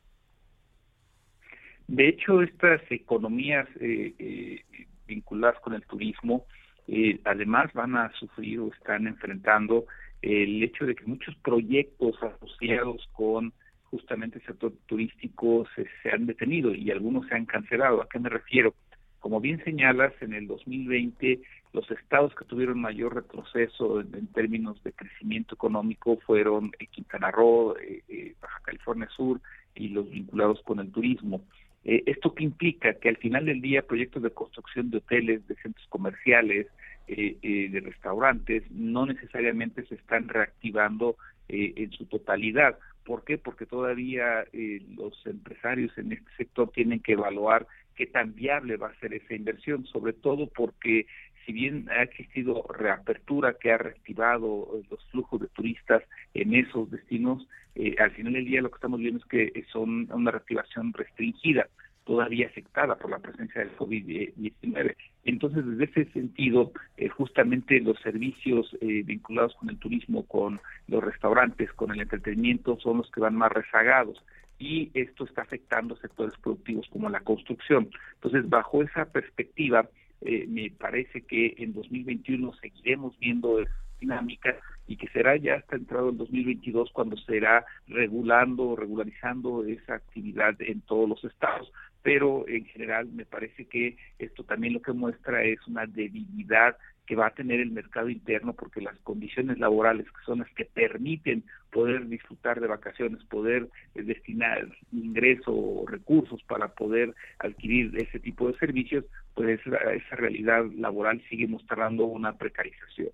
De 1.87 2.09
hecho, 2.09 2.43
estas 2.43 2.81
economías 2.91 3.69
eh, 3.81 4.15
eh, 4.19 4.87
vinculadas 5.07 5.61
con 5.61 5.75
el 5.75 5.85
turismo, 5.87 6.47
además 7.25 7.73
van 7.73 7.97
a 7.97 8.11
sufrir 8.19 8.59
o 8.59 8.73
están 8.73 9.07
enfrentando 9.07 9.87
el 10.23 10.61
hecho 10.63 10.87
de 10.87 10.97
que 10.97 11.05
muchos 11.05 11.37
proyectos 11.37 12.21
asociados 12.21 13.09
con 13.13 13.53
justamente 13.91 14.39
el 14.39 14.47
sector 14.47 14.73
turístico 14.87 15.67
se, 15.75 16.11
han 16.11 16.27
detenido 16.27 16.75
y 16.75 16.91
algunos 16.91 17.27
se 17.27 17.35
han 17.35 17.47
cancelado. 17.47 18.03
¿A 18.03 18.09
qué 18.09 18.19
me 18.19 18.29
refiero? 18.29 18.75
Como 19.19 19.41
bien 19.41 19.63
señalas, 19.65 20.13
en 20.21 20.33
el 20.33 20.47
2020 20.47 21.41
los 21.73 21.89
estados 21.91 22.35
que 22.35 22.45
tuvieron 22.45 22.81
mayor 22.81 23.15
retroceso 23.15 24.01
en, 24.01 24.27
términos 24.29 24.83
de 24.83 24.93
crecimiento 24.93 25.55
económico 25.55 26.19
fueron 26.27 26.73
eh, 26.79 26.87
Quintana 26.87 27.31
Roo, 27.31 27.77
eh, 27.77 28.03
eh, 28.09 28.35
Baja 28.41 28.61
California 28.65 29.09
Sur 29.15 29.41
y 29.75 29.89
los 29.89 30.11
vinculados 30.11 30.61
con 30.63 30.81
el 30.81 30.91
turismo. 30.91 31.43
¿Esto 31.83 32.35
que 32.35 32.45
implica? 32.45 32.93
Que 32.95 33.09
al 33.09 33.17
final 33.17 33.47
del 33.47 33.63
día 33.63 33.81
proyectos 33.81 34.23
de 34.23 34.31
construcción 34.31 34.91
de 34.91 34.99
hoteles, 34.99 35.47
de 35.49 35.55
centros 35.57 35.87
comerciales, 35.89 36.67
de 37.07 37.83
restaurantes, 37.83 38.71
no 38.71 39.07
necesariamente 39.07 39.87
se 39.87 39.95
están 39.95 40.29
reactivando 40.29 41.17
en 41.49 41.91
su 41.93 42.05
totalidad. 42.05 42.79
¿Por 43.05 43.25
qué? 43.25 43.39
Porque 43.39 43.67
todavía 43.67 44.45
los 44.97 45.27
empresarios 45.27 45.97
en 45.99 46.13
este 46.13 46.31
sector 46.37 46.71
tienen 46.71 47.01
que 47.01 47.13
evaluar 47.13 47.67
qué 47.97 48.07
tan 48.07 48.35
viable 48.35 48.77
va 48.77 48.89
a 48.89 49.01
ser 49.01 49.15
esa 49.15 49.35
inversión, 49.35 49.85
sobre 49.87 50.13
todo 50.13 50.47
porque 50.49 51.07
si 51.45 51.53
bien 51.53 51.89
ha 51.91 52.03
existido 52.03 52.65
reapertura 52.69 53.57
que 53.61 53.73
ha 53.73 53.79
reactivado 53.79 54.69
eh, 54.75 54.87
los 54.91 55.05
flujos 55.11 55.41
de 55.41 55.49
turistas 55.49 56.03
en 56.35 56.55
esos 56.55 56.91
destinos, 56.91 57.47
eh, 57.75 57.97
al 57.99 58.11
final 58.13 58.35
del 58.35 58.45
día 58.45 58.63
lo 58.63 58.71
que 58.71 58.77
estamos 58.77 59.01
viendo 59.01 59.21
es 59.21 59.27
que 59.27 59.65
son 59.73 60.11
una 60.13 60.31
reactivación 60.31 60.93
restringida, 60.93 61.69
todavía 62.05 62.47
afectada 62.47 62.97
por 62.97 63.11
la 63.11 63.19
presencia 63.19 63.61
del 63.61 63.77
COVID-19. 63.77 64.97
Entonces, 65.25 65.65
desde 65.67 65.85
ese 65.85 66.13
sentido, 66.13 66.73
eh, 66.97 67.09
justamente 67.09 67.81
los 67.81 67.99
servicios 68.01 68.77
vinculados 68.81 69.55
con 69.57 69.71
el 69.71 69.79
turismo, 69.79 70.27
con 70.27 70.61
los 70.89 71.05
restaurantes, 71.05 71.73
con 71.75 71.93
el 71.93 72.01
entretenimiento, 72.01 72.79
son 72.81 72.99
los 72.99 73.11
que 73.11 73.21
van 73.21 73.37
más 73.37 73.53
rezagados 73.53 74.23
y 74.61 74.91
esto 74.93 75.25
está 75.25 75.43
afectando 75.43 75.97
sectores 75.97 76.35
productivos 76.39 76.87
como 76.91 77.09
la 77.09 77.21
construcción. 77.21 77.91
Entonces, 78.15 78.49
bajo 78.49 78.83
esa 78.83 79.07
perspectiva, 79.07 79.89
eh, 80.21 80.47
me 80.47 80.71
parece 80.71 81.23
que 81.23 81.55
en 81.57 81.73
2021 81.73 82.53
seguiremos 82.61 83.19
viendo 83.19 83.65
dinámica 83.99 84.57
y 84.87 84.97
que 84.97 85.09
será 85.09 85.37
ya 85.37 85.55
hasta 85.55 85.77
entrado 85.77 86.11
el 86.11 86.19
2022 86.19 86.91
cuando 86.93 87.17
será 87.17 87.65
regulando, 87.89 88.77
regularizando 88.77 89.65
esa 89.65 89.95
actividad 89.95 90.55
en 90.61 90.83
todos 90.83 91.09
los 91.09 91.25
estados. 91.25 91.73
Pero 92.03 92.47
en 92.49 92.65
general 92.67 93.09
me 93.09 93.27
parece 93.27 93.67
que 93.67 93.97
esto 94.19 94.45
también 94.45 94.75
lo 94.75 94.83
que 94.83 94.93
muestra 94.93 95.43
es 95.43 95.59
una 95.67 95.87
debilidad 95.87 96.77
que 97.11 97.17
va 97.17 97.27
a 97.27 97.35
tener 97.35 97.59
el 97.59 97.73
mercado 97.73 98.09
interno 98.09 98.53
porque 98.53 98.81
las 98.81 98.97
condiciones 99.01 99.59
laborales 99.59 100.07
que 100.07 100.25
son 100.25 100.39
las 100.39 100.51
que 100.53 100.65
permiten 100.65 101.43
poder 101.73 102.07
disfrutar 102.07 102.61
de 102.61 102.69
vacaciones, 102.69 103.25
poder 103.25 103.69
eh, 103.97 104.03
destinar 104.03 104.69
ingreso 104.93 105.53
o 105.53 105.89
recursos 105.89 106.41
para 106.45 106.69
poder 106.69 107.13
adquirir 107.41 107.97
ese 107.97 108.21
tipo 108.21 108.47
de 108.47 108.57
servicios, 108.59 109.05
pues 109.35 109.61
esa, 109.67 110.17
realidad 110.17 110.65
laboral 110.77 111.21
sigue 111.29 111.49
mostrando 111.49 112.05
una 112.05 112.39
precarización. 112.39 113.11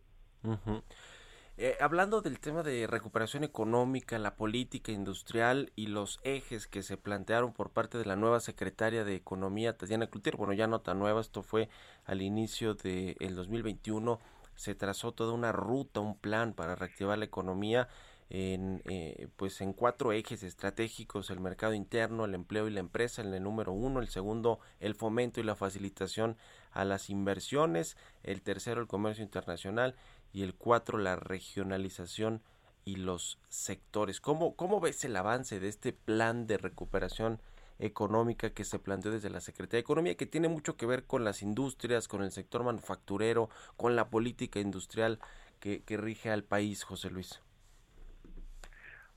Eh, 1.59 1.75
hablando 1.81 2.21
del 2.21 2.39
tema 2.39 2.63
de 2.63 2.87
recuperación 2.87 3.43
económica, 3.43 4.19
la 4.19 4.37
política 4.37 4.93
industrial 4.93 5.73
y 5.75 5.87
los 5.87 6.21
ejes 6.23 6.67
que 6.67 6.83
se 6.83 6.99
plantearon 6.99 7.55
por 7.55 7.71
parte 7.71 7.97
de 7.97 8.05
la 8.05 8.15
nueva 8.15 8.41
secretaria 8.41 9.05
de 9.05 9.15
Economía, 9.15 9.75
Tatiana 9.75 10.07
Cloutier, 10.09 10.37
bueno, 10.37 10.53
ya 10.53 10.67
no 10.67 10.83
tan 10.83 10.99
nueva, 10.99 11.23
esto 11.23 11.43
fue 11.43 11.71
al 12.05 12.21
inicio 12.21 12.75
del 12.75 13.17
de 13.19 13.31
2021, 13.31 14.21
se 14.55 14.75
trazó 14.75 15.13
toda 15.13 15.33
una 15.33 15.51
ruta, 15.51 16.01
un 16.01 16.19
plan 16.19 16.53
para 16.53 16.75
reactivar 16.75 17.17
la 17.17 17.25
economía 17.25 17.89
en, 18.29 18.83
eh, 18.85 19.29
pues 19.37 19.63
en 19.63 19.73
cuatro 19.73 20.13
ejes 20.13 20.43
estratégicos, 20.43 21.31
el 21.31 21.41
mercado 21.41 21.73
interno, 21.73 22.27
el 22.27 22.35
empleo 22.35 22.69
y 22.69 22.73
la 22.73 22.81
empresa, 22.81 23.23
en 23.23 23.33
el 23.33 23.43
número 23.43 23.73
uno, 23.73 24.01
el 24.01 24.09
segundo, 24.09 24.61
el 24.79 24.95
fomento 24.95 25.41
y 25.41 25.45
la 25.45 25.55
facilitación 25.55 26.37
a 26.77 26.85
las 26.85 27.11
inversiones, 27.11 27.97
el 28.23 28.43
tercero, 28.43 28.81
el 28.81 28.87
comercio 28.87 29.25
internacional 29.25 29.95
y 30.33 30.43
el 30.43 30.55
4 30.55 30.99
la 30.99 31.17
regionalización 31.17 32.43
y 32.85 32.97
los 32.97 33.41
sectores. 33.49 34.21
¿Cómo, 34.21 34.55
¿Cómo 34.55 34.81
ves 34.81 35.05
el 35.05 35.17
avance 35.17 35.59
de 35.59 35.69
este 35.69 35.93
plan 35.93 36.47
de 36.47 36.59
recuperación 36.59 37.41
económica 37.79 38.51
que 38.51 38.65
se 38.65 38.79
planteó 38.79 39.11
desde 39.11 39.31
la 39.31 39.41
Secretaría 39.41 39.79
de 39.79 39.81
Economía, 39.81 40.17
que 40.17 40.27
tiene 40.27 40.49
mucho 40.49 40.77
que 40.77 40.87
ver 40.87 41.05
con 41.05 41.25
las 41.25 41.43
industrias, 41.43 42.09
con 42.09 42.23
el 42.23 42.31
sector 42.31 42.63
manufacturero, 42.63 43.49
con 43.77 43.97
la 43.97 44.09
política 44.09 44.61
industrial 44.61 45.19
que, 45.61 45.83
que 45.83 45.97
rige 45.97 46.31
al 46.31 46.45
país, 46.45 46.85
José 46.85 47.11
Luis? 47.11 47.43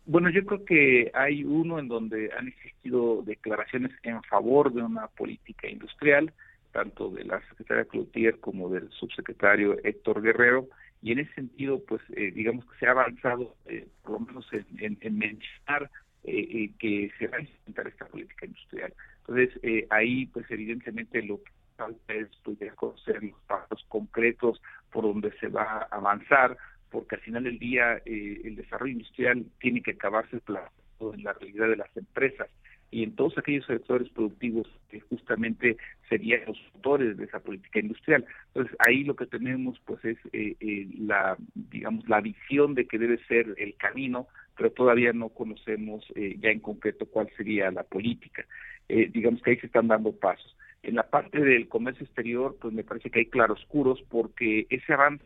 Bueno, 0.06 0.30
yo 0.30 0.44
creo 0.46 0.66
que 0.66 1.12
hay 1.14 1.44
uno 1.44 1.78
en 1.78 1.88
donde 1.88 2.32
han 2.34 2.48
existido 2.48 3.22
declaraciones 3.22 3.92
en 4.04 4.24
favor 4.24 4.74
de 4.74 4.82
una 4.82 5.08
política 5.08 5.70
industrial, 5.70 6.34
tanto 6.72 7.10
de 7.10 7.24
la 7.24 7.42
secretaria 7.50 7.86
Cloutier 7.86 8.40
como 8.40 8.70
del 8.70 8.90
subsecretario 8.92 9.78
Héctor 9.84 10.22
Guerrero, 10.22 10.68
y 11.02 11.14
en 11.14 11.20
ese 11.20 11.34
sentido, 11.34 11.82
pues 11.86 12.02
eh, 12.16 12.32
digamos 12.32 12.66
que 12.66 12.78
se 12.80 12.88
ha 12.88 12.92
avanzado, 12.92 13.56
eh, 13.66 13.88
por 14.04 14.14
lo 14.14 14.20
menos 14.20 14.48
en, 14.52 15.18
mencionar 15.18 15.90
eh, 16.24 16.72
que 16.78 17.10
se 17.18 17.28
va 17.28 17.38
a 17.38 17.42
implementar 17.42 17.88
esta 17.88 18.06
política 18.06 18.46
industrial. 18.46 18.94
Entonces, 19.20 19.88
ahí, 19.90 20.26
pues 20.28 20.46
evidentemente 20.50 21.22
lo 21.22 21.42
que 21.42 21.52
falta 21.78 22.14
es 22.14 22.28
pues, 22.44 22.58
conocer 22.76 23.24
los 23.24 23.40
pasos 23.42 23.86
concretos 23.88 24.62
por 24.92 25.04
donde 25.04 25.32
se 25.40 25.48
va 25.48 25.64
a 25.64 25.88
avanzar, 25.92 26.58
porque 26.90 27.16
al 27.16 27.22
final 27.22 27.44
del 27.44 27.60
día 27.60 28.02
el 28.06 28.56
desarrollo 28.56 28.94
industrial 28.94 29.46
tiene 29.60 29.82
que 29.82 29.92
acabarse 29.92 30.40
plasmado 30.42 31.14
en 31.14 31.24
la 31.24 31.34
realidad 31.34 31.70
de 31.70 31.78
las 31.78 31.96
empresas 31.96 32.50
y 32.92 33.04
en 33.04 33.16
todos 33.16 33.38
aquellos 33.38 33.66
sectores 33.66 34.10
productivos 34.10 34.68
que 34.90 35.00
justamente 35.02 35.78
serían 36.08 36.42
los 36.48 36.58
motores 36.74 37.18
de 37.18 37.26
esa 37.26 37.40
política 37.40 37.80
industrial. 37.80 38.26
Entonces 38.48 38.76
ahí 38.80 39.04
lo 39.04 39.16
que 39.16 39.28
tenemos 39.28 39.80
pues 39.86 40.04
es 40.06 40.18
eh, 40.34 40.56
eh, 40.60 40.88
la 40.98 41.38
digamos 41.54 42.08
la 42.10 42.22
visión 42.22 42.76
de 42.76 42.88
que 42.88 42.98
debe 42.98 43.24
ser 43.26 43.54
el 43.58 43.76
camino, 43.76 44.28
pero 44.58 44.72
todavía 44.72 45.14
no 45.14 45.30
conocemos 45.30 46.04
eh, 46.16 46.38
ya 46.40 46.50
en 46.50 46.60
concreto 46.60 47.06
cuál 47.06 47.30
sería 47.38 47.72
la 47.72 47.84
política. 47.84 48.46
digamos 48.88 49.42
que 49.42 49.52
ahí 49.52 49.58
se 49.58 49.68
están 49.68 49.88
dando 49.88 50.12
pasos. 50.12 50.56
En 50.82 50.96
la 50.96 51.04
parte 51.04 51.40
del 51.42 51.68
comercio 51.68 52.06
exterior, 52.06 52.58
pues 52.60 52.74
me 52.74 52.84
parece 52.84 53.10
que 53.10 53.20
hay 53.20 53.26
claroscuros 53.26 54.02
porque 54.10 54.66
ese 54.70 54.94
avance 54.94 55.24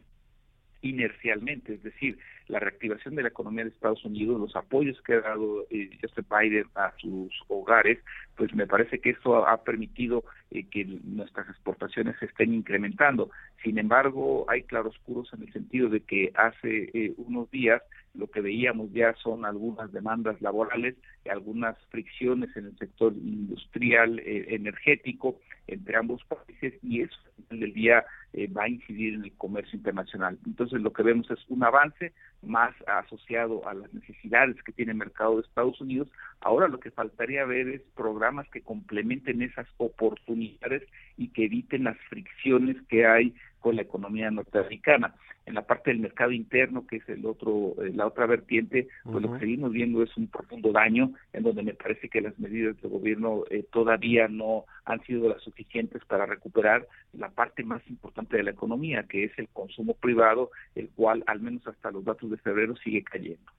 inercialmente, 0.83 1.73
es 1.73 1.83
decir, 1.83 2.19
la 2.47 2.59
reactivación 2.59 3.15
de 3.15 3.23
la 3.23 3.29
economía 3.29 3.63
de 3.63 3.71
Estados 3.71 4.03
Unidos, 4.05 4.39
los 4.39 4.55
apoyos 4.55 5.01
que 5.01 5.13
ha 5.13 5.21
dado 5.21 5.65
eh, 5.69 5.89
este 6.01 6.21
Biden 6.21 6.65
a 6.75 6.93
sus 6.97 7.31
hogares, 7.47 7.99
pues 8.35 8.53
me 8.53 8.67
parece 8.67 8.99
que 8.99 9.11
eso 9.11 9.47
ha 9.47 9.63
permitido 9.63 10.23
eh, 10.53 10.67
que 10.69 10.85
nuestras 10.85 11.49
exportaciones 11.49 12.15
estén 12.21 12.53
incrementando. 12.53 13.31
Sin 13.63 13.79
embargo, 13.79 14.45
hay 14.47 14.63
claroscuros 14.63 15.33
en 15.33 15.41
el 15.41 15.51
sentido 15.51 15.89
de 15.89 16.01
que 16.01 16.31
hace 16.35 16.91
eh, 16.93 17.13
unos 17.17 17.49
días 17.49 17.81
lo 18.13 18.27
que 18.27 18.41
veíamos 18.41 18.91
ya 18.93 19.15
son 19.15 19.45
algunas 19.45 19.91
demandas 19.91 20.39
laborales, 20.41 20.95
algunas 21.29 21.75
fricciones 21.89 22.55
en 22.55 22.67
el 22.67 22.77
sector 22.77 23.13
industrial, 23.13 24.19
eh, 24.19 24.45
energético 24.49 25.39
entre 25.65 25.97
ambos 25.97 26.23
países 26.25 26.73
y 26.83 27.01
eso 27.01 27.15
al 27.37 27.57
final 27.57 27.73
día 27.73 28.05
eh, 28.33 28.47
va 28.47 28.63
a 28.63 28.69
incidir 28.69 29.15
en 29.15 29.23
el 29.23 29.33
comercio 29.33 29.77
internacional. 29.77 30.37
Entonces 30.45 30.81
lo 30.81 30.93
que 30.93 31.03
vemos 31.03 31.29
es 31.31 31.39
un 31.49 31.63
avance 31.63 32.13
más 32.45 32.73
asociado 32.87 33.67
a 33.67 33.73
las 33.73 33.93
necesidades 33.93 34.61
que 34.63 34.71
tiene 34.71 34.91
el 34.91 34.97
mercado 34.97 35.35
de 35.35 35.41
Estados 35.41 35.79
Unidos. 35.81 36.09
Ahora 36.41 36.67
lo 36.67 36.79
que 36.79 36.91
faltaría 36.91 37.45
ver 37.45 37.67
es 37.69 37.81
programas 37.95 38.47
que 38.49 38.61
complementen 38.61 39.41
esas 39.41 39.67
oportunidades 39.77 40.83
y 41.17 41.29
que 41.29 41.45
eviten 41.45 41.85
las 41.85 41.97
fricciones 42.09 42.77
que 42.89 43.05
hay 43.05 43.33
con 43.59 43.75
la 43.75 43.83
economía 43.83 44.29
norteamericana. 44.29 45.15
En 45.45 45.55
la 45.55 45.63
parte 45.63 45.91
del 45.91 45.99
mercado 45.99 46.31
interno, 46.31 46.87
que 46.87 46.97
es 46.97 47.09
el 47.09 47.25
otro, 47.25 47.75
eh, 47.83 47.91
la 47.93 48.07
otra 48.07 48.25
vertiente, 48.25 48.87
pues 49.03 49.21
lo 49.21 49.33
que 49.33 49.39
seguimos 49.39 49.71
viendo 49.71 50.01
es 50.01 50.15
un 50.15 50.27
profundo 50.27 50.71
daño, 50.71 51.13
en 51.33 51.43
donde 51.43 51.63
me 51.63 51.73
parece 51.73 52.09
que 52.09 52.21
las 52.21 52.37
medidas 52.39 52.79
del 52.81 52.91
gobierno 52.91 53.43
eh, 53.49 53.65
todavía 53.71 54.27
no 54.27 54.65
han 54.85 55.01
sido 55.03 55.27
las 55.29 55.41
suficientes 55.41 56.03
para 56.05 56.25
recuperar 56.25 56.87
la 57.13 57.29
parte 57.29 57.63
más 57.63 57.81
importante 57.89 58.37
de 58.37 58.43
la 58.43 58.51
economía, 58.51 59.03
que 59.03 59.25
es 59.25 59.31
el 59.37 59.49
consumo 59.49 59.93
privado, 59.95 60.51
el 60.75 60.89
cual, 60.89 61.23
al 61.27 61.41
menos 61.41 61.65
hasta 61.67 61.91
los 61.91 62.05
datos 62.05 62.29
de 62.29 62.37
febrero, 62.37 62.75
sigue 62.77 63.03
cayendo. 63.03 63.51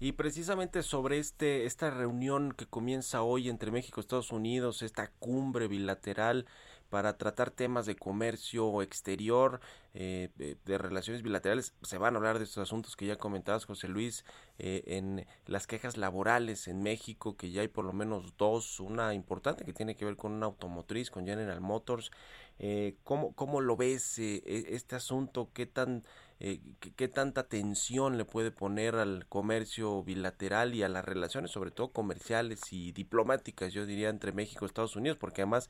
Y 0.00 0.12
precisamente 0.12 0.82
sobre 0.82 1.18
este 1.18 1.66
esta 1.66 1.90
reunión 1.90 2.52
que 2.52 2.66
comienza 2.66 3.22
hoy 3.22 3.48
entre 3.48 3.70
México 3.70 4.00
y 4.00 4.02
Estados 4.02 4.32
Unidos, 4.32 4.82
esta 4.82 5.10
cumbre 5.18 5.68
bilateral, 5.68 6.46
para 6.88 7.18
tratar 7.18 7.50
temas 7.50 7.86
de 7.86 7.96
comercio 7.96 8.82
exterior, 8.82 9.60
eh, 9.94 10.28
de, 10.36 10.78
relaciones 10.78 11.22
bilaterales. 11.22 11.74
Se 11.82 11.98
van 11.98 12.14
a 12.14 12.18
hablar 12.18 12.38
de 12.38 12.44
estos 12.44 12.62
asuntos 12.62 12.96
que 12.96 13.06
ya 13.06 13.16
comentabas, 13.16 13.64
José 13.64 13.88
Luis, 13.88 14.24
eh, 14.58 14.84
en 14.86 15.26
las 15.46 15.66
quejas 15.66 15.96
laborales 15.96 16.68
en 16.68 16.82
México, 16.82 17.36
que 17.36 17.50
ya 17.50 17.62
hay 17.62 17.68
por 17.68 17.84
lo 17.84 17.92
menos 17.92 18.36
dos, 18.36 18.80
una 18.80 19.12
importante 19.14 19.64
que 19.64 19.72
tiene 19.72 19.96
que 19.96 20.04
ver 20.04 20.16
con 20.16 20.32
una 20.32 20.46
automotriz, 20.46 21.10
con 21.10 21.26
General 21.26 21.60
Motors. 21.60 22.10
Eh, 22.58 22.96
¿cómo, 23.04 23.34
¿Cómo 23.34 23.60
lo 23.60 23.76
ves 23.76 24.18
e, 24.18 24.42
este 24.74 24.96
asunto? 24.96 25.50
¿Qué 25.52 25.66
tan... 25.66 26.04
qué, 26.38 27.08
tanta 27.08 27.48
tensión 27.48 28.16
le 28.16 28.24
puede 28.24 28.50
poner 28.52 28.94
al 28.94 29.26
comercio 29.26 30.04
bilateral 30.04 30.74
y 30.74 30.84
a 30.84 30.88
las 30.88 31.04
relaciones, 31.04 31.50
sobre 31.50 31.72
todo 31.72 31.92
comerciales 31.92 32.60
y 32.72 32.92
diplomáticas, 32.92 33.72
yo 33.72 33.84
diría, 33.84 34.08
entre 34.08 34.32
México 34.32 34.64
y 34.64 34.66
Estados 34.68 34.96
Unidos, 34.96 35.18
porque 35.18 35.42
además 35.42 35.68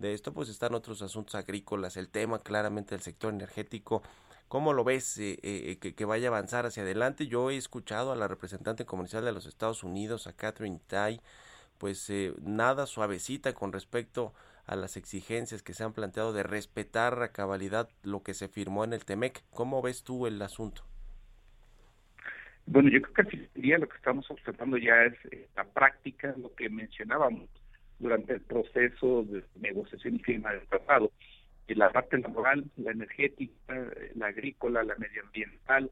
de 0.00 0.14
esto, 0.14 0.32
pues 0.32 0.48
están 0.48 0.74
otros 0.74 1.02
asuntos 1.02 1.34
agrícolas, 1.34 1.96
el 1.96 2.08
tema 2.08 2.40
claramente 2.40 2.94
del 2.94 3.02
sector 3.02 3.32
energético. 3.32 4.02
¿Cómo 4.48 4.72
lo 4.72 4.82
ves 4.82 5.18
eh, 5.18 5.38
eh, 5.42 5.78
que, 5.78 6.04
vaya 6.04 6.28
a 6.28 6.30
avanzar 6.30 6.66
hacia 6.66 6.82
adelante? 6.82 7.28
Yo 7.28 7.50
he 7.50 7.56
escuchado 7.56 8.10
a 8.10 8.16
la 8.16 8.26
representante 8.26 8.84
comercial 8.84 9.24
de 9.24 9.32
los 9.32 9.46
Estados 9.46 9.84
Unidos, 9.84 10.26
a 10.26 10.32
Catherine 10.32 10.80
Tai, 10.86 11.20
pues 11.78 12.10
eh, 12.10 12.34
nada 12.42 12.86
suavecita 12.86 13.52
con 13.52 13.72
respecto 13.72 14.34
a 14.66 14.74
las 14.74 14.96
exigencias 14.96 15.62
que 15.62 15.74
se 15.74 15.84
han 15.84 15.92
planteado 15.92 16.32
de 16.32 16.42
respetar 16.42 17.22
a 17.22 17.32
cabalidad 17.32 17.88
lo 18.02 18.22
que 18.22 18.34
se 18.34 18.48
firmó 18.48 18.84
en 18.84 18.92
el 18.92 19.04
TEMEC. 19.04 19.44
¿Cómo 19.50 19.82
ves 19.82 20.02
tú 20.02 20.26
el 20.26 20.40
asunto? 20.42 20.82
Bueno, 22.66 22.88
yo 22.88 23.02
creo 23.02 23.28
que 23.28 23.78
lo 23.78 23.88
que 23.88 23.96
estamos 23.96 24.30
observando 24.30 24.78
ya 24.78 25.04
es 25.04 25.14
la 25.56 25.64
práctica, 25.64 26.34
lo 26.36 26.54
que 26.54 26.68
mencionábamos, 26.68 27.48
durante 28.00 28.34
el 28.34 28.40
proceso 28.40 29.22
de 29.24 29.44
negociación 29.60 30.16
y 30.16 30.18
firma 30.20 30.52
del 30.52 30.66
tratado. 30.66 31.12
En 31.68 31.78
la 31.78 31.90
parte 31.90 32.18
laboral, 32.18 32.64
la 32.76 32.90
energética, 32.90 33.54
la 34.16 34.26
agrícola, 34.26 34.82
la 34.82 34.96
medioambiental, 34.96 35.90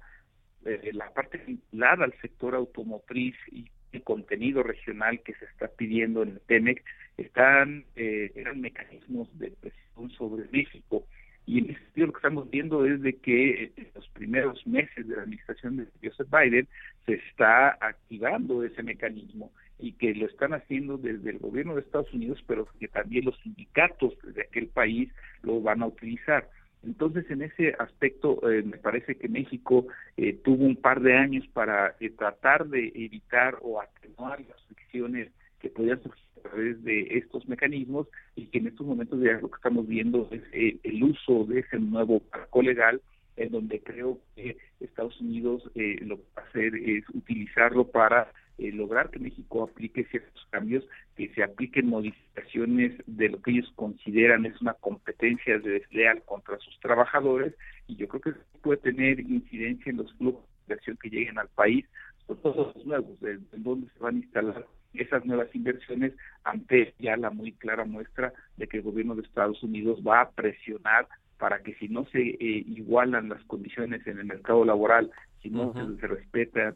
eh, 0.65 0.91
la 0.93 1.11
parte 1.13 1.39
vinculada 1.39 2.05
al 2.05 2.15
sector 2.21 2.55
automotriz 2.57 3.37
y 3.53 3.71
el 3.93 4.03
contenido 4.03 4.63
regional 4.63 5.23
que 5.23 5.35
se 5.35 5.45
está 5.45 5.69
pidiendo 5.69 6.23
en 6.23 6.31
el 6.31 6.41
TEMEC 6.41 6.85
están 7.17 7.85
eh, 7.97 8.33
eran 8.35 8.61
mecanismos 8.61 9.29
de 9.39 9.51
presión 9.53 10.11
sobre 10.11 10.49
México 10.51 11.07
y 11.47 11.61
en 11.61 11.71
ese 11.71 11.81
sentido 11.81 12.09
lo 12.09 12.13
que 12.13 12.19
estamos 12.19 12.51
viendo 12.51 12.85
es 12.85 13.01
de 13.01 13.17
que 13.17 13.73
en 13.75 13.89
los 13.95 14.07
primeros 14.11 14.67
meses 14.67 15.09
de 15.09 15.17
la 15.17 15.23
administración 15.23 15.77
de 15.79 15.87
Joseph 16.03 16.29
Biden 16.31 16.69
se 17.07 17.15
está 17.15 17.79
activando 17.81 18.63
ese 18.63 18.83
mecanismo 18.83 19.51
y 19.79 19.93
que 19.93 20.15
lo 20.15 20.27
están 20.27 20.55
haciendo 20.55 20.99
desde 20.99 21.31
el 21.31 21.39
gobierno 21.39 21.75
de 21.75 21.83
Estados 21.83 22.13
Unidos, 22.13 22.43
pero 22.47 22.67
que 22.79 22.89
también 22.89 23.25
los 23.25 23.39
sindicatos 23.41 24.15
de 24.23 24.43
aquel 24.43 24.69
país 24.69 25.11
lo 25.43 25.61
van 25.61 25.83
a 25.83 25.87
utilizar. 25.87 26.49
Entonces, 26.85 27.29
en 27.31 27.43
ese 27.43 27.75
aspecto, 27.79 28.39
eh, 28.51 28.63
me 28.63 28.79
parece 28.79 29.17
que 29.17 29.29
México 29.29 29.87
eh, 30.17 30.35
tuvo 30.45 30.65
un 30.65 30.77
par 30.77 31.01
de 31.01 31.17
años 31.17 31.47
para 31.53 31.97
eh, 32.01 32.11
tratar 32.11 32.69
de 32.69 32.93
evitar 32.95 33.59
o 33.63 33.81
atenuar 33.81 34.41
las 34.41 34.63
fricciones 34.67 35.31
que 35.61 35.71
podían 35.71 36.01
surgir 36.03 36.25
a 36.39 36.49
través 36.49 36.85
de 36.85 37.19
estos 37.19 37.49
mecanismos 37.49 38.07
y 38.37 38.47
que 38.47 38.59
en 38.59 38.69
estos 38.69 38.87
momentos 38.87 39.21
ya 39.21 39.33
lo 39.33 39.51
que 39.51 39.57
estamos 39.57 39.89
viendo 39.89 40.29
es 40.31 40.43
el 40.53 41.03
uso 41.03 41.45
de 41.47 41.61
ese 41.61 41.81
nuevo 41.81 42.23
marco 42.31 42.63
legal 42.63 43.03
en 43.37 43.51
donde 43.51 43.81
creo 43.81 44.21
que 44.37 44.57
Estados 44.79 45.21
Unidos 45.21 45.65
lo 45.75 46.17
que 46.17 46.23
va 46.37 46.43
a 46.43 46.47
hacer 46.47 46.77
es 46.77 47.05
utilizarlo 47.13 47.89
para 47.89 48.33
eh, 48.59 48.73
lograr 48.73 49.11
que 49.11 49.19
México 49.19 49.63
aplique 49.63 50.05
ciertos 50.07 50.47
cambios, 50.51 50.85
que 51.17 51.29
se 51.35 51.43
apliquen 51.43 51.89
modificaciones 51.89 52.93
de 53.07 53.29
lo 53.29 53.41
que 53.41 53.53
ellos 53.53 53.73
consideran 53.77 54.47
es 54.47 54.61
una 54.61 54.75
competencia 54.75 55.59
desleal 55.59 56.23
contra 56.23 56.59
sus 56.59 56.79
trabajadores 56.81 57.55
y 57.87 57.97
yo 57.97 58.09
creo 58.09 58.21
que 58.21 58.33
puede 58.61 58.79
tener 58.79 59.21
incidencia 59.21 59.91
en 59.91 59.99
los 59.99 60.13
flujos 60.15 60.43
de 60.43 60.75
inversión 60.75 60.99
que 61.01 61.11
lleguen 61.11 61.39
al 61.39 61.49
país, 61.49 61.87
sobre 62.27 62.41
todo 62.41 62.73
los 62.75 62.87
nuevos, 62.87 63.23
en 63.23 63.63
donde 63.63 63.89
se 63.91 63.99
van 64.01 64.17
a 64.17 64.19
instalar 64.19 64.67
esas 64.95 65.25
nuevas 65.25 65.55
inversiones 65.55 66.13
ante 66.45 66.95
ya 66.99 67.17
la 67.17 67.31
muy 67.31 67.53
clara 67.53 67.85
muestra 67.85 68.33
de 68.57 68.67
que 68.67 68.79
el 68.79 68.83
gobierno 68.83 69.15
de 69.15 69.23
Estados 69.23 69.63
Unidos 69.63 70.01
va 70.07 70.23
a 70.23 70.31
presionar 70.31 71.07
para 71.39 71.63
que 71.63 71.75
si 71.75 71.89
no 71.89 72.05
se 72.07 72.21
eh, 72.21 72.65
igualan 72.67 73.29
las 73.29 73.43
condiciones 73.45 74.07
en 74.07 74.19
el 74.19 74.25
mercado 74.25 74.65
laboral, 74.65 75.11
si 75.41 75.51
no 75.51 75.73
se, 75.73 76.01
se 76.01 76.07
respeta 76.09 76.75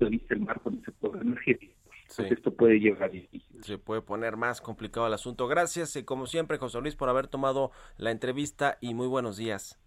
el 0.00 0.40
marco 0.40 0.70
del 0.70 0.84
sector 0.84 1.18
energético. 1.20 1.74
Pues 2.16 2.32
esto 2.32 2.54
puede 2.54 2.78
llevar 2.78 3.10
difícil. 3.10 3.64
Se 3.64 3.78
puede 3.78 4.00
poner 4.00 4.36
más 4.36 4.60
complicado 4.60 5.06
el 5.06 5.14
asunto. 5.14 5.48
Gracias, 5.48 5.96
eh, 5.96 6.04
como 6.04 6.26
siempre, 6.26 6.58
José 6.58 6.80
Luis, 6.80 6.94
por 6.94 7.08
haber 7.08 7.26
tomado 7.26 7.72
la 7.96 8.10
entrevista 8.10 8.78
y 8.80 8.94
muy 8.94 9.08
buenos 9.08 9.36
días. 9.36 9.78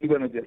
Y 0.00 0.06
buenos 0.06 0.32
días, 0.32 0.46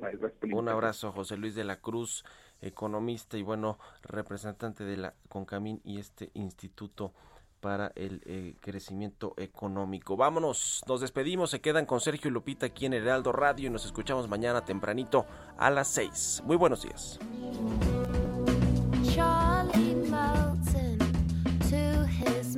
Un 0.54 0.70
abrazo, 0.70 1.12
José 1.12 1.36
Luis 1.36 1.56
de 1.56 1.66
la 1.66 1.82
Cruz, 1.82 2.24
economista 2.62 3.38
y 3.38 3.44
bueno, 3.44 3.80
representante 4.02 4.86
de 4.86 4.96
la 4.96 5.14
CONCAMIN 5.28 5.82
y 5.84 6.00
este 6.00 6.32
instituto 6.34 7.14
para 7.60 7.92
el 7.96 8.22
eh, 8.26 8.56
crecimiento 8.60 9.34
económico. 9.38 10.16
Vámonos, 10.16 10.84
nos 10.88 11.02
despedimos, 11.02 11.52
se 11.52 11.62
quedan 11.62 11.86
con 11.86 12.00
Sergio 12.00 12.30
y 12.30 12.34
Lupita 12.34 12.68
aquí 12.68 12.86
en 12.86 12.94
Heraldo 12.94 13.34
Radio 13.34 13.68
y 13.68 13.70
nos 13.70 13.86
escuchamos 13.86 14.28
mañana 14.28 14.66
tempranito 14.66 15.26
a 15.58 15.70
las 15.70 15.90
6. 15.90 16.44
Muy 16.46 16.56
buenos 16.56 16.84
días. 16.84 17.20